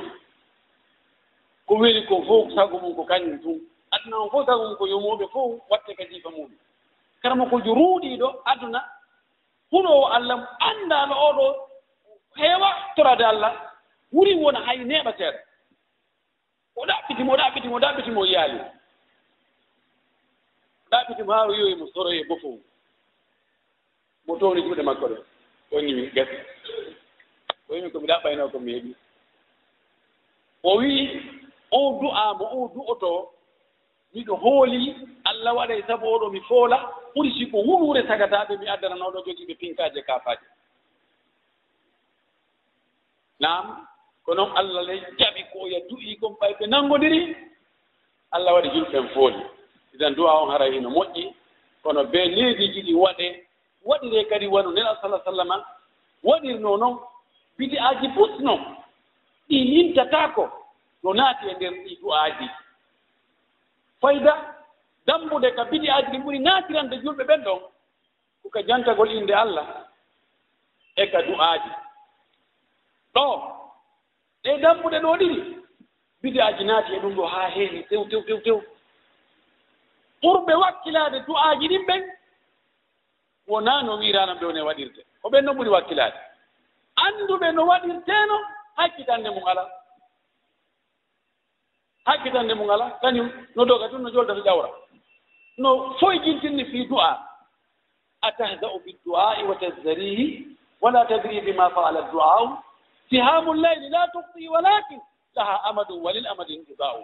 Ko 1.68 1.74
weli 1.76 2.02
ko 2.08 2.22
fof 2.28 2.54
sago 2.56 2.78
mum 2.80 2.96
ko 2.96 3.04
kañum 3.06 3.40
tum 3.42 3.58
aduna 3.92 4.18
on 4.18 4.30
fof 4.30 4.46
sago 4.46 4.64
mum 4.68 4.78
ko 4.78 4.86
yomoɓe 4.88 5.26
fof 5.34 5.52
watte 5.70 5.96
kadifa 5.98 6.30
muɗum. 6.30 6.58
Karmakojo 7.22 7.74
ruuɗiiɗo 7.74 8.28
aduna. 8.46 8.80
Huɗowo 9.72 10.06
allah 10.16 10.38
mo 11.08 11.16
oɗo 11.30 11.46
heewa 12.36 12.70
torade 12.96 13.26
allah 13.26 13.54
wuri 14.12 14.36
wona 14.36 14.60
hay 14.66 14.78
neeɓa 14.86 15.12
seeɗa 15.18 15.40
o 16.76 16.86
ɗaɓɓitimo 16.86 17.34
o 17.34 17.38
ɗaɓɓitimo 17.38 17.76
o 17.76 17.80
ɗaɓɓitimo 17.80 18.26
yaali 18.26 18.60
ɗaɓitima 20.94 21.34
haa 21.36 21.48
o 21.50 21.54
yoyi 21.60 21.74
e 21.74 21.76
mo 21.80 21.86
soroye 21.94 22.20
e 22.22 22.28
bofo 22.30 22.50
mo 24.26 24.34
towni 24.40 24.62
juuɗe 24.66 24.84
makko 24.84 25.06
ɗe. 25.12 25.18
Onni 25.74 25.92
ñimi 25.94 26.12
gasi. 26.16 26.36
O 27.70 27.76
yimi 27.76 27.90
komi 27.92 28.08
ɗa 28.08 28.50
komi 28.54 28.72
heeɓi 28.74 28.92
o 30.64 30.78
wii 30.78 31.22
on 31.72 32.00
du'aamo 32.00 32.46
on 32.58 32.68
du'oto 32.74 33.12
miɗo 34.14 34.36
hooli 34.36 34.96
allah 35.30 35.54
waɗay 35.58 35.82
sabu 35.88 36.06
oɗo 36.08 36.30
mi 36.32 36.40
foola 36.42 36.78
ɓuri 37.16 37.30
si 37.38 37.46
ko 37.52 37.58
wuruure 37.58 38.02
sagataaɓe 38.08 38.58
mi 38.60 38.68
addananooɗo 38.70 39.20
jogiiɓe 39.26 39.56
pinkaaje 39.60 40.02
kaafaaje. 40.08 40.46
Naam 43.40 43.88
ko 44.26 44.34
noon 44.36 44.52
allah 44.56 44.84
ley 44.84 45.00
jaɓi 45.20 45.42
ko 45.54 45.68
ya 45.68 45.80
du'ii 45.90 46.16
kon 46.20 46.34
ɓayɓe 46.40 46.66
nanngondiri 46.68 47.36
allah 48.32 48.54
waɗi 48.54 48.70
julɓen 48.70 49.08
fooli. 49.14 49.42
idan 49.94 50.16
du'a 50.16 50.42
on 50.42 50.50
hara 50.52 50.66
hino 50.66 50.90
moƴƴi. 50.90 51.34
Kono 51.84 52.04
be 52.12 52.26
leydi 52.26 52.68
ɗiɗi 52.74 52.94
waɗe 52.96 53.44
waɗire 53.86 54.24
kadi 54.30 54.48
wano 54.48 54.72
nela 54.72 54.98
sala 55.02 55.22
sallama 55.26 55.66
waɗirno 56.24 56.78
noon 56.78 57.00
bidi 57.58 57.78
aji 57.80 58.08
pusno 58.16 58.56
ɗi 59.50 59.58
yintatako 59.74 60.44
no 61.04 61.14
naati 61.14 61.46
e 61.50 61.54
nder 61.54 61.72
ɗi 61.84 61.92
du'aji 62.02 62.48
fayda 64.02 64.34
dambude 65.06 65.52
ka 65.56 65.64
bidi 65.66 65.90
aji 65.90 66.12
ɗi 66.12 66.18
ɓuri 66.24 66.40
naatirande 66.40 66.96
julɓe 67.04 67.24
ɓen 67.24 67.44
ɗon 67.44 67.60
koka 68.42 68.62
jantagol 68.68 69.12
innde 69.12 69.34
allah 69.36 69.68
e 70.96 71.08
ka 71.12 71.22
du'aji 71.22 71.70
ɗo 73.16 73.26
ɗe 74.44 74.52
dambuɗe 74.62 75.00
ɗo 75.00 75.12
ɗiɗi 75.20 75.40
bidi 76.22 76.40
aji 76.42 76.64
naati 76.64 76.94
e 76.96 77.00
ɗum 77.00 77.16
ɗo 77.16 77.26
haa 77.26 77.50
heewi 77.50 77.84
tew 77.90 78.06
tew 78.10 78.22
tew 78.22 78.40
tew. 78.40 78.62
ɓurɓe 80.24 80.54
wakkilaade 80.64 81.20
du'aaji 81.28 81.68
ɗin 81.68 81.86
ɓen 81.88 82.02
wonaa 83.48 83.82
no 83.84 83.98
wiiraano 84.00 84.34
ɓe 84.40 84.46
wone 84.46 84.62
waɗirte. 84.62 85.02
Ko 85.22 85.30
ɓen 85.30 85.46
noon 85.46 85.58
ɓuri 85.58 85.70
wakkilaade 85.70 86.18
annduɓe 87.06 87.52
no 87.54 87.66
waɗirteeno 87.66 88.36
hakkitande 88.78 89.30
mum 89.30 89.48
ala 89.48 89.64
hakkitande 92.06 92.54
mum 92.56 92.70
ala 92.70 92.86
kañum 93.02 93.30
no 93.56 93.66
doga 93.66 93.90
tun 93.90 94.02
no 94.04 94.10
joldata 94.10 94.42
ƴawra. 94.42 94.70
No 95.58 95.94
foyjintinni 96.00 96.66
fii 96.66 96.88
du'a. 96.88 97.12
Atahza'u 98.22 98.80
biddu'ai 98.86 99.44
wa 99.44 99.56
tazarihi 99.56 100.58
wala 100.82 101.06
tadri 101.08 101.42
bima 101.42 101.70
faala 101.70 102.02
du'au 102.12 102.58
sihamu 103.10 103.54
llayli 103.54 103.90
la 103.90 104.08
tufti 104.12 104.48
walakin 104.50 105.00
laha 105.36 105.64
amadun 105.70 106.02
walil 106.04 106.28
amadi 106.28 106.54
ida'u 106.56 107.04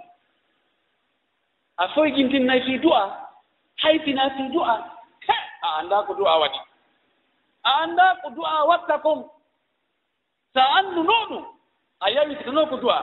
a 1.80 1.88
soygintinnay 1.96 2.62
fii 2.66 2.80
du'a 2.80 3.04
haytina 3.84 4.30
fii 4.36 4.50
du'a 4.54 4.76
he 5.28 5.34
a 5.62 5.68
annda 5.80 6.04
ko 6.08 6.14
du'a 6.14 6.40
waɗi 6.40 6.60
a 7.64 7.72
annda 7.84 8.16
ko 8.24 8.30
du'a 8.30 8.66
watta 8.68 8.98
kon 9.00 9.24
so 10.54 10.60
a 10.60 10.68
annduno 10.80 11.14
ɗum 11.30 11.46
a 12.02 12.10
yawititano 12.12 12.66
ko 12.70 12.78
du'a. 12.78 13.00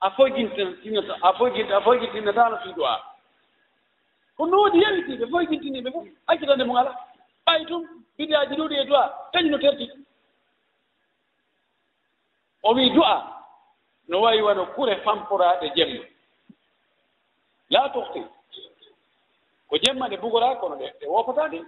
A 0.00 0.10
foygintintinata 0.10 1.16
a 1.22 1.32
foygin 1.34 1.72
a 1.72 1.80
foygintinatano 1.80 2.56
fii 2.62 2.72
du'a. 2.72 2.94
Ko 4.36 4.46
no 4.46 4.56
woodi 4.62 4.78
yawitiiɓe 4.82 5.26
foygintiniiɓe 5.30 5.90
fof 5.92 6.06
accitande 6.26 6.64
mum 6.64 6.76
ala 6.76 6.94
ɓay 7.46 7.66
tum 7.66 7.82
bidaaji 8.16 8.54
ɗuɗi 8.56 8.74
e 8.80 8.84
du'a 8.84 9.02
kañum 9.32 9.50
no 9.50 9.58
terti. 9.58 9.90
O 12.62 12.74
wii 12.74 12.90
du'a 12.90 13.14
no 14.08 14.20
wayi 14.20 14.42
wano 14.42 14.66
kure 14.74 14.96
famporaaɗe 15.04 15.72
jemma. 15.76 16.04
la 17.70 17.88
tohti. 17.92 18.22
Ko 19.68 19.76
jemma 19.82 20.08
ɗe 20.08 20.16
bugora 20.20 20.56
kono 20.60 20.76
ɗe 20.76 20.86
ɗe 21.00 21.06
woopata 21.12 21.48
de 21.52 21.58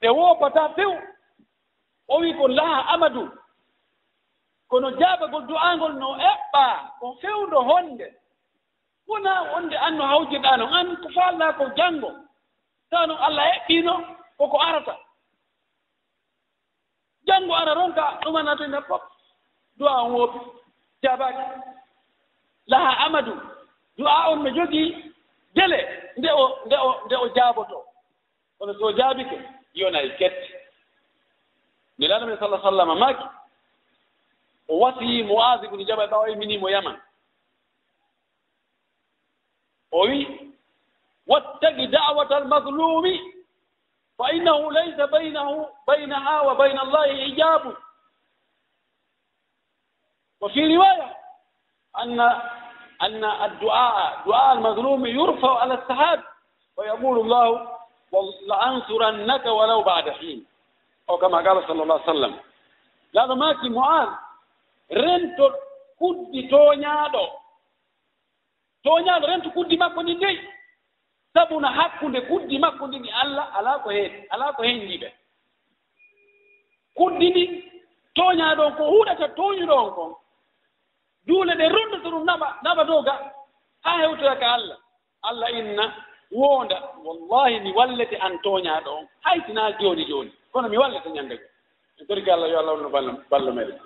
ɗe 0.00 0.08
woopata 0.16 0.62
few 0.74 0.92
o 2.08 2.18
wi 2.20 2.32
ko 2.38 2.48
laha 2.48 2.80
amadou. 2.94 3.28
Kono 4.68 4.90
jaabagol 4.98 5.46
du'angol 5.46 5.92
no 5.98 6.08
eɓɓa 6.30 6.64
ko 7.00 7.06
fewdo 7.20 7.58
honde. 7.68 8.06
Wona 9.08 9.42
wonde 9.52 9.74
an 9.76 9.96
no 9.96 10.04
hawtirɗa 10.06 10.56
no 10.58 10.66
an 10.78 10.96
ko 11.02 11.08
faalna 11.14 11.52
ko 11.58 11.64
janngo. 11.76 12.10
Tawa 12.90 13.06
no 13.06 13.16
allah 13.16 13.44
eɓɓino 13.56 13.92
koko 14.38 14.58
arata. 14.60 14.94
Janngo 17.26 17.54
ara 17.54 17.74
ronka 17.74 18.20
ɗumanatoyna 18.22 18.80
pop 18.88 19.02
du'a 19.78 20.02
on 20.04 20.12
woopi 20.12 20.38
jaabaki 21.02 21.42
laha 22.66 23.04
amadou. 23.06 23.57
du'a 23.98 24.30
on 24.30 24.42
no 24.42 24.50
jogii 24.50 25.12
gele 25.54 25.78
nde 26.16 26.30
o 26.32 26.44
nde 26.66 26.76
o 26.76 26.90
nde 27.06 27.16
o 27.16 27.28
jaaboto. 27.34 27.84
Kono 28.58 28.74
so 28.74 28.92
jaabike 28.92 29.36
yonay 29.74 30.08
kette 30.18 30.48
nelaɗo 31.98 32.26
men 32.26 32.38
sallah 32.38 32.62
sallam 32.62 32.98
maki 32.98 33.24
o 34.68 34.78
wasi 34.78 35.22
moas 35.22 35.62
ibnu 35.64 35.84
jabal 35.86 36.08
ɓawa 36.10 36.36
minimo 36.36 36.68
yaman. 36.70 36.96
O 39.92 40.00
wi 40.08 40.48
wattagi 41.26 41.86
dawata 41.86 42.36
almaslumi 42.36 43.20
fa 44.18 44.32
innahu 44.32 44.70
laysa 44.70 45.06
baynahu 45.06 45.66
baynaha 45.86 46.42
wa 46.42 46.54
bayna 46.54 46.80
allahi 46.82 47.24
hijabu 47.24 47.76
wa 50.40 50.50
fi 50.50 50.60
riwaya 50.60 51.16
anna 51.92 52.57
أن 53.01 53.23
الدعاء 53.25 54.21
دعاء 54.25 54.53
المظلوم 54.57 55.05
يرفع 55.05 55.59
على 55.59 55.73
السحاب 55.73 56.23
ويقول 56.77 57.19
الله 57.19 57.67
لأنصرنك 58.47 59.45
ولو 59.45 59.81
بعد 59.81 60.09
حين 60.09 60.45
أو 61.09 61.17
كما 61.17 61.37
قال 61.37 61.67
صلى 61.67 61.83
الله 61.83 61.93
عليه 62.01 62.11
وسلم 62.11 62.33
لهذا 63.13 63.33
ماكي 63.33 63.69
معاذ 63.69 64.09
rento 64.93 65.47
kuddi 65.99 66.41
tooñaaɗo 66.51 67.23
tooñaaɗo 68.85 69.25
rento 69.27 69.49
kuddi 69.55 69.77
makko 69.77 70.03
ndi 70.03 70.13
ndey 70.15 70.37
sabuna 71.33 71.69
hakkunde 71.71 72.21
kuddi 72.21 72.59
makko 72.59 72.87
ndi 72.87 72.99
ni 72.99 73.09
allah 73.11 73.45
alaa 73.57 73.79
ko 73.83 73.89
heen 73.89 74.11
alaa 74.29 74.53
ko 74.53 74.63
heen 74.63 74.83
ndiɓe 74.85 75.09
kuddi 76.97 77.29
ndi 77.29 77.43
tooñaaɗo 78.15 78.61
on 78.65 78.73
ko 78.77 78.83
huɗata 78.91 79.27
tooñuɗo 79.37 79.73
on 79.83 79.91
kon 79.97 80.11
duule 81.27 81.53
ɗe 81.55 81.65
rondoto 81.69 82.09
ɗum 82.11 82.23
naɓa 82.25 82.47
naɓa 82.63 82.83
dow 82.87 83.01
ga 83.03 83.13
haa 83.85 83.97
hewtoya 84.01 84.35
ka 84.39 84.47
allah 84.53 84.77
allah 85.23 85.49
inna 85.51 85.85
woonda 86.31 86.77
wallahi 87.05 87.59
mi 87.59 87.71
wallete 87.71 88.15
an 88.21 88.37
tooñaaɗo 88.43 88.89
on 88.97 89.07
haytinaa 89.25 89.71
jooni 89.79 90.05
jooni 90.05 90.31
kono 90.51 90.67
mi 90.69 90.77
wallete 90.77 91.09
ñannde 91.09 91.35
go 91.37 91.43
en 91.99 92.07
torki 92.07 92.31
allah 92.31 92.49
yo 92.49 92.59
allah 92.59 92.73
wonno 92.73 92.89
ballo 92.89 93.11
ballo 93.29 93.51
meɗen 93.53 93.79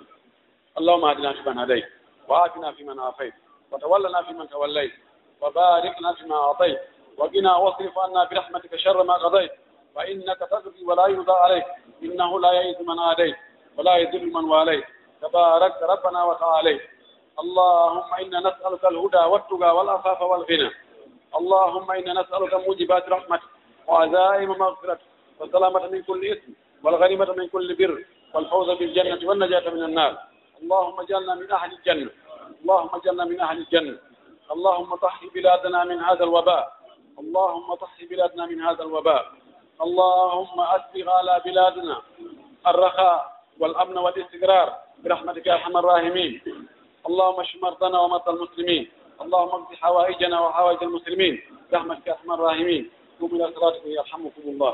اللهم 0.78 1.04
اهدنا 1.04 1.32
فيمن 1.32 1.58
هديت 1.58 1.84
وآتنا 2.28 2.72
فيمن 2.72 3.00
عافيت 3.00 3.34
وتولنا 3.72 4.22
فيمن 4.22 4.48
توليت 4.48 4.92
وبارك 5.40 5.94
لنا 6.00 6.12
فيما 6.14 6.36
أعطيت 6.36 6.78
وقنا 7.18 7.56
واصرف 7.56 7.98
عنا 7.98 8.24
برحمتك 8.24 8.76
شر 8.76 9.02
ما 9.02 9.14
قضيت 9.14 9.52
فإنك 9.94 10.38
تقضي 10.38 10.84
ولا 10.84 11.06
يرضى 11.06 11.32
عليك 11.32 11.64
إنه 12.02 12.40
لا 12.40 12.52
يئس 12.52 12.80
من 12.80 12.98
عاديت 12.98 13.36
ولا 13.76 13.96
يذل 13.96 14.32
من 14.32 14.44
واليت 14.44 14.84
تبارك 15.22 15.74
ربنا 15.82 16.24
وتعاليت 16.24 16.82
اللهم 17.39 18.13
إنا 18.21 18.39
نسألك 18.39 18.85
الهدى 18.85 19.17
والتقى 19.17 19.75
والعفاف 19.77 20.21
والغنى 20.21 20.69
اللهم 21.39 21.91
إنا 21.91 22.21
نسألك 22.21 22.53
موجبات 22.67 23.09
رحمتك 23.09 23.49
وعزائم 23.87 24.49
مغفرتك 24.49 25.01
والسلامة 25.39 25.87
من 25.87 26.01
كل 26.03 26.31
إثم 26.31 26.51
والغنيمة 26.83 27.33
من 27.37 27.47
كل 27.47 27.75
بر 27.75 28.05
والفوز 28.33 28.69
بالجنة 28.69 29.29
والنجاة 29.29 29.69
من 29.69 29.83
النار 29.83 30.17
اللهم 30.61 30.99
اجعلنا 30.99 31.35
من 31.35 31.51
أهل 31.51 31.71
الجنة 31.73 32.09
اللهم 32.61 32.89
اجعلنا 32.93 33.25
من 33.25 33.39
أهل 33.41 33.57
الجنة 33.57 33.97
اللهم 34.51 34.95
طهر 34.95 35.29
بلادنا 35.35 35.83
من 35.83 35.99
هذا 35.99 36.23
الوباء 36.23 36.63
اللهم 37.19 37.73
طهر 37.75 37.99
بلادنا 38.09 38.45
من 38.45 38.61
هذا 38.61 38.83
الوباء 38.83 39.23
اللهم 39.81 40.59
أسبغ 40.61 41.09
على 41.09 41.41
بلادنا 41.45 42.01
الرخاء 42.67 43.19
والأمن 43.59 43.97
والاستقرار 43.97 44.73
برحمتك 45.03 45.47
يا 45.47 45.53
أرحم 45.53 45.77
الراحمين 45.77 46.41
اللهم 47.07 47.37
اشف 47.39 47.57
مرضنا 47.63 47.97
ومرضى 47.99 48.31
المسلمين. 48.31 48.83
اللهم 49.21 49.51
اقض 49.57 49.71
حوائجنا 49.83 50.37
وحوائج 50.39 50.81
المسلمين. 50.83 51.33
برحمتك 51.71 52.07
يا 52.07 52.13
ارحم 52.13 52.29
الراحمين. 52.31 52.83
قوموا 53.19 53.35
الى 53.37 53.45
صلاتكم 53.55 53.89
يرحمكم 53.89 54.43
الله. 54.53 54.71